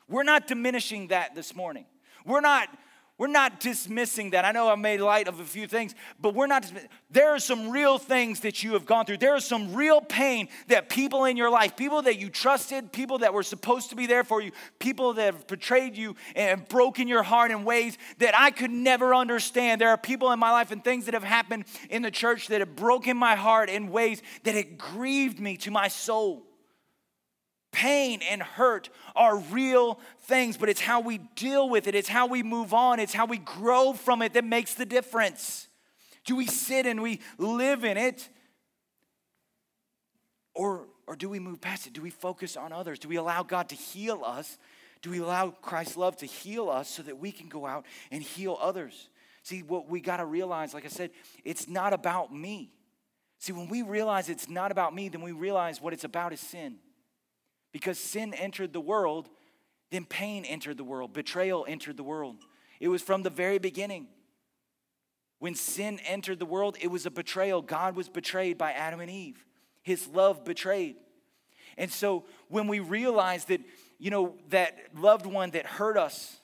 We're 0.09 0.23
not 0.23 0.47
diminishing 0.47 1.07
that 1.07 1.35
this 1.35 1.55
morning. 1.55 1.85
We're 2.25 2.41
not 2.41 2.69
we're 3.17 3.25
not 3.25 3.59
dismissing 3.59 4.31
that. 4.31 4.45
I 4.45 4.51
know 4.51 4.69
I 4.69 4.75
made 4.75 5.01
light 5.01 5.27
of 5.27 5.39
a 5.39 5.43
few 5.43 5.65
things, 5.65 5.95
but 6.19 6.35
we're 6.35 6.45
not. 6.45 6.71
There 7.09 7.29
are 7.29 7.39
some 7.39 7.71
real 7.71 7.97
things 7.97 8.41
that 8.41 8.61
you 8.61 8.73
have 8.73 8.85
gone 8.85 9.05
through. 9.05 9.17
There 9.17 9.35
is 9.35 9.43
some 9.43 9.73
real 9.73 10.01
pain 10.01 10.49
that 10.67 10.87
people 10.87 11.25
in 11.25 11.35
your 11.35 11.49
life, 11.49 11.75
people 11.75 12.03
that 12.03 12.19
you 12.19 12.29
trusted, 12.29 12.91
people 12.91 13.17
that 13.19 13.33
were 13.33 13.41
supposed 13.41 13.89
to 13.89 13.95
be 13.95 14.05
there 14.05 14.23
for 14.23 14.39
you, 14.39 14.51
people 14.77 15.13
that 15.13 15.33
have 15.33 15.47
betrayed 15.47 15.97
you 15.97 16.15
and 16.35 16.67
broken 16.67 17.07
your 17.07 17.23
heart 17.23 17.49
in 17.49 17.65
ways 17.65 17.97
that 18.19 18.37
I 18.37 18.51
could 18.51 18.71
never 18.71 19.15
understand. 19.15 19.81
There 19.81 19.89
are 19.89 19.97
people 19.97 20.31
in 20.31 20.37
my 20.37 20.51
life 20.51 20.69
and 20.69 20.83
things 20.83 21.05
that 21.05 21.15
have 21.15 21.23
happened 21.23 21.65
in 21.89 22.03
the 22.03 22.11
church 22.11 22.49
that 22.49 22.59
have 22.59 22.75
broken 22.75 23.17
my 23.17 23.35
heart 23.35 23.67
in 23.69 23.89
ways 23.89 24.21
that 24.43 24.53
it 24.53 24.77
grieved 24.77 25.39
me 25.39 25.57
to 25.57 25.71
my 25.71 25.87
soul. 25.87 26.46
Pain 27.71 28.21
and 28.21 28.41
hurt 28.41 28.89
are 29.15 29.37
real 29.37 29.99
things, 30.21 30.57
but 30.57 30.69
it's 30.69 30.81
how 30.81 30.99
we 30.99 31.19
deal 31.35 31.69
with 31.69 31.87
it, 31.87 31.95
it's 31.95 32.09
how 32.09 32.25
we 32.27 32.43
move 32.43 32.73
on, 32.73 32.99
it's 32.99 33.13
how 33.13 33.25
we 33.25 33.37
grow 33.37 33.93
from 33.93 34.21
it 34.21 34.33
that 34.33 34.45
makes 34.45 34.73
the 34.73 34.85
difference. 34.85 35.67
Do 36.25 36.35
we 36.35 36.45
sit 36.45 36.85
and 36.85 37.01
we 37.01 37.21
live 37.37 37.83
in 37.83 37.97
it? 37.97 38.29
Or, 40.53 40.87
or 41.05 41.15
do 41.15 41.29
we 41.29 41.39
move 41.39 41.61
past 41.61 41.87
it? 41.87 41.93
Do 41.93 42.01
we 42.01 42.09
focus 42.09 42.57
on 42.57 42.73
others? 42.73 42.99
Do 42.99 43.07
we 43.07 43.15
allow 43.15 43.43
God 43.43 43.69
to 43.69 43.75
heal 43.75 44.23
us? 44.25 44.57
Do 45.01 45.11
we 45.11 45.19
allow 45.19 45.51
Christ's 45.51 45.97
love 45.97 46.17
to 46.17 46.25
heal 46.25 46.69
us 46.69 46.89
so 46.89 47.03
that 47.03 47.19
we 47.19 47.31
can 47.31 47.47
go 47.47 47.65
out 47.65 47.85
and 48.11 48.23
heal 48.23 48.57
others? 48.59 49.09
See, 49.43 49.61
what 49.61 49.87
we 49.87 50.01
got 50.01 50.17
to 50.17 50.25
realize, 50.25 50.73
like 50.73 50.83
I 50.83 50.89
said, 50.89 51.11
it's 51.45 51.69
not 51.69 51.93
about 51.93 52.33
me. 52.33 52.73
See, 53.39 53.53
when 53.53 53.69
we 53.69 53.83
realize 53.83 54.29
it's 54.29 54.49
not 54.49 54.71
about 54.71 54.93
me, 54.95 55.09
then 55.09 55.21
we 55.21 55.31
realize 55.31 55.79
what 55.79 55.93
it's 55.93 56.03
about 56.03 56.33
is 56.33 56.39
sin. 56.39 56.77
Because 57.77 57.99
sin 57.99 58.33
entered 58.33 58.73
the 58.73 58.81
world, 58.81 59.29
then 59.91 60.03
pain 60.03 60.45
entered 60.45 60.77
the 60.77 60.83
world, 60.83 61.13
betrayal 61.13 61.63
entered 61.69 61.95
the 61.95 62.03
world. 62.03 62.37
It 62.79 62.87
was 62.87 63.03
from 63.03 63.21
the 63.21 63.29
very 63.29 63.59
beginning. 63.59 64.07
When 65.37 65.53
sin 65.53 65.99
entered 66.03 66.39
the 66.39 66.45
world, 66.47 66.75
it 66.81 66.87
was 66.87 67.05
a 67.05 67.11
betrayal. 67.11 67.61
God 67.61 67.95
was 67.95 68.09
betrayed 68.09 68.57
by 68.57 68.71
Adam 68.71 68.99
and 68.99 69.11
Eve, 69.11 69.45
his 69.83 70.07
love 70.07 70.43
betrayed. 70.43 70.95
And 71.77 71.91
so 71.91 72.25
when 72.47 72.67
we 72.67 72.79
realize 72.79 73.45
that, 73.45 73.61
you 73.99 74.09
know, 74.09 74.33
that 74.49 74.75
loved 74.95 75.27
one 75.27 75.51
that 75.51 75.67
hurt 75.67 75.99
us, 75.99 76.37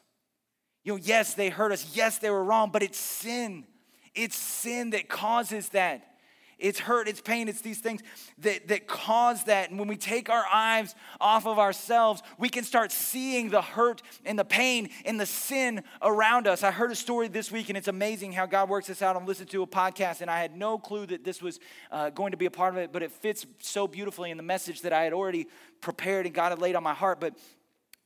you 0.83 0.93
know, 0.93 0.99
yes, 1.01 1.33
they 1.33 1.49
hurt 1.49 1.71
us. 1.71 1.95
Yes, 1.95 2.19
they 2.19 2.29
were 2.29 2.43
wrong, 2.43 2.69
but 2.71 2.83
it's 2.83 2.99
sin. 2.99 3.65
It's 4.13 4.35
sin 4.35 4.91
that 4.91 5.09
causes 5.09 5.69
that. 5.69 6.12
It's 6.59 6.79
hurt, 6.79 7.07
it's 7.07 7.21
pain, 7.21 7.47
it's 7.47 7.61
these 7.61 7.79
things 7.79 8.01
that, 8.39 8.67
that 8.67 8.87
cause 8.87 9.43
that. 9.45 9.69
And 9.69 9.79
when 9.79 9.87
we 9.87 9.97
take 9.97 10.29
our 10.29 10.45
eyes 10.51 10.95
off 11.19 11.45
of 11.45 11.59
ourselves, 11.59 12.21
we 12.37 12.49
can 12.49 12.63
start 12.63 12.91
seeing 12.91 13.49
the 13.49 13.61
hurt 13.61 14.01
and 14.25 14.37
the 14.37 14.45
pain 14.45 14.89
and 15.05 15.19
the 15.19 15.25
sin 15.25 15.83
around 16.01 16.47
us. 16.47 16.63
I 16.63 16.71
heard 16.71 16.91
a 16.91 16.95
story 16.95 17.27
this 17.27 17.51
week, 17.51 17.69
and 17.69 17.77
it's 17.77 17.87
amazing 17.87 18.31
how 18.31 18.45
God 18.45 18.69
works 18.69 18.87
this 18.87 19.01
out. 19.01 19.15
I'm 19.15 19.25
listening 19.25 19.49
to 19.49 19.63
a 19.63 19.67
podcast, 19.67 20.21
and 20.21 20.29
I 20.29 20.39
had 20.39 20.55
no 20.55 20.77
clue 20.77 21.05
that 21.07 21.23
this 21.23 21.41
was 21.41 21.59
uh, 21.91 22.09
going 22.09 22.31
to 22.31 22.37
be 22.37 22.45
a 22.45 22.51
part 22.51 22.73
of 22.73 22.79
it, 22.79 22.91
but 22.91 23.03
it 23.03 23.11
fits 23.11 23.45
so 23.59 23.87
beautifully 23.87 24.31
in 24.31 24.37
the 24.37 24.43
message 24.43 24.81
that 24.81 24.93
I 24.93 25.03
had 25.03 25.13
already 25.13 25.47
prepared 25.81 26.25
and 26.25 26.33
God 26.33 26.49
had 26.49 26.59
laid 26.59 26.75
on 26.75 26.83
my 26.83 26.93
heart. 26.93 27.19
But 27.19 27.37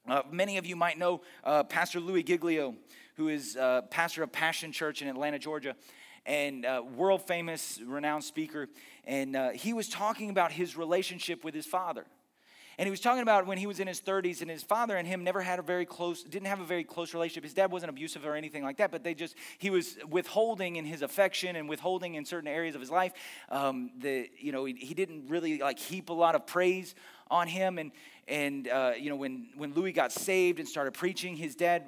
uh, 0.08 0.24
many 0.32 0.58
of 0.58 0.66
you 0.66 0.76
might 0.76 0.98
know 0.98 1.22
uh, 1.44 1.64
Pastor 1.64 2.00
Louis 2.00 2.24
Giglio, 2.24 2.76
who 3.16 3.28
is 3.28 3.56
uh, 3.58 3.82
pastor 3.90 4.24
of 4.24 4.32
Passion 4.32 4.72
Church 4.72 5.02
in 5.02 5.08
Atlanta, 5.08 5.38
Georgia 5.38 5.76
and 6.28 6.66
uh, 6.66 6.84
world 6.96 7.26
famous, 7.26 7.80
renowned 7.84 8.24
speaker. 8.24 8.68
And 9.06 9.36
uh, 9.36 9.50
he 9.52 9.74
was 9.74 9.88
talking 9.88 10.30
about 10.30 10.52
his 10.52 10.78
relationship 10.78 11.44
with 11.44 11.56
his 11.56 11.66
father. 11.66 12.06
And 12.80 12.86
he 12.86 12.92
was 12.92 13.00
talking 13.00 13.24
about 13.24 13.48
when 13.48 13.58
he 13.58 13.66
was 13.66 13.80
in 13.80 13.88
his 13.88 14.00
30s, 14.00 14.42
and 14.42 14.52
his 14.52 14.62
father 14.62 14.98
and 14.98 15.08
him 15.08 15.24
never 15.24 15.42
had 15.42 15.58
a 15.58 15.64
very 15.64 15.86
close, 15.86 16.22
didn't 16.22 16.48
have 16.48 16.60
a 16.60 16.66
very 16.66 16.84
close 16.84 17.12
relationship. 17.12 17.44
His 17.44 17.56
dad 17.56 17.72
wasn't 17.72 17.90
abusive 17.90 18.24
or 18.24 18.36
anything 18.36 18.64
like 18.64 18.78
that, 18.78 18.92
but 18.92 19.04
they 19.04 19.16
just, 19.16 19.36
he 19.58 19.72
was 19.72 19.98
withholding 20.08 20.76
in 20.76 20.86
his 20.86 21.02
affection 21.02 21.56
and 21.56 21.68
withholding 21.68 22.14
in 22.14 22.24
certain 22.24 22.48
areas 22.48 22.76
of 22.76 22.82
his 22.82 22.92
life. 22.92 23.14
Um, 23.50 23.90
the, 23.98 24.30
you 24.38 24.52
know, 24.52 24.66
he, 24.66 24.76
he 24.76 24.94
didn't 24.94 25.28
really 25.28 25.58
like 25.58 25.80
heap 25.80 26.10
a 26.10 26.14
lot 26.14 26.36
of 26.36 26.46
praise 26.46 26.94
on 27.32 27.48
him. 27.48 27.80
And, 27.80 27.92
and 28.28 28.68
uh, 28.68 28.92
you 28.96 29.10
know, 29.10 29.16
when, 29.16 29.48
when 29.56 29.74
Louis 29.74 29.92
got 29.92 30.12
saved 30.12 30.60
and 30.60 30.68
started 30.68 30.94
preaching, 30.94 31.36
his 31.36 31.56
dad 31.56 31.86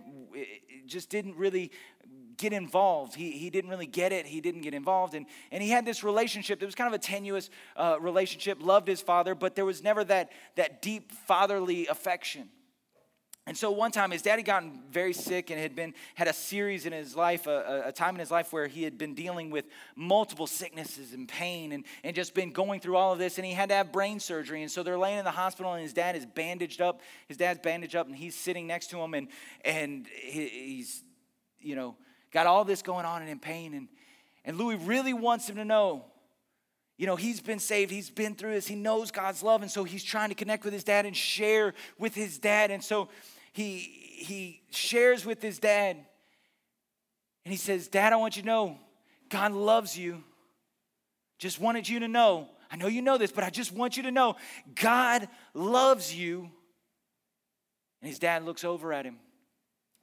just 0.88 1.12
didn't 1.12 1.36
really 1.36 1.72
get 2.40 2.54
involved. 2.54 3.14
He, 3.14 3.32
he 3.32 3.52
didn't 3.52 3.70
really 3.70 3.86
get 3.86 4.12
it. 4.12 4.26
He 4.26 4.42
didn't 4.42 4.62
get 4.62 4.74
involved. 4.74 5.14
And, 5.14 5.28
and 5.52 5.62
he 5.62 5.70
had 5.70 5.86
this 5.86 6.04
relationship 6.04 6.60
that 6.60 6.66
was 6.66 6.74
kind 6.74 6.92
of 6.92 7.00
a 7.00 7.04
tenuous 7.04 7.52
uh, 7.76 7.98
relationship, 8.00 8.58
loved 8.62 8.88
his 8.88 9.02
father, 9.02 9.36
but 9.36 9.56
there 9.56 9.66
was 9.66 9.84
never 9.84 10.04
that, 10.06 10.32
that 10.56 10.82
deep 10.82 11.12
fatherly 11.12 11.86
affection. 11.88 12.50
And 13.46 13.58
so 13.58 13.72
one 13.72 13.92
time 13.92 14.12
his 14.12 14.22
dad 14.22 14.36
had 14.36 14.46
gotten 14.46 14.84
very 14.92 15.12
sick 15.12 15.50
and 15.50 15.60
had 15.60 15.76
been 15.76 15.96
had 16.14 16.28
a 16.28 16.34
series 16.34 16.86
in 16.86 16.94
his 16.94 17.16
life, 17.16 17.48
a, 17.48 17.86
a, 17.88 17.92
time 17.92 18.14
in 18.14 18.20
his 18.20 18.30
life 18.30 18.54
where 18.54 18.68
he 18.68 18.84
had 18.84 18.96
been 18.96 19.16
dealing 19.16 19.50
with 19.50 19.66
multiple 19.96 20.46
sicknesses 20.46 21.14
and 21.14 21.28
pain 21.28 21.72
and, 21.72 21.84
and 22.04 22.16
just 22.16 22.36
been 22.36 22.52
going 22.52 22.80
through 22.80 22.96
all 22.96 23.12
of 23.12 23.18
this. 23.18 23.40
And 23.40 23.46
he 23.48 23.54
had 23.54 23.70
to 23.70 23.76
have 23.76 23.92
brain 23.92 24.20
surgery. 24.20 24.62
And 24.62 24.70
so 24.70 24.84
they're 24.84 25.00
laying 25.00 25.18
in 25.18 25.26
the 25.26 25.32
hospital 25.32 25.74
and 25.74 25.82
his 25.82 25.94
dad 25.94 26.16
is 26.16 26.28
bandaged 26.28 26.80
up. 26.80 27.02
His 27.28 27.38
dad's 27.38 27.60
bandaged 27.60 27.96
up 27.96 28.06
and 28.06 28.16
he's 28.16 28.36
sitting 28.36 28.68
next 28.68 28.92
to 28.92 29.00
him 29.00 29.16
and 29.16 29.28
and 29.66 30.06
he, 30.08 30.48
he's, 30.48 31.04
you 31.60 31.76
know, 31.76 31.96
got 32.32 32.48
all 32.48 32.64
this 32.64 32.82
going 32.82 33.06
on 33.06 33.22
and 33.22 33.30
in 33.30 33.40
pain. 33.40 33.74
And, 33.74 33.88
and 34.46 34.58
Louis 34.58 34.76
really 34.76 35.14
wants 35.14 35.50
him 35.50 35.56
to 35.58 35.66
know, 35.66 36.06
you 36.98 37.06
know, 37.06 37.16
he's 37.16 37.42
been 37.42 37.60
saved, 37.60 37.92
he's 37.92 38.10
been 38.10 38.36
through 38.36 38.54
this, 38.54 38.68
he 38.68 38.76
knows 38.76 39.12
God's 39.12 39.42
love. 39.42 39.62
And 39.62 39.72
so 39.72 39.84
he's 39.84 40.04
trying 40.04 40.30
to 40.30 40.36
connect 40.36 40.64
with 40.64 40.74
his 40.74 40.84
dad 40.84 41.06
and 41.06 41.16
share 41.16 41.74
with 41.98 42.14
his 42.14 42.38
dad. 42.38 42.72
And 42.72 42.84
so 42.84 43.10
he, 43.54 43.78
he 43.78 44.62
shares 44.72 45.26
with 45.26 45.42
his 45.42 45.60
dad. 45.60 45.98
And 47.46 47.52
he 47.52 47.58
says, 47.58 47.88
Dad, 47.88 48.14
I 48.14 48.18
want 48.18 48.36
you 48.36 48.44
to 48.44 48.48
know 48.48 48.78
God 49.30 49.54
loves 49.54 49.98
you. 49.98 50.24
Just 51.38 51.60
wanted 51.60 51.88
you 51.88 52.02
to 52.02 52.08
know. 52.08 52.50
I 52.70 52.76
know 52.76 52.88
you 52.88 53.02
know 53.02 53.18
this, 53.18 53.32
but 53.32 53.44
I 53.44 53.50
just 53.50 53.72
want 53.72 53.98
you 53.98 54.04
to 54.04 54.12
know 54.12 54.36
God 54.76 55.28
loves 55.54 56.14
you. 56.14 56.52
And 58.02 58.10
his 58.10 58.20
dad 58.20 58.44
looks 58.46 58.64
over 58.64 58.94
at 58.94 59.06
him 59.06 59.18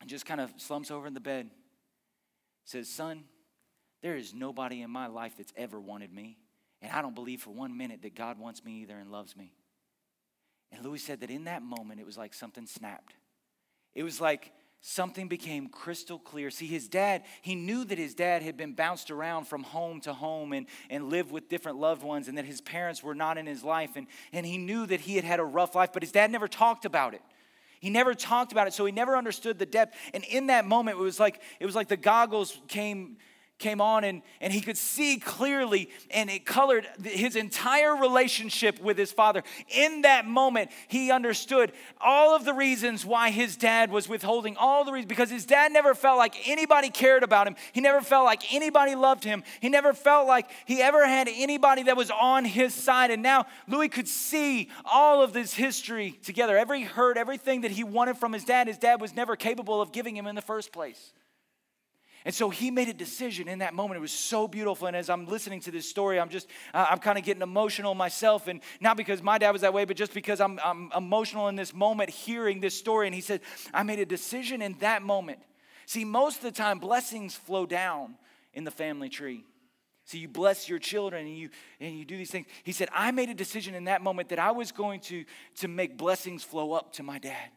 and 0.00 0.10
just 0.10 0.26
kind 0.26 0.40
of 0.40 0.52
slumps 0.56 0.90
over 0.90 1.06
in 1.06 1.14
the 1.14 1.20
bed 1.20 1.50
says, 2.66 2.88
Son, 2.88 3.24
there 4.02 4.16
is 4.16 4.34
nobody 4.34 4.82
in 4.82 4.90
my 4.90 5.06
life 5.06 5.34
that's 5.38 5.52
ever 5.56 5.80
wanted 5.80 6.12
me. 6.12 6.38
And 6.82 6.92
I 6.92 7.00
don't 7.00 7.14
believe 7.14 7.40
for 7.40 7.50
one 7.50 7.76
minute 7.76 8.02
that 8.02 8.14
God 8.14 8.38
wants 8.38 8.64
me 8.64 8.82
either 8.82 8.96
and 8.98 9.10
loves 9.10 9.36
me. 9.36 9.54
And 10.70 10.84
Louis 10.84 10.98
said 10.98 11.20
that 11.20 11.30
in 11.30 11.44
that 11.44 11.62
moment, 11.62 12.00
it 12.00 12.06
was 12.06 12.18
like 12.18 12.34
something 12.34 12.66
snapped. 12.66 13.14
It 13.94 14.02
was 14.02 14.20
like 14.20 14.52
something 14.80 15.26
became 15.26 15.68
crystal 15.68 16.18
clear. 16.18 16.50
See, 16.50 16.66
his 16.66 16.88
dad, 16.88 17.22
he 17.40 17.54
knew 17.54 17.84
that 17.84 17.98
his 17.98 18.14
dad 18.14 18.42
had 18.42 18.56
been 18.56 18.74
bounced 18.74 19.10
around 19.10 19.46
from 19.46 19.62
home 19.62 20.00
to 20.02 20.12
home 20.12 20.52
and, 20.52 20.66
and 20.90 21.08
lived 21.08 21.30
with 21.30 21.48
different 21.48 21.78
loved 21.78 22.02
ones 22.02 22.28
and 22.28 22.36
that 22.36 22.44
his 22.44 22.60
parents 22.60 23.02
were 23.02 23.14
not 23.14 23.38
in 23.38 23.46
his 23.46 23.64
life. 23.64 23.90
And, 23.96 24.06
and 24.32 24.44
he 24.44 24.58
knew 24.58 24.86
that 24.86 25.00
he 25.00 25.16
had 25.16 25.24
had 25.24 25.40
a 25.40 25.44
rough 25.44 25.74
life, 25.74 25.90
but 25.92 26.02
his 26.02 26.12
dad 26.12 26.30
never 26.30 26.48
talked 26.48 26.84
about 26.84 27.14
it. 27.14 27.22
He 27.86 27.90
never 27.90 28.16
talked 28.16 28.50
about 28.50 28.66
it, 28.66 28.72
so 28.72 28.84
he 28.84 28.90
never 28.90 29.16
understood 29.16 29.60
the 29.60 29.64
depth. 29.64 29.96
And 30.12 30.24
in 30.24 30.48
that 30.48 30.64
moment, 30.64 30.98
it 30.98 31.00
was 31.00 31.20
like 31.20 31.40
it 31.60 31.66
was 31.66 31.76
like 31.76 31.86
the 31.86 31.96
goggles 31.96 32.58
came 32.66 33.18
came 33.58 33.80
on 33.80 34.04
and, 34.04 34.22
and 34.40 34.52
he 34.52 34.60
could 34.60 34.76
see 34.76 35.18
clearly 35.18 35.88
and 36.10 36.28
it 36.28 36.44
colored 36.44 36.86
his 37.02 37.36
entire 37.36 37.96
relationship 37.96 38.78
with 38.80 38.98
his 38.98 39.12
father. 39.12 39.42
In 39.68 40.02
that 40.02 40.26
moment, 40.26 40.70
he 40.88 41.10
understood 41.10 41.72
all 42.00 42.36
of 42.36 42.44
the 42.44 42.52
reasons 42.52 43.04
why 43.06 43.30
his 43.30 43.56
dad 43.56 43.90
was 43.90 44.08
withholding 44.08 44.56
all 44.56 44.84
the 44.84 44.92
reasons 44.92 45.08
because 45.08 45.30
his 45.30 45.46
dad 45.46 45.72
never 45.72 45.94
felt 45.94 46.18
like 46.18 46.48
anybody 46.48 46.90
cared 46.90 47.22
about 47.22 47.46
him. 47.46 47.56
He 47.72 47.80
never 47.80 48.02
felt 48.02 48.26
like 48.26 48.52
anybody 48.54 48.94
loved 48.94 49.24
him. 49.24 49.42
He 49.60 49.70
never 49.70 49.94
felt 49.94 50.28
like 50.28 50.50
he 50.66 50.82
ever 50.82 51.06
had 51.06 51.28
anybody 51.28 51.84
that 51.84 51.96
was 51.96 52.10
on 52.10 52.44
his 52.44 52.74
side. 52.74 53.10
And 53.10 53.22
now 53.22 53.46
Louis 53.66 53.88
could 53.88 54.08
see 54.08 54.70
all 54.84 55.22
of 55.22 55.32
this 55.32 55.54
history 55.54 56.18
together. 56.22 56.58
Every 56.58 56.82
hurt, 56.82 57.16
everything 57.16 57.62
that 57.62 57.70
he 57.70 57.84
wanted 57.84 58.18
from 58.18 58.34
his 58.34 58.44
dad, 58.44 58.66
his 58.66 58.78
dad 58.78 59.00
was 59.00 59.14
never 59.14 59.34
capable 59.34 59.80
of 59.80 59.92
giving 59.92 60.14
him 60.14 60.26
in 60.26 60.34
the 60.34 60.42
first 60.42 60.72
place. 60.72 61.12
And 62.26 62.34
so 62.34 62.50
he 62.50 62.72
made 62.72 62.88
a 62.88 62.92
decision 62.92 63.46
in 63.46 63.60
that 63.60 63.72
moment. 63.72 63.98
It 63.98 64.00
was 64.00 64.10
so 64.10 64.48
beautiful. 64.48 64.88
And 64.88 64.96
as 64.96 65.08
I'm 65.08 65.26
listening 65.26 65.60
to 65.60 65.70
this 65.70 65.88
story, 65.88 66.18
I'm 66.18 66.28
just, 66.28 66.48
uh, 66.74 66.84
I'm 66.90 66.98
kind 66.98 67.16
of 67.16 67.24
getting 67.24 67.40
emotional 67.40 67.94
myself. 67.94 68.48
And 68.48 68.62
not 68.80 68.96
because 68.96 69.22
my 69.22 69.38
dad 69.38 69.52
was 69.52 69.60
that 69.60 69.72
way, 69.72 69.84
but 69.84 69.96
just 69.96 70.12
because 70.12 70.40
I'm, 70.40 70.58
I'm 70.64 70.90
emotional 70.96 71.46
in 71.46 71.54
this 71.54 71.72
moment 71.72 72.10
hearing 72.10 72.60
this 72.60 72.76
story. 72.76 73.06
And 73.06 73.14
he 73.14 73.20
said, 73.20 73.42
I 73.72 73.84
made 73.84 74.00
a 74.00 74.04
decision 74.04 74.60
in 74.60 74.72
that 74.80 75.02
moment. 75.02 75.38
See, 75.86 76.04
most 76.04 76.38
of 76.38 76.42
the 76.42 76.50
time, 76.50 76.80
blessings 76.80 77.36
flow 77.36 77.64
down 77.64 78.16
in 78.52 78.64
the 78.64 78.72
family 78.72 79.08
tree. 79.08 79.44
So 80.04 80.18
you 80.18 80.26
bless 80.26 80.68
your 80.68 80.80
children 80.80 81.28
and 81.28 81.38
you 81.38 81.50
and 81.78 81.96
you 81.96 82.04
do 82.04 82.16
these 82.16 82.30
things. 82.32 82.46
He 82.64 82.72
said, 82.72 82.88
I 82.92 83.12
made 83.12 83.28
a 83.28 83.34
decision 83.34 83.76
in 83.76 83.84
that 83.84 84.02
moment 84.02 84.30
that 84.30 84.40
I 84.40 84.50
was 84.50 84.72
going 84.72 84.98
to, 85.02 85.24
to 85.58 85.68
make 85.68 85.96
blessings 85.96 86.42
flow 86.42 86.72
up 86.72 86.92
to 86.94 87.04
my 87.04 87.20
dad. 87.20 87.50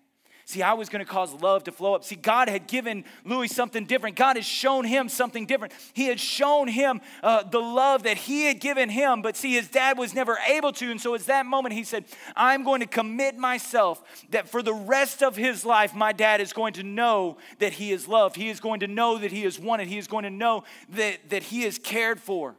See, 0.49 0.63
I 0.63 0.73
was 0.73 0.89
going 0.89 1.05
to 1.05 1.11
cause 1.11 1.31
love 1.31 1.65
to 1.65 1.71
flow 1.71 1.93
up. 1.93 2.03
See, 2.03 2.15
God 2.15 2.49
had 2.49 2.65
given 2.65 3.05
Louis 3.23 3.49
something 3.49 3.85
different. 3.85 4.15
God 4.15 4.35
had 4.35 4.43
shown 4.43 4.83
him 4.83 5.07
something 5.07 5.45
different. 5.45 5.73
He 5.93 6.07
had 6.07 6.19
shown 6.19 6.67
him 6.67 7.01
uh, 7.21 7.43
the 7.43 7.59
love 7.59 8.01
that 8.01 8.17
he 8.17 8.45
had 8.45 8.59
given 8.59 8.89
him, 8.89 9.21
but 9.21 9.37
see, 9.37 9.53
his 9.53 9.67
dad 9.67 9.99
was 9.99 10.15
never 10.15 10.39
able 10.47 10.71
to. 10.71 10.89
And 10.89 10.99
so, 10.99 11.13
at 11.13 11.21
that 11.27 11.45
moment, 11.45 11.75
he 11.75 11.83
said, 11.83 12.05
I'm 12.35 12.63
going 12.63 12.79
to 12.79 12.87
commit 12.87 13.37
myself 13.37 14.01
that 14.31 14.49
for 14.49 14.63
the 14.63 14.73
rest 14.73 15.21
of 15.21 15.35
his 15.35 15.65
life, 15.65 15.93
my 15.93 16.13
dad 16.13 16.41
is 16.41 16.51
going 16.51 16.73
to 16.73 16.83
know 16.83 17.37
that 17.59 17.73
he 17.73 17.91
is 17.91 18.07
loved. 18.07 18.35
He 18.35 18.49
is 18.49 18.59
going 18.59 18.79
to 18.79 18.87
know 18.87 19.19
that 19.19 19.31
he 19.31 19.43
is 19.45 19.59
wanted. 19.59 19.87
He 19.87 19.99
is 19.99 20.07
going 20.07 20.23
to 20.23 20.31
know 20.31 20.63
that, 20.89 21.29
that 21.29 21.43
he 21.43 21.61
is 21.61 21.77
cared 21.77 22.19
for. 22.19 22.55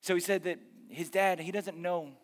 So, 0.00 0.16
he 0.16 0.20
said 0.20 0.42
that 0.42 0.58
his 0.88 1.08
dad, 1.08 1.38
he 1.38 1.52
doesn't 1.52 1.78
know 1.78 2.14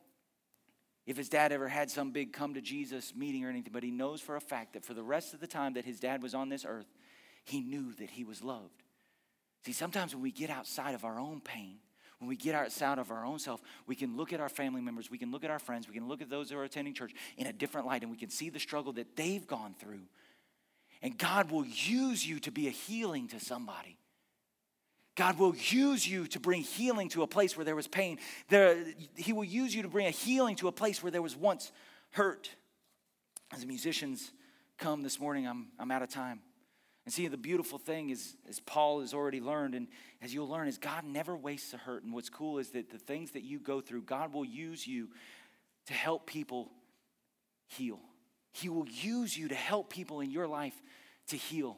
if 1.07 1.17
his 1.17 1.29
dad 1.29 1.53
ever 1.53 1.69
had 1.69 1.91
some 1.91 2.11
big 2.13 2.33
come 2.33 2.55
to 2.55 2.61
Jesus 2.61 3.15
meeting 3.15 3.45
or 3.45 3.49
anything, 3.49 3.73
but 3.73 3.83
he 3.83 3.91
knows 3.91 4.21
for 4.21 4.37
a 4.37 4.41
fact 4.41 4.75
that 4.75 4.85
for 4.85 4.95
the 4.95 5.03
rest 5.03 5.35
of 5.35 5.41
the 5.41 5.47
time 5.47 5.75
that 5.75 5.85
his 5.85 5.99
dad 5.99 6.23
was 6.23 6.35
on 6.35 6.49
this 6.49 6.65
earth, 6.67 6.87
he 7.45 7.61
knew 7.61 7.93
that 7.95 8.11
he 8.11 8.25
was 8.25 8.43
loved. 8.43 8.83
See, 9.65 9.73
sometimes 9.73 10.15
when 10.15 10.23
we 10.23 10.31
get 10.31 10.51
outside 10.51 10.95
of 10.95 11.05
our 11.05 11.19
own 11.19 11.41
pain, 11.41 11.79
when 12.19 12.29
we 12.29 12.37
get 12.37 12.55
outside 12.55 12.99
of 12.99 13.11
our 13.11 13.25
own 13.25 13.41
self, 13.41 13.61
we 13.87 13.97
can 13.97 14.17
look 14.17 14.33
at 14.33 14.41
our 14.41 14.49
family 14.49 14.81
members, 14.81 15.11
we 15.11 15.19
can 15.19 15.33
look 15.33 15.43
at 15.43 15.51
our 15.51 15.59
friends, 15.59 15.89
we 15.89 15.95
can 15.95 16.07
look 16.07 16.23
at 16.23 16.31
those 16.31 16.51
who 16.51 16.59
are 16.59 16.65
attending 16.65 16.95
church 16.95 17.13
in 17.37 17.49
a 17.49 17.53
different 17.53 17.87
light, 17.87 18.03
and 18.03 18.11
we 18.11 18.17
can 18.17 18.31
see 18.31 18.49
the 18.49 18.61
struggle 18.61 18.93
that 18.93 19.17
they've 19.17 19.47
gone 19.47 19.75
through. 19.79 20.03
And 21.03 21.19
God 21.19 21.51
will 21.51 21.67
use 21.67 22.25
you 22.25 22.39
to 22.41 22.53
be 22.53 22.69
a 22.69 22.71
healing 22.71 23.27
to 23.29 23.41
somebody. 23.41 23.99
God 25.15 25.39
will 25.39 25.55
use 25.55 26.07
you 26.07 26.27
to 26.29 26.41
bring 26.41 26.63
healing 26.63 27.09
to 27.11 27.23
a 27.23 27.27
place 27.27 27.57
where 27.57 27.65
there 27.65 27.77
was 27.77 27.87
pain. 27.87 28.19
There, 28.49 28.83
he 29.15 29.33
will 29.33 29.45
use 29.45 29.75
you 29.75 29.83
to 29.83 29.89
bring 29.89 30.07
a 30.07 30.11
healing 30.11 30.57
to 30.57 30.69
a 30.69 30.73
place 30.73 31.03
where 31.03 31.13
there 31.13 31.23
was 31.23 31.37
once 31.37 31.71
hurt. 32.13 32.51
As 33.53 33.61
the 33.61 33.67
musicians 33.67 34.33
come 34.79 35.03
this 35.03 35.21
morning, 35.21 35.47
I'm, 35.47 35.69
I'm 35.79 35.91
out 35.91 36.03
of 36.03 36.09
time. 36.09 36.41
And 37.05 37.13
see, 37.13 37.27
the 37.29 37.37
beautiful 37.37 37.79
thing 37.79 38.11
is, 38.11 38.37
as 38.49 38.61
Paul 38.61 39.01
has 39.01 39.13
already 39.13 39.41
learned, 39.41 39.75
and 39.75 39.89
as 40.23 40.33
you'll 40.33 40.49
learn, 40.49 40.69
is 40.69 40.79
God 40.79 41.05
never 41.05 41.37
wastes 41.37 41.75
a 41.75 41.77
hurt. 41.77 42.05
And 42.05 42.13
what's 42.15 42.31
cool 42.31 42.59
is 42.59 42.71
that 42.71 42.91
the 42.91 42.99
things 42.99 43.33
that 43.33 43.43
you 43.43 43.59
go 43.59 43.81
through, 43.81 44.03
God 44.03 44.33
will 44.33 44.45
use 44.45 44.87
you 44.87 45.09
to 45.87 45.93
help 45.93 46.27
people 46.27 46.71
heal. 47.67 47.99
He 48.53 48.69
will 48.69 48.89
use 48.89 49.37
you 49.37 49.49
to 49.49 49.55
help 49.55 49.91
people 49.91 50.21
in 50.21 50.31
your 50.31 50.47
life 50.47 50.81
to 51.29 51.37
heal 51.37 51.77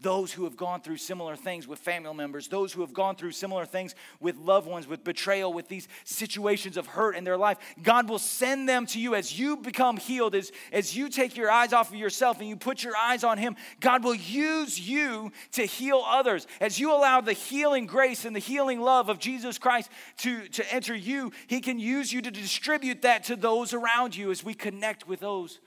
those 0.00 0.30
who 0.30 0.44
have 0.44 0.56
gone 0.56 0.82
through 0.82 0.98
similar 0.98 1.36
things 1.36 1.66
with 1.66 1.78
family 1.78 2.12
members, 2.12 2.48
those 2.48 2.70
who 2.72 2.82
have 2.82 2.92
gone 2.92 3.16
through 3.16 3.32
similar 3.32 3.64
things 3.64 3.94
with 4.20 4.36
loved 4.36 4.68
ones, 4.68 4.86
with 4.86 5.02
betrayal, 5.02 5.52
with 5.52 5.68
these 5.68 5.88
situations 6.04 6.76
of 6.76 6.86
hurt 6.86 7.16
in 7.16 7.24
their 7.24 7.38
life. 7.38 7.56
God 7.82 8.08
will 8.08 8.18
send 8.18 8.68
them 8.68 8.84
to 8.86 9.00
you 9.00 9.14
as 9.14 9.38
you 9.38 9.56
become 9.56 9.96
healed, 9.96 10.34
as, 10.34 10.52
as 10.70 10.94
you 10.94 11.08
take 11.08 11.34
your 11.36 11.50
eyes 11.50 11.72
off 11.72 11.88
of 11.88 11.94
yourself 11.94 12.40
and 12.40 12.48
you 12.48 12.56
put 12.56 12.84
your 12.84 12.94
eyes 12.94 13.24
on 13.24 13.38
Him. 13.38 13.56
God 13.80 14.04
will 14.04 14.14
use 14.14 14.78
you 14.78 15.32
to 15.52 15.64
heal 15.64 16.02
others. 16.06 16.46
As 16.60 16.78
you 16.78 16.92
allow 16.92 17.22
the 17.22 17.32
healing 17.32 17.86
grace 17.86 18.26
and 18.26 18.36
the 18.36 18.40
healing 18.40 18.80
love 18.80 19.08
of 19.08 19.18
Jesus 19.18 19.56
Christ 19.56 19.90
to, 20.18 20.46
to 20.48 20.74
enter 20.74 20.94
you, 20.94 21.32
He 21.46 21.60
can 21.60 21.78
use 21.78 22.12
you 22.12 22.20
to 22.20 22.30
distribute 22.30 23.00
that 23.02 23.24
to 23.24 23.36
those 23.36 23.72
around 23.72 24.14
you 24.14 24.30
as 24.30 24.44
we 24.44 24.52
connect 24.52 25.08
with 25.08 25.20
those 25.20 25.58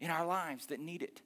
in 0.00 0.10
our 0.10 0.26
lives 0.26 0.66
that 0.66 0.80
need 0.80 1.02
it. 1.02 1.22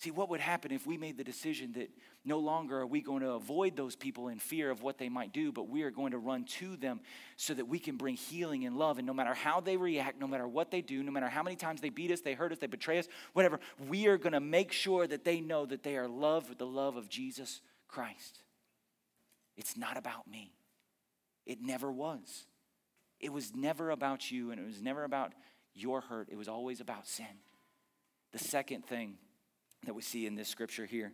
See, 0.00 0.12
what 0.12 0.28
would 0.28 0.40
happen 0.40 0.70
if 0.70 0.86
we 0.86 0.96
made 0.96 1.16
the 1.16 1.24
decision 1.24 1.72
that 1.72 1.90
no 2.24 2.38
longer 2.38 2.78
are 2.78 2.86
we 2.86 3.00
going 3.00 3.22
to 3.22 3.30
avoid 3.30 3.74
those 3.74 3.96
people 3.96 4.28
in 4.28 4.38
fear 4.38 4.70
of 4.70 4.80
what 4.80 4.96
they 4.96 5.08
might 5.08 5.32
do, 5.32 5.50
but 5.50 5.68
we 5.68 5.82
are 5.82 5.90
going 5.90 6.12
to 6.12 6.18
run 6.18 6.44
to 6.44 6.76
them 6.76 7.00
so 7.36 7.52
that 7.52 7.66
we 7.66 7.80
can 7.80 7.96
bring 7.96 8.14
healing 8.14 8.64
and 8.64 8.76
love. 8.76 8.98
And 8.98 9.06
no 9.08 9.12
matter 9.12 9.34
how 9.34 9.60
they 9.60 9.76
react, 9.76 10.20
no 10.20 10.28
matter 10.28 10.46
what 10.46 10.70
they 10.70 10.82
do, 10.82 11.02
no 11.02 11.10
matter 11.10 11.28
how 11.28 11.42
many 11.42 11.56
times 11.56 11.80
they 11.80 11.88
beat 11.88 12.12
us, 12.12 12.20
they 12.20 12.34
hurt 12.34 12.52
us, 12.52 12.58
they 12.58 12.68
betray 12.68 13.00
us, 13.00 13.08
whatever, 13.32 13.58
we 13.88 14.06
are 14.06 14.18
going 14.18 14.34
to 14.34 14.40
make 14.40 14.70
sure 14.70 15.04
that 15.04 15.24
they 15.24 15.40
know 15.40 15.66
that 15.66 15.82
they 15.82 15.96
are 15.96 16.08
loved 16.08 16.48
with 16.48 16.58
the 16.58 16.66
love 16.66 16.96
of 16.96 17.08
Jesus 17.08 17.60
Christ. 17.88 18.38
It's 19.56 19.76
not 19.76 19.96
about 19.96 20.30
me, 20.30 20.52
it 21.44 21.60
never 21.60 21.90
was. 21.90 22.46
It 23.18 23.32
was 23.32 23.52
never 23.52 23.90
about 23.90 24.30
you, 24.30 24.52
and 24.52 24.60
it 24.60 24.64
was 24.64 24.80
never 24.80 25.02
about 25.02 25.32
your 25.74 26.02
hurt, 26.02 26.28
it 26.30 26.36
was 26.36 26.46
always 26.46 26.80
about 26.80 27.08
sin. 27.08 27.26
The 28.30 28.38
second 28.38 28.86
thing 28.86 29.16
that 29.84 29.94
we 29.94 30.02
see 30.02 30.26
in 30.26 30.34
this 30.34 30.48
scripture 30.48 30.86
here 30.86 31.12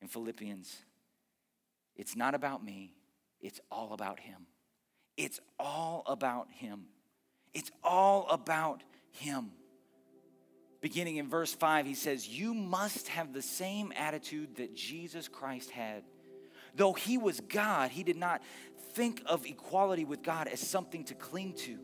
in 0.00 0.08
Philippians. 0.08 0.76
It's 1.96 2.16
not 2.16 2.34
about 2.34 2.64
me, 2.64 2.94
it's 3.40 3.60
all 3.70 3.92
about 3.92 4.20
Him. 4.20 4.46
It's 5.16 5.40
all 5.58 6.04
about 6.06 6.48
Him. 6.50 6.84
It's 7.52 7.72
all 7.82 8.28
about 8.30 8.84
Him. 9.10 9.50
Beginning 10.80 11.16
in 11.16 11.28
verse 11.28 11.52
5, 11.52 11.86
he 11.86 11.94
says, 11.94 12.28
You 12.28 12.54
must 12.54 13.08
have 13.08 13.32
the 13.32 13.42
same 13.42 13.92
attitude 13.96 14.56
that 14.56 14.76
Jesus 14.76 15.26
Christ 15.26 15.70
had. 15.70 16.04
Though 16.76 16.92
he 16.92 17.18
was 17.18 17.40
God, 17.40 17.90
he 17.90 18.04
did 18.04 18.16
not 18.16 18.42
think 18.92 19.22
of 19.26 19.44
equality 19.44 20.04
with 20.04 20.22
God 20.22 20.46
as 20.46 20.60
something 20.60 21.04
to 21.04 21.14
cling 21.14 21.54
to. 21.54 21.78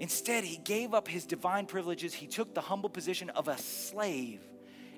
Instead, 0.00 0.44
he 0.44 0.56
gave 0.56 0.94
up 0.94 1.06
his 1.06 1.26
divine 1.26 1.66
privileges. 1.66 2.14
He 2.14 2.26
took 2.26 2.54
the 2.54 2.62
humble 2.62 2.88
position 2.88 3.28
of 3.30 3.48
a 3.48 3.58
slave 3.58 4.40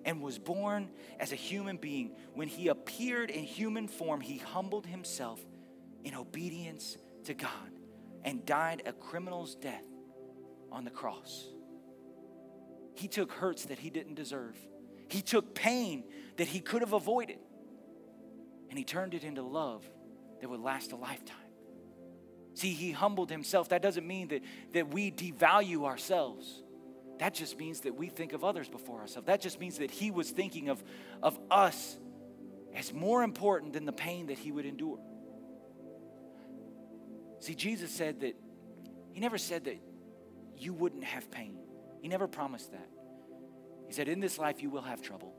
and 0.04 0.22
was 0.22 0.38
born 0.38 0.90
as 1.18 1.32
a 1.32 1.36
human 1.36 1.76
being. 1.76 2.14
When 2.34 2.46
he 2.46 2.68
appeared 2.68 3.28
in 3.28 3.42
human 3.42 3.88
form, 3.88 4.20
he 4.20 4.38
humbled 4.38 4.86
himself 4.86 5.40
in 6.04 6.14
obedience 6.14 6.96
to 7.24 7.34
God 7.34 7.50
and 8.24 8.46
died 8.46 8.82
a 8.86 8.92
criminal's 8.92 9.56
death 9.56 9.84
on 10.70 10.84
the 10.84 10.90
cross. 10.90 11.48
He 12.94 13.08
took 13.08 13.32
hurts 13.32 13.64
that 13.66 13.80
he 13.80 13.90
didn't 13.90 14.14
deserve, 14.14 14.56
he 15.08 15.20
took 15.20 15.54
pain 15.54 16.04
that 16.36 16.46
he 16.46 16.60
could 16.60 16.80
have 16.80 16.92
avoided, 16.92 17.38
and 18.70 18.78
he 18.78 18.84
turned 18.84 19.14
it 19.14 19.24
into 19.24 19.42
love 19.42 19.84
that 20.40 20.48
would 20.48 20.60
last 20.60 20.92
a 20.92 20.96
lifetime. 20.96 21.41
See, 22.54 22.72
he 22.72 22.92
humbled 22.92 23.30
himself. 23.30 23.70
That 23.70 23.82
doesn't 23.82 24.06
mean 24.06 24.28
that, 24.28 24.42
that 24.72 24.92
we 24.92 25.10
devalue 25.10 25.84
ourselves. 25.84 26.62
That 27.18 27.34
just 27.34 27.58
means 27.58 27.80
that 27.80 27.94
we 27.94 28.08
think 28.08 28.32
of 28.32 28.44
others 28.44 28.68
before 28.68 29.00
ourselves. 29.00 29.26
That 29.26 29.40
just 29.40 29.60
means 29.60 29.78
that 29.78 29.90
he 29.90 30.10
was 30.10 30.30
thinking 30.30 30.68
of, 30.68 30.82
of 31.22 31.38
us 31.50 31.96
as 32.74 32.92
more 32.92 33.22
important 33.22 33.72
than 33.72 33.84
the 33.84 33.92
pain 33.92 34.26
that 34.26 34.38
he 34.38 34.52
would 34.52 34.66
endure. 34.66 34.98
See, 37.40 37.54
Jesus 37.54 37.90
said 37.90 38.20
that, 38.20 38.36
he 39.12 39.20
never 39.20 39.38
said 39.38 39.64
that 39.64 39.78
you 40.56 40.72
wouldn't 40.72 41.04
have 41.04 41.30
pain. 41.30 41.58
He 42.00 42.08
never 42.08 42.26
promised 42.26 42.72
that. 42.72 42.88
He 43.86 43.92
said, 43.92 44.08
In 44.08 44.20
this 44.20 44.38
life 44.38 44.62
you 44.62 44.70
will 44.70 44.82
have 44.82 45.02
trouble, 45.02 45.34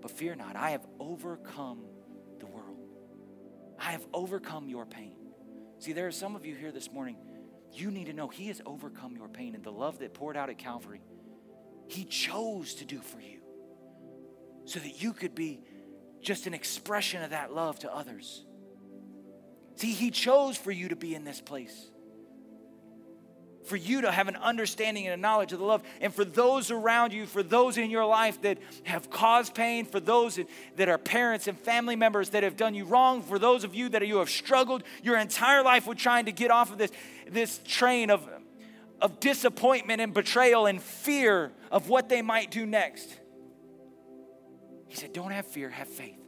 but 0.00 0.10
fear 0.10 0.34
not. 0.34 0.56
I 0.56 0.70
have 0.70 0.86
overcome 0.98 1.84
the 2.38 2.46
world, 2.46 2.78
I 3.78 3.92
have 3.92 4.04
overcome 4.12 4.68
your 4.68 4.84
pain. 4.84 5.21
See, 5.82 5.92
there 5.92 6.06
are 6.06 6.12
some 6.12 6.36
of 6.36 6.46
you 6.46 6.54
here 6.54 6.70
this 6.70 6.92
morning 6.92 7.16
you 7.72 7.90
need 7.90 8.06
to 8.06 8.12
know 8.12 8.28
He 8.28 8.46
has 8.46 8.62
overcome 8.64 9.16
your 9.16 9.26
pain 9.26 9.56
and 9.56 9.64
the 9.64 9.72
love 9.72 9.98
that 9.98 10.14
poured 10.14 10.36
out 10.36 10.48
at 10.48 10.56
Calvary. 10.56 11.02
He 11.88 12.04
chose 12.04 12.74
to 12.74 12.84
do 12.84 13.00
for 13.00 13.18
you 13.18 13.40
so 14.64 14.78
that 14.78 15.02
you 15.02 15.12
could 15.12 15.34
be 15.34 15.64
just 16.20 16.46
an 16.46 16.54
expression 16.54 17.20
of 17.24 17.30
that 17.30 17.52
love 17.52 17.80
to 17.80 17.92
others. 17.92 18.44
See, 19.74 19.90
He 19.90 20.12
chose 20.12 20.56
for 20.56 20.70
you 20.70 20.88
to 20.88 20.94
be 20.94 21.16
in 21.16 21.24
this 21.24 21.40
place. 21.40 21.90
For 23.64 23.76
you 23.76 24.00
to 24.02 24.10
have 24.10 24.28
an 24.28 24.36
understanding 24.36 25.06
and 25.06 25.14
a 25.14 25.16
knowledge 25.16 25.52
of 25.52 25.58
the 25.58 25.64
love. 25.64 25.82
And 26.00 26.14
for 26.14 26.24
those 26.24 26.70
around 26.70 27.12
you, 27.12 27.26
for 27.26 27.42
those 27.42 27.78
in 27.78 27.90
your 27.90 28.04
life 28.04 28.40
that 28.42 28.58
have 28.84 29.10
caused 29.10 29.54
pain, 29.54 29.84
for 29.84 30.00
those 30.00 30.38
that 30.76 30.88
are 30.88 30.98
parents 30.98 31.46
and 31.46 31.58
family 31.58 31.96
members 31.96 32.30
that 32.30 32.42
have 32.42 32.56
done 32.56 32.74
you 32.74 32.84
wrong, 32.84 33.22
for 33.22 33.38
those 33.38 33.64
of 33.64 33.74
you 33.74 33.88
that 33.90 34.06
you 34.06 34.18
have 34.18 34.30
struggled 34.30 34.82
your 35.02 35.16
entire 35.16 35.62
life 35.62 35.86
with 35.86 35.98
trying 35.98 36.24
to 36.24 36.32
get 36.32 36.50
off 36.50 36.72
of 36.72 36.78
this, 36.78 36.90
this 37.28 37.60
train 37.64 38.10
of, 38.10 38.28
of 39.00 39.20
disappointment 39.20 40.00
and 40.00 40.12
betrayal 40.12 40.66
and 40.66 40.82
fear 40.82 41.52
of 41.70 41.88
what 41.88 42.08
they 42.08 42.22
might 42.22 42.50
do 42.50 42.66
next. 42.66 43.08
He 44.88 44.96
said, 44.96 45.12
Don't 45.12 45.30
have 45.30 45.46
fear, 45.46 45.70
have 45.70 45.88
faith. 45.88 46.18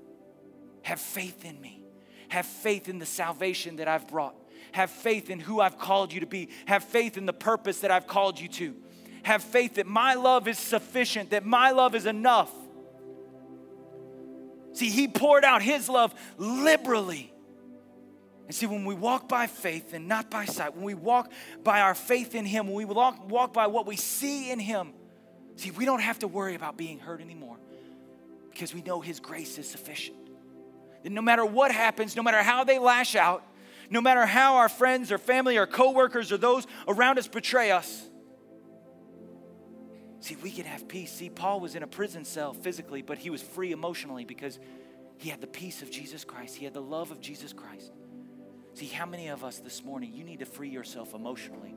Have 0.82 1.00
faith 1.00 1.44
in 1.44 1.60
me. 1.60 1.82
Have 2.28 2.46
faith 2.46 2.88
in 2.88 2.98
the 2.98 3.06
salvation 3.06 3.76
that 3.76 3.88
I've 3.88 4.08
brought. 4.08 4.34
Have 4.74 4.90
faith 4.90 5.30
in 5.30 5.38
who 5.38 5.60
I've 5.60 5.78
called 5.78 6.12
you 6.12 6.18
to 6.18 6.26
be. 6.26 6.48
Have 6.66 6.82
faith 6.82 7.16
in 7.16 7.26
the 7.26 7.32
purpose 7.32 7.82
that 7.82 7.92
I've 7.92 8.08
called 8.08 8.40
you 8.40 8.48
to. 8.48 8.74
Have 9.22 9.40
faith 9.44 9.76
that 9.76 9.86
my 9.86 10.14
love 10.14 10.48
is 10.48 10.58
sufficient, 10.58 11.30
that 11.30 11.46
my 11.46 11.70
love 11.70 11.94
is 11.94 12.06
enough. 12.06 12.52
See, 14.72 14.90
He 14.90 15.06
poured 15.06 15.44
out 15.44 15.62
His 15.62 15.88
love 15.88 16.12
liberally. 16.38 17.32
And 18.46 18.54
see, 18.54 18.66
when 18.66 18.84
we 18.84 18.96
walk 18.96 19.28
by 19.28 19.46
faith 19.46 19.94
and 19.94 20.08
not 20.08 20.28
by 20.28 20.44
sight, 20.44 20.74
when 20.74 20.82
we 20.82 20.94
walk 20.94 21.30
by 21.62 21.80
our 21.80 21.94
faith 21.94 22.34
in 22.34 22.44
Him, 22.44 22.66
when 22.66 22.74
we 22.74 22.84
walk, 22.84 23.30
walk 23.30 23.52
by 23.52 23.68
what 23.68 23.86
we 23.86 23.94
see 23.94 24.50
in 24.50 24.58
Him, 24.58 24.92
see, 25.54 25.70
we 25.70 25.84
don't 25.84 26.02
have 26.02 26.18
to 26.18 26.26
worry 26.26 26.56
about 26.56 26.76
being 26.76 26.98
hurt 26.98 27.20
anymore 27.20 27.58
because 28.50 28.74
we 28.74 28.82
know 28.82 29.00
His 29.00 29.20
grace 29.20 29.56
is 29.56 29.70
sufficient. 29.70 30.16
That 31.04 31.12
no 31.12 31.22
matter 31.22 31.46
what 31.46 31.70
happens, 31.70 32.16
no 32.16 32.24
matter 32.24 32.42
how 32.42 32.64
they 32.64 32.80
lash 32.80 33.14
out, 33.14 33.44
no 33.90 34.00
matter 34.00 34.26
how 34.26 34.56
our 34.56 34.68
friends 34.68 35.12
or 35.12 35.18
family 35.18 35.56
or 35.56 35.66
coworkers 35.66 36.32
or 36.32 36.36
those 36.36 36.66
around 36.88 37.18
us 37.18 37.28
betray 37.28 37.70
us. 37.70 38.08
See, 40.20 40.36
we 40.36 40.50
can 40.50 40.64
have 40.64 40.88
peace. 40.88 41.12
See, 41.12 41.28
Paul 41.28 41.60
was 41.60 41.74
in 41.74 41.82
a 41.82 41.86
prison 41.86 42.24
cell 42.24 42.54
physically, 42.54 43.02
but 43.02 43.18
he 43.18 43.28
was 43.28 43.42
free 43.42 43.72
emotionally 43.72 44.24
because 44.24 44.58
he 45.18 45.28
had 45.28 45.40
the 45.40 45.46
peace 45.46 45.82
of 45.82 45.90
Jesus 45.90 46.24
Christ. 46.24 46.56
He 46.56 46.64
had 46.64 46.72
the 46.72 46.82
love 46.82 47.10
of 47.10 47.20
Jesus 47.20 47.52
Christ. 47.52 47.92
See, 48.72 48.86
how 48.86 49.06
many 49.06 49.28
of 49.28 49.44
us 49.44 49.58
this 49.58 49.84
morning, 49.84 50.12
you 50.14 50.24
need 50.24 50.40
to 50.40 50.46
free 50.46 50.70
yourself 50.70 51.14
emotionally? 51.14 51.76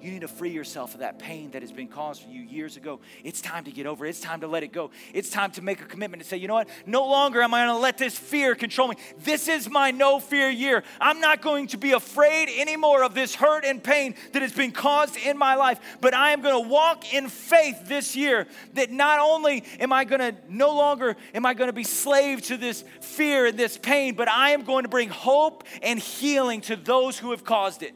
You 0.00 0.12
need 0.12 0.20
to 0.20 0.28
free 0.28 0.50
yourself 0.50 0.94
of 0.94 1.00
that 1.00 1.18
pain 1.18 1.50
that 1.52 1.62
has 1.62 1.72
been 1.72 1.88
caused 1.88 2.22
for 2.22 2.28
you 2.28 2.42
years 2.42 2.76
ago. 2.76 3.00
It's 3.24 3.40
time 3.40 3.64
to 3.64 3.70
get 3.70 3.86
over 3.86 4.06
it. 4.06 4.10
It's 4.10 4.20
time 4.20 4.40
to 4.40 4.46
let 4.46 4.62
it 4.62 4.72
go. 4.72 4.90
It's 5.12 5.30
time 5.30 5.50
to 5.52 5.62
make 5.62 5.80
a 5.80 5.84
commitment 5.84 6.22
to 6.22 6.28
say, 6.28 6.36
you 6.36 6.48
know 6.48 6.54
what? 6.54 6.68
No 6.86 7.06
longer 7.06 7.42
am 7.42 7.54
I 7.54 7.64
going 7.64 7.76
to 7.76 7.80
let 7.80 7.98
this 7.98 8.18
fear 8.18 8.54
control 8.54 8.88
me. 8.88 8.96
This 9.18 9.48
is 9.48 9.68
my 9.68 9.90
no 9.90 10.20
fear 10.20 10.48
year. 10.48 10.84
I'm 11.00 11.20
not 11.20 11.42
going 11.42 11.68
to 11.68 11.78
be 11.78 11.92
afraid 11.92 12.48
anymore 12.58 13.02
of 13.02 13.14
this 13.14 13.34
hurt 13.34 13.64
and 13.64 13.82
pain 13.82 14.14
that 14.32 14.42
has 14.42 14.52
been 14.52 14.72
caused 14.72 15.16
in 15.16 15.36
my 15.36 15.54
life, 15.54 15.80
but 16.00 16.14
I 16.14 16.30
am 16.30 16.42
going 16.42 16.62
to 16.62 16.68
walk 16.68 17.12
in 17.12 17.28
faith 17.28 17.88
this 17.88 18.14
year 18.14 18.46
that 18.74 18.90
not 18.90 19.20
only 19.20 19.64
am 19.80 19.92
I 19.92 20.04
going 20.04 20.20
to 20.20 20.34
no 20.48 20.76
longer 20.76 21.16
am 21.34 21.46
I 21.46 21.54
going 21.54 21.68
to 21.68 21.72
be 21.72 21.84
slave 21.84 22.42
to 22.42 22.56
this 22.56 22.84
fear 23.00 23.46
and 23.46 23.58
this 23.58 23.78
pain, 23.78 24.14
but 24.14 24.28
I 24.28 24.50
am 24.50 24.62
going 24.62 24.84
to 24.84 24.88
bring 24.88 25.08
hope 25.08 25.64
and 25.82 25.98
healing 25.98 26.60
to 26.62 26.76
those 26.76 27.18
who 27.18 27.30
have 27.30 27.44
caused 27.44 27.82
it. 27.82 27.94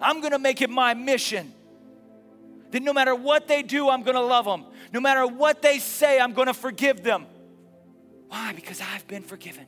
I'm 0.00 0.20
going 0.20 0.32
to 0.32 0.38
make 0.38 0.62
it 0.62 0.70
my 0.70 0.94
mission 0.94 1.52
that 2.70 2.82
no 2.82 2.92
matter 2.92 3.14
what 3.14 3.48
they 3.48 3.62
do, 3.62 3.88
I'm 3.88 4.02
going 4.02 4.16
to 4.16 4.22
love 4.22 4.44
them. 4.44 4.64
No 4.92 5.00
matter 5.00 5.26
what 5.26 5.62
they 5.62 5.78
say, 5.78 6.20
I'm 6.20 6.32
going 6.32 6.46
to 6.46 6.54
forgive 6.54 7.02
them. 7.02 7.26
Why? 8.28 8.52
Because 8.52 8.80
I've 8.80 9.06
been 9.06 9.22
forgiven. 9.22 9.66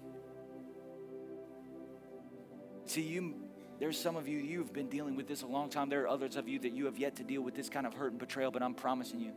See, 2.84 3.02
you, 3.02 3.34
there's 3.78 3.98
some 3.98 4.16
of 4.16 4.28
you, 4.28 4.38
you've 4.38 4.72
been 4.72 4.88
dealing 4.88 5.16
with 5.16 5.26
this 5.26 5.42
a 5.42 5.46
long 5.46 5.70
time. 5.70 5.88
There 5.88 6.02
are 6.02 6.08
others 6.08 6.36
of 6.36 6.48
you 6.48 6.58
that 6.60 6.72
you 6.72 6.84
have 6.86 6.98
yet 6.98 7.16
to 7.16 7.24
deal 7.24 7.40
with 7.40 7.54
this 7.54 7.68
kind 7.68 7.86
of 7.86 7.94
hurt 7.94 8.10
and 8.10 8.18
betrayal, 8.18 8.50
but 8.50 8.62
I'm 8.62 8.74
promising 8.74 9.20
you, 9.20 9.32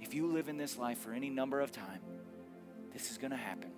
if 0.00 0.14
you 0.14 0.26
live 0.26 0.48
in 0.48 0.56
this 0.56 0.78
life 0.78 0.98
for 0.98 1.12
any 1.12 1.30
number 1.30 1.60
of 1.60 1.72
time, 1.72 2.00
this 2.92 3.10
is 3.10 3.18
going 3.18 3.32
to 3.32 3.36
happen. 3.36 3.70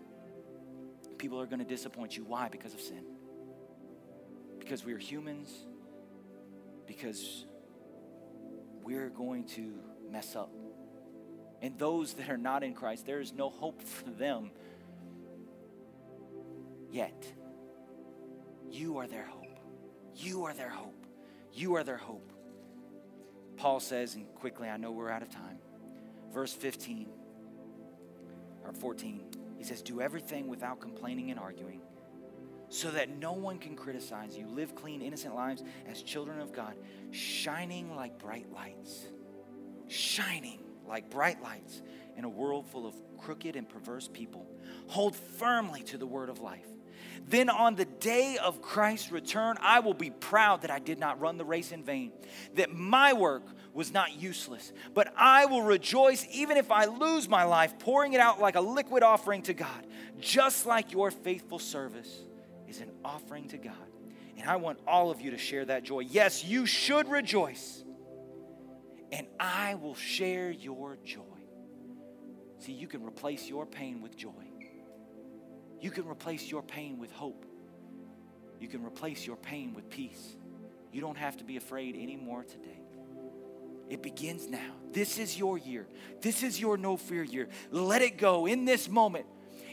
People 1.19 1.41
are 1.41 1.47
going 1.47 1.61
to 1.61 1.65
disappoint 1.65 2.17
you. 2.17 2.25
Why? 2.25 2.49
Because 2.49 2.75
of 2.75 2.81
sin. 2.81 3.05
Because 4.59 4.85
we 4.85 4.93
are 4.93 4.99
humans 4.99 5.51
because 6.87 7.47
we're 8.83 9.11
going 9.11 9.45
to 9.45 9.75
mess 10.11 10.37
up. 10.37 10.51
And 11.61 11.79
those 11.79 12.15
that 12.15 12.29
are 12.29 12.37
not 12.37 12.63
in 12.63 12.75
Christ, 12.75 13.07
there 13.07 13.21
is 13.21 13.33
no 13.33 13.49
hope 13.49 13.83
for 13.83 14.11
them 14.11 14.51
yet. 16.91 17.25
You 18.71 18.99
are 18.99 19.07
their 19.07 19.27
hope. 19.27 19.59
You 20.17 20.45
are 20.45 20.55
their 20.55 20.71
hope. 20.71 21.07
You 21.53 21.77
are 21.77 21.85
their 21.85 21.97
hope. 21.97 22.33
Paul 23.57 23.81
says, 23.81 24.15
and 24.15 24.27
quickly, 24.35 24.69
I 24.69 24.77
know 24.77 24.91
we're 24.91 25.11
out 25.11 25.23
of 25.23 25.31
time. 25.31 25.59
Verse 26.33 26.53
15 26.53 27.09
or 28.65 28.73
14, 28.73 29.25
he 29.59 29.65
says, 29.65 29.83
Do 29.83 30.01
everything 30.01 30.49
without 30.49 30.81
complaining 30.81 31.31
and 31.31 31.39
arguing 31.39 31.81
so 32.73 32.91
that 32.91 33.19
no 33.19 33.35
one 33.35 33.59
can 33.59 33.77
criticize 33.77 34.35
you. 34.37 34.47
Live 34.49 34.75
clean, 34.75 35.03
innocent 35.03 35.35
lives 35.35 35.63
as 35.87 36.03
children 36.03 36.41
of 36.41 36.55
God, 36.55 36.75
shining 37.11 37.95
like 37.95 38.19
bright 38.19 38.51
lights. 38.51 39.09
Shining 39.89 40.61
like 40.89 41.11
bright 41.11 41.43
lights 41.43 41.83
in 42.17 42.25
a 42.25 42.29
world 42.31 42.67
full 42.67 42.87
of 42.87 42.95
crooked 43.19 43.57
and 43.57 43.69
perverse 43.69 44.09
people. 44.09 44.47
Hold 44.87 45.15
firmly 45.15 45.83
to 45.83 45.99
the 45.99 46.07
word 46.07 46.31
of 46.31 46.41
life. 46.41 46.67
Then 47.29 47.51
on 47.51 47.75
the 47.75 47.85
day 47.85 48.39
of 48.43 48.63
Christ's 48.63 49.13
return, 49.13 49.59
I 49.61 49.81
will 49.81 49.93
be 49.93 50.09
proud 50.09 50.63
that 50.63 50.71
I 50.71 50.79
did 50.79 50.99
not 50.99 51.21
run 51.21 51.37
the 51.37 51.45
race 51.45 51.73
in 51.73 51.85
vain, 51.85 52.11
that 52.55 52.75
my 52.75 53.13
work 53.13 53.45
was 53.75 53.93
not 53.93 54.19
useless, 54.19 54.73
but 54.95 55.13
I 55.15 55.45
will 55.45 55.63
rejoice 55.63 56.27
even 56.33 56.57
if 56.57 56.71
I 56.71 56.87
lose 56.87 57.29
my 57.29 57.45
life, 57.45 57.79
pouring 57.79 58.15
it 58.15 58.21
out 58.21 58.41
like 58.41 58.57
a 58.57 58.61
liquid 58.63 59.03
offering 59.03 59.43
to 59.43 59.53
God, 59.53 59.87
just 60.21 60.65
like 60.65 60.91
your 60.91 61.11
faithful 61.11 61.59
service 61.59 62.23
is 62.73 62.81
an 62.81 62.91
offering 63.05 63.49
to 63.49 63.59
God. 63.59 63.75
And 64.39 64.49
I 64.49 64.57
want 64.57 64.79
all 64.87 65.11
of 65.11 65.21
you 65.21 65.33
to 65.33 65.39
share 65.39 65.65
that 65.67 65.85
joy. 65.85 66.01
Yes, 66.01 66.43
you 66.43 66.65
should 66.65 67.09
rejoice. 67.09 67.85
And 69.13 69.27
I 69.39 69.75
will 69.75 69.95
share 69.95 70.51
your 70.51 70.97
joy. 71.05 71.21
See, 72.61 72.73
you 72.73 72.87
can 72.87 73.05
replace 73.05 73.47
your 73.47 73.67
pain 73.67 74.01
with 74.01 74.17
joy. 74.17 74.31
You 75.83 75.91
can 75.91 76.09
replace 76.09 76.51
your 76.51 76.63
pain 76.63 76.99
with 76.99 77.13
hope. 77.13 77.45
You 78.59 78.69
can 78.69 78.83
replace 78.85 79.27
your 79.27 79.37
pain 79.37 79.75
with 79.75 79.91
peace. 79.91 80.37
You 80.93 81.03
don't 81.03 81.19
have 81.19 81.37
to 81.39 81.45
be 81.45 81.59
afraid 81.59 81.95
anymore 81.95 82.45
today. 82.45 82.81
It 83.91 84.03
begins 84.03 84.49
now. 84.49 84.73
This 84.93 85.19
is 85.19 85.39
your 85.39 85.59
year. 85.59 85.87
This 86.23 86.43
is 86.43 86.59
your 86.59 86.79
no 86.79 86.97
fear 86.97 87.23
year. 87.23 87.49
Let 87.71 88.01
it 88.01 88.17
go 88.17 88.47
in 88.47 88.65
this 88.65 88.89
moment. 88.89 89.27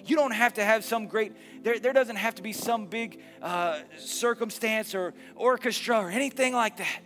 You 0.05 0.15
don't 0.15 0.33
have 0.33 0.55
to 0.55 0.63
have 0.63 0.83
some 0.83 1.07
great, 1.07 1.33
there, 1.63 1.79
there 1.79 1.93
doesn't 1.93 2.15
have 2.15 2.35
to 2.35 2.41
be 2.41 2.53
some 2.53 2.87
big 2.87 3.21
uh, 3.41 3.79
circumstance 3.97 4.95
or 4.95 5.13
orchestra 5.35 5.97
or 5.97 6.09
anything 6.09 6.53
like 6.53 6.77
that. 6.77 7.01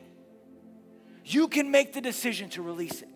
You 1.25 1.47
can 1.47 1.71
make 1.71 1.93
the 1.93 2.01
decision 2.01 2.49
to 2.51 2.61
release 2.61 3.01
it. 3.01 3.09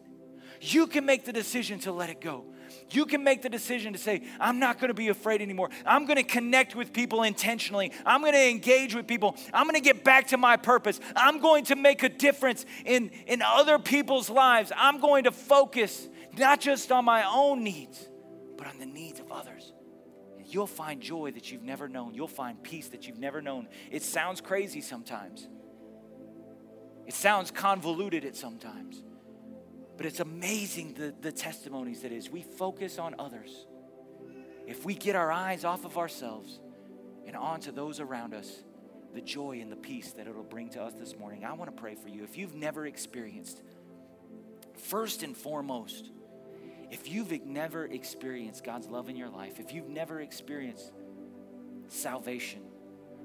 You 0.61 0.88
can 0.88 1.05
make 1.05 1.25
the 1.25 1.34
decision 1.34 1.80
to 1.80 1.91
let 1.91 2.09
it 2.09 2.21
go. 2.21 2.45
You 2.89 3.05
can 3.05 3.23
make 3.23 3.41
the 3.41 3.49
decision 3.49 3.93
to 3.93 3.99
say, 3.99 4.23
I'm 4.39 4.59
not 4.59 4.80
going 4.80 4.89
to 4.89 4.93
be 4.93 5.09
afraid 5.09 5.41
anymore. 5.41 5.69
I'm 5.86 6.05
going 6.05 6.17
to 6.17 6.23
connect 6.23 6.75
with 6.75 6.93
people 6.93 7.23
intentionally. 7.23 7.91
I'm 8.05 8.21
going 8.21 8.34
to 8.34 8.49
engage 8.49 8.95
with 8.95 9.07
people. 9.07 9.36
I'm 9.53 9.65
going 9.65 9.75
to 9.75 9.82
get 9.82 10.03
back 10.03 10.28
to 10.28 10.38
my 10.38 10.57
purpose. 10.57 10.99
I'm 11.15 11.39
going 11.39 11.65
to 11.65 11.75
make 11.75 12.03
a 12.03 12.09
difference 12.09 12.65
in, 12.86 13.11
in 13.25 13.41
other 13.41 13.80
people's 13.80 14.30
lives. 14.30 14.71
I'm 14.75 14.99
going 14.99 15.25
to 15.25 15.32
focus 15.32 16.07
not 16.38 16.59
just 16.59 16.91
on 16.91 17.05
my 17.05 17.23
own 17.23 17.63
needs, 17.63 18.07
but 18.58 18.68
on 18.68 18.80
the 18.80 18.86
needs 18.86 19.20
of 19.20 19.32
others. 19.32 19.74
And 20.38 20.45
you'll 20.45 20.68
find 20.68 21.01
joy 21.01 21.32
that 21.32 21.51
you've 21.51 21.64
never 21.64 21.88
known. 21.88 22.14
You'll 22.14 22.28
find 22.28 22.62
peace 22.62 22.89
that 22.89 23.08
you've 23.08 23.20
never 23.20 23.41
known. 23.41 23.68
It 23.91 24.03
sounds 24.03 24.41
crazy 24.41 24.82
sometimes, 24.82 25.47
it 27.05 27.14
sounds 27.14 27.51
convoluted 27.51 28.26
at 28.26 28.36
sometimes. 28.36 29.03
But 29.95 30.05
it's 30.05 30.20
amazing 30.20 30.93
the, 30.93 31.12
the 31.22 31.32
testimonies 31.32 32.03
that 32.03 32.12
is. 32.12 32.30
We 32.30 32.43
focus 32.43 32.99
on 32.99 33.16
others. 33.18 33.66
If 34.68 34.86
we 34.86 34.93
get 34.93 35.16
our 35.16 35.32
eyes 35.32 35.66
off 35.66 35.86
of 35.86 35.97
ourselves 35.97 36.60
and 37.26 37.36
onto 37.36 37.72
those 37.72 37.99
around 37.99 38.36
us, 38.36 38.60
the 39.14 39.22
joy 39.22 39.60
and 39.60 39.72
the 39.72 39.76
peace 39.76 40.12
that 40.12 40.28
it'll 40.28 40.43
bring 40.43 40.70
to 40.70 40.84
us 40.84 40.93
this 40.93 41.18
morning. 41.18 41.43
I 41.43 41.53
want 41.53 41.76
to 41.76 41.82
pray 41.82 41.95
for 41.95 42.10
you. 42.10 42.24
If 42.24 42.38
you've 42.38 42.53
never 42.53 42.86
experienced, 42.86 43.64
first 44.76 45.24
and 45.24 45.36
foremost, 45.36 46.12
if 46.90 47.10
you've 47.10 47.32
never 47.46 47.86
experienced 47.86 48.64
God's 48.64 48.88
love 48.88 49.10
in 49.10 49.16
your 49.16 49.30
life, 49.30 49.60
if 49.60 49.74
you've 49.74 49.90
never 49.90 50.22
experienced 50.22 50.92
salvation, 51.88 52.62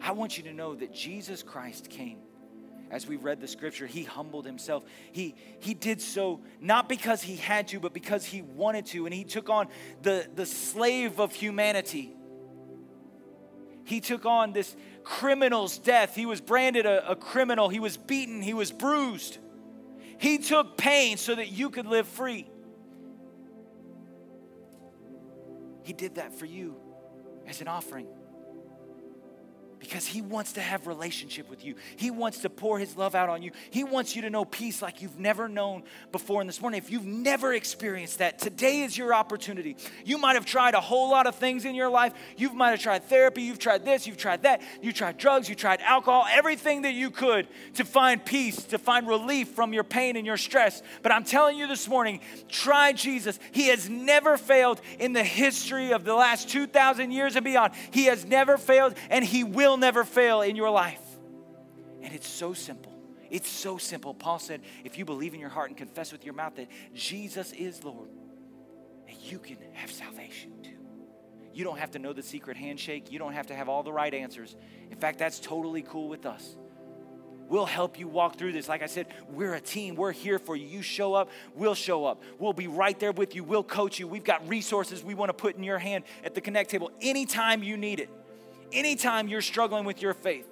I 0.01 0.13
want 0.13 0.37
you 0.37 0.45
to 0.45 0.53
know 0.53 0.75
that 0.75 0.93
Jesus 0.93 1.43
Christ 1.43 1.89
came. 1.89 2.19
As 2.91 3.07
we 3.07 3.17
read 3.17 3.41
the 3.41 3.49
scripture, 3.49 3.87
he 3.87 4.05
humbled 4.05 4.45
himself. 4.45 4.85
He, 5.13 5.35
he 5.61 5.73
did 5.73 6.03
so 6.03 6.43
not 6.61 6.91
because 6.91 7.23
he 7.23 7.37
had 7.37 7.69
to, 7.69 7.81
but 7.81 7.95
because 7.95 8.25
he 8.25 8.43
wanted 8.43 8.85
to. 8.87 9.07
And 9.07 9.15
he 9.15 9.25
took 9.25 9.49
on 9.49 9.69
the, 10.03 10.27
the 10.35 10.45
slave 10.45 11.19
of 11.19 11.33
humanity. 11.33 12.15
He 13.85 14.01
took 14.01 14.27
on 14.27 14.53
this 14.53 14.77
criminal's 15.05 15.79
death. 15.79 16.15
He 16.15 16.27
was 16.27 16.43
branded 16.43 16.85
a, 16.85 17.13
a 17.13 17.17
criminal. 17.17 17.71
He 17.71 17.81
was 17.81 17.97
beaten. 17.97 18.43
He 18.43 18.53
was 18.53 18.71
bruised. 18.71 19.39
He 20.19 20.39
took 20.39 20.77
pain 20.77 21.17
so 21.17 21.35
that 21.35 21.51
you 21.51 21.71
could 21.71 21.87
live 21.87 22.07
free. 22.07 22.47
He 25.83 25.93
did 25.93 26.14
that 26.16 26.35
for 26.35 26.47
you 26.47 26.76
as 27.47 27.61
an 27.61 27.68
offering 27.68 28.07
because 29.83 30.07
he 30.07 30.22
wants 30.22 30.53
to 30.53 30.61
have 30.61 30.87
relationship 30.87 31.51
with 31.51 31.64
you. 31.64 31.74
He 31.97 32.12
wants 32.12 32.39
to 32.39 32.49
pour 32.49 32.78
his 32.78 32.97
love 32.97 33.16
out 33.16 33.28
on 33.28 33.43
you. 33.43 33.51
He 33.70 33.83
wants 33.83 34.14
you 34.14 34.22
to 34.22 34.30
know 34.30 34.45
peace 34.45 34.80
like 34.80 35.03
you've 35.03 35.18
never 35.18 35.49
known 35.49 35.83
before. 36.12 36.41
In 36.41 36.47
this 36.47 36.61
morning 36.61 36.78
if 36.78 36.89
you've 36.89 37.05
never 37.05 37.53
experienced 37.53 38.18
that 38.18 38.39
today 38.39 38.83
is 38.83 38.97
your 38.97 39.12
opportunity. 39.12 39.76
You 40.05 40.18
might 40.18 40.35
have 40.35 40.47
tried 40.47 40.74
a 40.74 40.80
whole 40.80 41.11
lot 41.11 41.26
of 41.26 41.35
things 41.35 41.64
in 41.64 41.74
your 41.74 41.89
life. 41.89 42.12
You 42.37 42.53
might 42.53 42.70
have 42.70 42.80
tried 42.80 43.05
therapy. 43.05 43.43
You've 43.43 43.59
tried 43.59 43.85
this. 43.85 44.07
You've 44.07 44.16
tried 44.16 44.45
that. 44.45 44.62
You 44.80 44.93
tried 44.93 45.18
drugs. 45.18 45.49
You 45.49 45.57
tried 45.57 45.80
alcohol. 45.80 46.26
Everything 46.30 46.83
that 46.83 46.95
you 46.95 47.11
could 47.11 47.49
to 47.74 47.85
find 47.85 48.24
peace 48.24 48.62
to 48.66 48.78
find 48.78 49.09
relief 49.09 49.49
from 49.49 49.72
your 49.72 49.83
pain 49.83 50.14
and 50.16 50.24
your 50.24 50.37
stress. 50.37 50.83
But 51.03 51.12
i'm 51.12 51.24
telling 51.24 51.59
you 51.59 51.66
this 51.66 51.89
morning 51.89 52.20
try 52.49 52.93
jesus. 52.93 53.39
He 53.51 53.68
has 53.68 53.89
never 53.89 54.37
failed 54.37 54.80
in 54.99 55.12
the 55.12 55.24
history 55.24 55.93
of 55.93 56.05
the 56.05 56.14
last 56.14 56.49
2000 56.49 57.11
years 57.11 57.37
and 57.37 57.45
beyond. 57.45 57.72
He 57.91 58.05
has 58.05 58.24
never 58.24 58.57
failed 58.57 58.95
and 59.11 59.24
he 59.24 59.45
will 59.45 59.72
will 59.73 59.79
never 59.79 60.05
fail 60.05 60.43
in 60.43 60.55
your 60.55 60.68
life. 60.68 61.01
And 62.03 62.14
it's 62.14 62.29
so 62.29 62.53
simple. 62.53 62.93
It's 63.31 63.49
so 63.49 63.79
simple. 63.79 64.12
Paul 64.12 64.39
said, 64.39 64.61
if 64.85 64.99
you 64.99 65.07
believe 65.07 65.33
in 65.33 65.41
your 65.41 65.49
heart 65.49 65.70
and 65.70 65.79
confess 65.79 66.12
with 66.12 66.27
your 66.27 66.35
mouth 66.35 66.57
that 66.57 66.68
Jesus 66.95 67.53
is 67.53 67.83
Lord, 67.83 68.11
that 69.07 69.18
you 69.33 69.39
can 69.39 69.57
have 69.73 69.91
salvation 69.91 70.53
too. 70.62 70.77
You 71.55 71.64
don't 71.64 71.79
have 71.79 71.93
to 71.93 71.99
know 71.99 72.12
the 72.12 72.23
secret 72.23 72.59
handshake. 72.59 73.11
You 73.11 73.18
don't 73.18 73.33
have 73.33 73.47
to 73.47 73.55
have 73.55 73.70
all 73.70 73.83
the 73.83 73.93
right 73.93 74.12
answers. 74.12 74.57
In 74.91 74.99
fact, 74.99 75.18
that's 75.18 75.41
totally 75.41 75.81
cool 75.81 76.09
with 76.09 76.27
us. 76.27 76.57
We'll 77.49 77.64
help 77.64 77.99
you 77.99 78.09
walk 78.09 78.37
through 78.37 78.53
this. 78.53 78.68
Like 78.68 78.83
I 78.83 78.87
said, 78.87 79.07
we're 79.31 79.55
a 79.55 79.61
team. 79.61 79.95
We're 79.95 80.12
here 80.12 80.39
for 80.39 80.55
you. 80.55 80.66
You 80.66 80.83
show 80.83 81.14
up, 81.14 81.31
we'll 81.55 81.75
show 81.75 82.05
up. 82.05 82.23
We'll 82.39 82.53
be 82.53 82.66
right 82.66 82.99
there 82.99 83.12
with 83.12 83.35
you. 83.35 83.43
We'll 83.45 83.64
coach 83.64 83.99
you. 83.99 84.07
We've 84.07 84.25
got 84.25 84.47
resources 84.49 85.03
we 85.03 85.14
want 85.14 85.31
to 85.31 85.35
put 85.35 85.57
in 85.57 85.62
your 85.62 85.79
hand 85.79 86.05
at 86.25 86.35
the 86.35 86.43
Connect 86.43 86.70
table 86.70 86.91
anytime 87.01 87.62
you 87.62 87.79
need 87.79 88.01
it 88.01 88.11
anytime 88.73 89.29
you're 89.29 89.43
struggling 89.43 89.85
with 89.85 90.03
your 90.03 90.14
faith. 90.14 90.47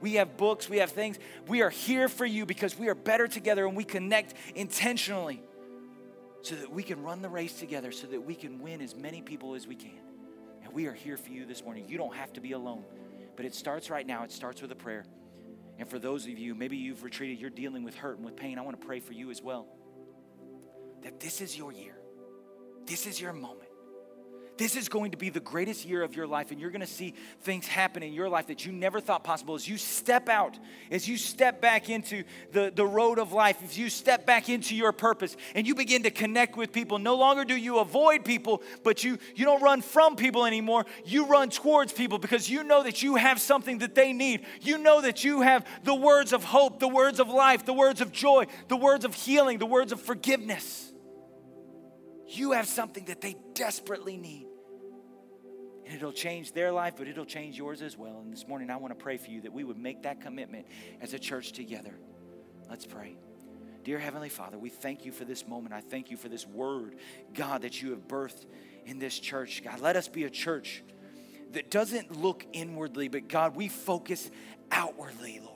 We 0.00 0.14
have 0.14 0.36
books, 0.36 0.68
we 0.68 0.78
have 0.78 0.90
things. 0.90 1.18
We 1.46 1.62
are 1.62 1.70
here 1.70 2.08
for 2.08 2.24
you 2.24 2.46
because 2.46 2.78
we 2.78 2.88
are 2.88 2.94
better 2.94 3.28
together 3.28 3.66
and 3.66 3.76
we 3.76 3.84
connect 3.84 4.34
intentionally 4.54 5.42
so 6.42 6.54
that 6.54 6.72
we 6.72 6.82
can 6.82 7.02
run 7.02 7.20
the 7.20 7.28
race 7.28 7.58
together, 7.58 7.92
so 7.92 8.06
that 8.06 8.20
we 8.20 8.34
can 8.34 8.60
win 8.60 8.80
as 8.80 8.94
many 8.94 9.20
people 9.20 9.54
as 9.54 9.66
we 9.66 9.74
can. 9.74 10.00
And 10.64 10.72
we 10.72 10.86
are 10.86 10.94
here 10.94 11.18
for 11.18 11.30
you 11.30 11.44
this 11.44 11.62
morning. 11.62 11.86
You 11.86 11.98
don't 11.98 12.14
have 12.14 12.32
to 12.34 12.40
be 12.40 12.52
alone, 12.52 12.84
but 13.36 13.44
it 13.44 13.54
starts 13.54 13.90
right 13.90 14.06
now. 14.06 14.24
It 14.24 14.32
starts 14.32 14.62
with 14.62 14.72
a 14.72 14.76
prayer. 14.76 15.04
And 15.78 15.88
for 15.88 15.98
those 15.98 16.24
of 16.24 16.38
you, 16.38 16.54
maybe 16.54 16.78
you've 16.78 17.02
retreated, 17.02 17.38
you're 17.38 17.50
dealing 17.50 17.82
with 17.84 17.94
hurt 17.94 18.16
and 18.16 18.24
with 18.24 18.36
pain, 18.36 18.58
I 18.58 18.62
want 18.62 18.80
to 18.80 18.86
pray 18.86 19.00
for 19.00 19.12
you 19.12 19.30
as 19.30 19.42
well. 19.42 19.66
That 21.02 21.20
this 21.20 21.40
is 21.42 21.56
your 21.56 21.72
year, 21.72 21.96
this 22.86 23.06
is 23.06 23.20
your 23.20 23.32
moment 23.32 23.69
this 24.60 24.76
is 24.76 24.90
going 24.90 25.12
to 25.12 25.16
be 25.16 25.30
the 25.30 25.40
greatest 25.40 25.86
year 25.86 26.02
of 26.02 26.14
your 26.14 26.26
life, 26.26 26.50
and 26.50 26.60
you're 26.60 26.70
going 26.70 26.82
to 26.82 26.86
see 26.86 27.14
things 27.40 27.66
happen 27.66 28.02
in 28.02 28.12
your 28.12 28.28
life 28.28 28.48
that 28.48 28.66
you 28.66 28.72
never 28.72 29.00
thought 29.00 29.24
possible. 29.24 29.54
As 29.54 29.66
you 29.66 29.78
step 29.78 30.28
out, 30.28 30.58
as 30.90 31.08
you 31.08 31.16
step 31.16 31.62
back 31.62 31.88
into 31.88 32.24
the, 32.52 32.70
the 32.74 32.84
road 32.84 33.18
of 33.18 33.32
life, 33.32 33.56
as 33.64 33.78
you 33.78 33.88
step 33.88 34.26
back 34.26 34.50
into 34.50 34.76
your 34.76 34.92
purpose, 34.92 35.34
and 35.54 35.66
you 35.66 35.74
begin 35.74 36.02
to 36.02 36.10
connect 36.10 36.58
with 36.58 36.72
people, 36.72 36.98
no 36.98 37.16
longer 37.16 37.46
do 37.46 37.56
you 37.56 37.78
avoid 37.78 38.22
people, 38.22 38.62
but 38.84 39.02
you, 39.02 39.16
you 39.34 39.46
don't 39.46 39.62
run 39.62 39.80
from 39.80 40.14
people 40.14 40.44
anymore. 40.44 40.84
You 41.06 41.24
run 41.24 41.48
towards 41.48 41.94
people 41.94 42.18
because 42.18 42.50
you 42.50 42.62
know 42.62 42.82
that 42.82 43.02
you 43.02 43.16
have 43.16 43.40
something 43.40 43.78
that 43.78 43.94
they 43.94 44.12
need. 44.12 44.44
You 44.60 44.76
know 44.76 45.00
that 45.00 45.24
you 45.24 45.40
have 45.40 45.66
the 45.84 45.94
words 45.94 46.34
of 46.34 46.44
hope, 46.44 46.80
the 46.80 46.88
words 46.88 47.18
of 47.18 47.30
life, 47.30 47.64
the 47.64 47.72
words 47.72 48.02
of 48.02 48.12
joy, 48.12 48.44
the 48.68 48.76
words 48.76 49.06
of 49.06 49.14
healing, 49.14 49.56
the 49.56 49.64
words 49.64 49.90
of 49.90 50.02
forgiveness. 50.02 50.92
You 52.26 52.52
have 52.52 52.66
something 52.66 53.06
that 53.06 53.22
they 53.22 53.36
desperately 53.54 54.18
need. 54.18 54.49
It'll 55.92 56.12
change 56.12 56.52
their 56.52 56.70
life, 56.70 56.94
but 56.96 57.08
it'll 57.08 57.24
change 57.24 57.58
yours 57.58 57.82
as 57.82 57.96
well. 57.96 58.20
And 58.22 58.32
this 58.32 58.46
morning, 58.46 58.70
I 58.70 58.76
want 58.76 58.96
to 58.96 59.02
pray 59.02 59.16
for 59.16 59.30
you 59.30 59.40
that 59.42 59.52
we 59.52 59.64
would 59.64 59.78
make 59.78 60.02
that 60.04 60.20
commitment 60.20 60.66
as 61.00 61.14
a 61.14 61.18
church 61.18 61.52
together. 61.52 61.94
Let's 62.68 62.86
pray. 62.86 63.16
Dear 63.82 63.98
Heavenly 63.98 64.28
Father, 64.28 64.58
we 64.58 64.68
thank 64.68 65.04
you 65.04 65.10
for 65.10 65.24
this 65.24 65.48
moment. 65.48 65.74
I 65.74 65.80
thank 65.80 66.10
you 66.10 66.16
for 66.16 66.28
this 66.28 66.46
word, 66.46 66.96
God, 67.34 67.62
that 67.62 67.82
you 67.82 67.90
have 67.90 68.06
birthed 68.06 68.46
in 68.84 68.98
this 68.98 69.18
church. 69.18 69.64
God, 69.64 69.80
let 69.80 69.96
us 69.96 70.06
be 70.06 70.24
a 70.24 70.30
church 70.30 70.84
that 71.52 71.70
doesn't 71.70 72.20
look 72.20 72.46
inwardly, 72.52 73.08
but 73.08 73.28
God, 73.28 73.56
we 73.56 73.68
focus 73.68 74.30
outwardly, 74.70 75.40
Lord. 75.42 75.49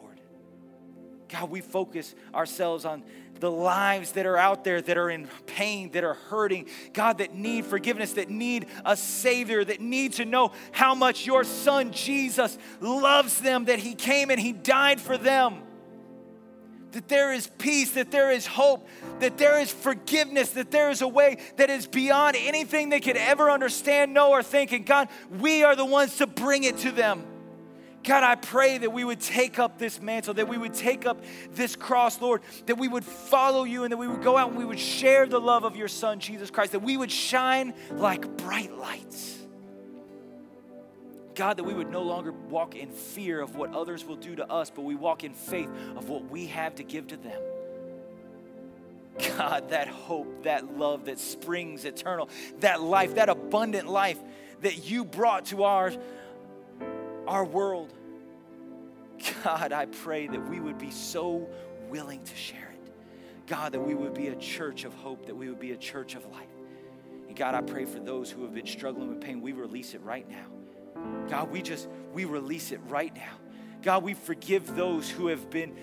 God, 1.29 1.51
we 1.51 1.61
focus 1.61 2.15
ourselves 2.35 2.85
on 2.85 3.03
the 3.41 3.51
lives 3.51 4.13
that 4.13 4.27
are 4.27 4.37
out 4.37 4.65
there 4.65 4.81
that 4.81 4.97
are 4.97 5.11
in 5.11 5.29
pain, 5.47 5.91
that 5.91 6.05
are 6.05 6.15
hurting, 6.15 6.67
God, 6.93 7.19
that 7.19 7.35
need 7.35 7.67
forgiveness, 7.67 8.13
that 8.15 8.31
need 8.31 8.67
a 8.85 8.97
Savior, 8.97 9.65
that 9.65 9.81
need 9.81 10.15
to 10.15 10.25
know 10.25 10.53
how 10.73 10.95
much 10.95 11.27
your 11.27 11.45
Son 11.45 11.93
Jesus 11.93 12.57
loves 12.81 13.41
them, 13.41 13.67
that 13.67 13.79
He 13.79 13.95
came 13.95 14.31
and 14.31 14.41
He 14.41 14.53
died 14.53 15.01
for 15.01 15.19
them. 15.19 15.63
That 16.93 17.09
there 17.09 17.33
is 17.33 17.51
peace, 17.59 17.91
that 17.93 18.13
there 18.13 18.31
is 18.31 18.47
hope, 18.47 18.89
that 19.19 19.37
there 19.37 19.61
is 19.61 19.73
forgiveness, 19.73 20.51
that 20.53 20.71
there 20.71 20.91
is 20.91 21.03
a 21.03 21.09
way 21.09 21.39
that 21.57 21.69
is 21.69 21.89
beyond 21.89 22.37
anything 22.39 22.89
they 22.89 23.01
could 23.01 23.17
ever 23.17 23.51
understand, 23.51 24.15
know, 24.15 24.31
or 24.31 24.45
think. 24.45 24.71
And 24.71 24.87
God, 24.87 25.09
we 25.41 25.65
are 25.65 25.75
the 25.75 25.85
ones 25.85 26.19
to 26.19 26.29
bring 26.29 26.63
it 26.63 26.79
to 26.79 26.93
them. 26.93 27.25
God, 28.05 28.23
I 28.23 28.35
pray 28.35 28.77
that 28.79 28.93
we 28.93 29.03
would 29.03 29.21
take 29.21 29.59
up 29.59 29.79
this 29.79 30.01
mantle, 30.01 30.35
that 30.35 30.47
we 30.47 30.59
would 30.59 30.75
take 30.75 31.07
up 31.07 31.25
this 31.53 31.75
cross, 31.75 32.21
Lord, 32.21 32.43
that 32.67 32.77
we 32.77 32.87
would 32.87 33.05
follow 33.05 33.65
you 33.65 33.85
and 33.85 33.93
that 33.93 33.97
we 33.97 34.07
would 34.07 34.23
go 34.23 34.37
out 34.37 34.51
and 34.51 34.59
we 34.59 34.65
would 34.67 34.79
share 34.79 35.27
the 35.27 35.41
love 35.41 35.65
of 35.65 35.75
your 35.75 35.89
Son, 35.89 36.21
Jesus 36.21 36.51
Christ, 36.51 36.73
that 36.73 36.83
we 36.83 36.99
would 36.99 37.11
shine 37.11 37.73
like 37.93 38.37
bright 38.37 38.77
lights. 38.77 39.39
God, 41.35 41.57
that 41.57 41.65
we 41.65 41.73
would 41.73 41.91
no 41.91 42.03
longer 42.03 42.31
walk 42.33 42.77
in 42.77 42.91
fear 42.91 43.41
of 43.41 43.57
what 43.57 43.75
others 43.75 44.05
will 44.05 44.17
do 44.17 44.37
to 44.37 44.49
us, 44.49 44.71
but 44.71 44.83
we 44.83 44.95
walk 44.95 45.25
in 45.25 45.33
faith 45.33 45.71
of 45.97 46.09
what 46.09 46.31
we 46.31 46.47
have 46.47 46.75
to 46.77 46.85
give 46.85 47.09
to 47.09 47.17
them. 47.17 47.41
God, 49.39 49.71
that 49.71 49.89
hope, 49.89 50.45
that 50.45 50.77
love 50.77 51.07
that 51.07 51.19
springs 51.19 51.85
eternal, 51.85 52.29
that 52.61 52.83
life, 52.83 53.15
that 53.15 53.29
abundant 53.29 53.89
life 53.89 54.19
that 54.61 54.89
you 54.89 55.05
brought 55.05 55.47
to 55.47 55.65
our 55.65 55.93
our 57.27 57.45
world. 57.45 57.93
God, 59.45 59.73
I 59.73 59.87
pray 59.87 60.27
that 60.27 60.49
we 60.49 60.61
would 60.61 60.79
be 60.79 60.91
so 60.91 61.49
willing 61.89 62.23
to 62.25 62.37
share 62.37 62.73
it. 62.73 62.93
God, 63.47 63.73
that 63.73 63.81
we 63.81 63.95
would 63.95 64.15
be 64.15 64.29
a 64.29 64.37
church 64.37 64.85
of 64.85 64.95
hope, 64.95 65.27
that 65.27 65.35
we 65.35 65.49
would 65.49 65.61
be 65.61 65.73
a 65.73 65.77
church 65.77 66.15
of 66.15 66.25
life. 66.27 66.49
And 67.29 67.37
God, 67.37 67.55
I 67.55 67.61
pray 67.61 67.85
for 67.85 67.99
those 67.99 68.31
who 68.31 68.43
have 68.43 68.55
been 68.55 68.67
struggling 68.67 69.09
with 69.09 69.21
pain, 69.21 69.41
we 69.41 69.53
release 69.53 69.95
it 69.95 70.03
right 70.03 70.29
now. 70.29 70.47
God, 71.29 71.51
we 71.51 71.63
just, 71.63 71.89
we 72.13 72.25
release 72.25 72.73
it 72.73 72.81
right 72.89 73.15
now. 73.15 73.33
God, 73.83 74.03
we 74.03 74.15
forgive 74.15 74.75
those 74.75 75.11
who 75.11 75.27
have 75.27 75.51
been 75.51 75.77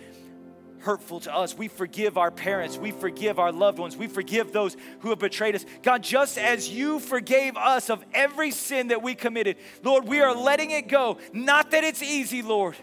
hurtful 0.81 1.19
to 1.21 1.35
us. 1.35 1.57
We 1.57 1.67
forgive 1.67 2.17
our 2.17 2.31
parents. 2.31 2.77
We 2.77 2.91
forgive 2.91 3.39
our 3.39 3.51
loved 3.51 3.79
ones. 3.79 3.95
We 3.95 4.07
forgive 4.07 4.51
those 4.51 4.75
who 4.99 5.09
have 5.09 5.19
betrayed 5.19 5.55
us. 5.55 5.65
God, 5.83 6.03
just 6.03 6.37
as 6.37 6.69
you 6.69 6.99
forgave 6.99 7.57
us 7.57 7.89
of 7.89 8.03
every 8.13 8.51
sin 8.51 8.89
that 8.89 9.01
we 9.01 9.15
committed, 9.15 9.57
Lord, 9.83 10.07
we 10.07 10.21
are 10.21 10.35
letting 10.35 10.71
it 10.71 10.87
go. 10.87 11.17
Not 11.33 11.71
that 11.71 11.83
it's 11.83 12.01
easy, 12.01 12.41
Lord. 12.41 12.75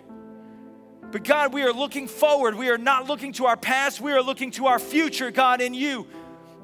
But 1.10 1.24
God, 1.24 1.52
we 1.54 1.62
are 1.62 1.72
looking 1.72 2.06
forward. 2.06 2.54
We 2.54 2.68
are 2.68 2.78
not 2.78 3.06
looking 3.06 3.32
to 3.34 3.46
our 3.46 3.56
past. 3.56 4.00
We 4.00 4.12
are 4.12 4.22
looking 4.22 4.50
to 4.52 4.66
our 4.66 4.78
future, 4.78 5.30
God, 5.30 5.60
in 5.60 5.74
you. 5.74 6.06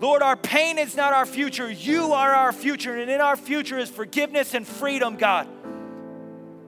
Lord, 0.01 0.23
our 0.23 0.37
pain 0.37 0.79
is 0.79 0.97
not 0.97 1.13
our 1.13 1.25
future. 1.25 1.71
You 1.71 2.13
are 2.13 2.35
our 2.35 2.53
future. 2.53 2.97
And 2.97 3.11
in 3.11 3.21
our 3.21 3.37
future 3.37 3.79
is 3.79 3.89
forgiveness 3.89 4.53
and 4.53 4.67
freedom, 4.67 5.17
God. 5.17 5.49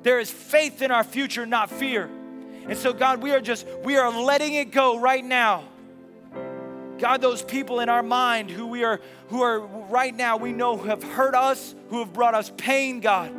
There 0.02 0.20
is 0.20 0.30
faith 0.30 0.82
in 0.82 0.90
our 0.90 1.04
future, 1.04 1.44
not 1.44 1.68
fear. 1.70 2.08
And 2.68 2.76
so, 2.76 2.92
God, 2.92 3.22
we 3.22 3.30
are 3.32 3.40
just, 3.40 3.66
we 3.84 3.96
are 3.96 4.10
letting 4.10 4.54
it 4.54 4.70
go 4.70 4.98
right 4.98 5.24
now. 5.24 5.64
God, 6.98 7.20
those 7.20 7.42
people 7.42 7.80
in 7.80 7.88
our 7.88 8.02
mind 8.02 8.50
who 8.50 8.66
we 8.66 8.82
are, 8.82 9.00
who 9.28 9.42
are 9.42 9.60
right 9.60 10.14
now, 10.14 10.36
we 10.36 10.52
know 10.52 10.76
have 10.76 11.02
hurt 11.02 11.34
us, 11.34 11.74
who 11.90 12.00
have 12.00 12.12
brought 12.12 12.34
us 12.34 12.50
pain, 12.56 13.00
God, 13.00 13.32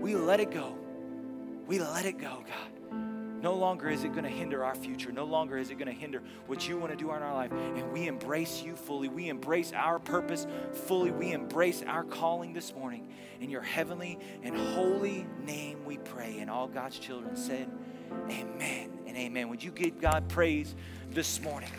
we 0.00 0.14
let 0.14 0.40
it 0.40 0.50
go. 0.50 0.74
We 1.66 1.78
let 1.78 2.04
it 2.04 2.18
go, 2.18 2.44
God. 2.46 2.70
No 3.42 3.54
longer 3.54 3.88
is 3.88 4.04
it 4.04 4.12
going 4.12 4.24
to 4.24 4.30
hinder 4.30 4.64
our 4.64 4.74
future. 4.74 5.12
No 5.12 5.24
longer 5.24 5.56
is 5.56 5.70
it 5.70 5.76
going 5.76 5.88
to 5.88 5.98
hinder 5.98 6.22
what 6.46 6.68
you 6.68 6.78
want 6.78 6.92
to 6.92 6.96
do 6.96 7.10
in 7.12 7.22
our 7.22 7.32
life. 7.32 7.50
And 7.52 7.90
we 7.90 8.06
embrace 8.06 8.62
you 8.62 8.76
fully. 8.76 9.08
We 9.08 9.28
embrace 9.28 9.72
our 9.72 9.98
purpose 9.98 10.46
fully. 10.72 11.10
We 11.10 11.32
embrace 11.32 11.82
our 11.86 12.04
calling 12.04 12.52
this 12.52 12.74
morning. 12.74 13.08
In 13.40 13.48
your 13.48 13.62
heavenly 13.62 14.18
and 14.42 14.54
holy 14.54 15.26
name 15.42 15.84
we 15.86 15.96
pray. 15.96 16.38
And 16.40 16.50
all 16.50 16.68
God's 16.68 16.98
children 16.98 17.34
said, 17.34 17.70
Amen 18.28 18.90
and 19.06 19.16
amen. 19.16 19.48
Would 19.48 19.62
you 19.62 19.70
give 19.70 20.00
God 20.00 20.28
praise 20.28 20.74
this 21.10 21.40
morning? 21.40 21.70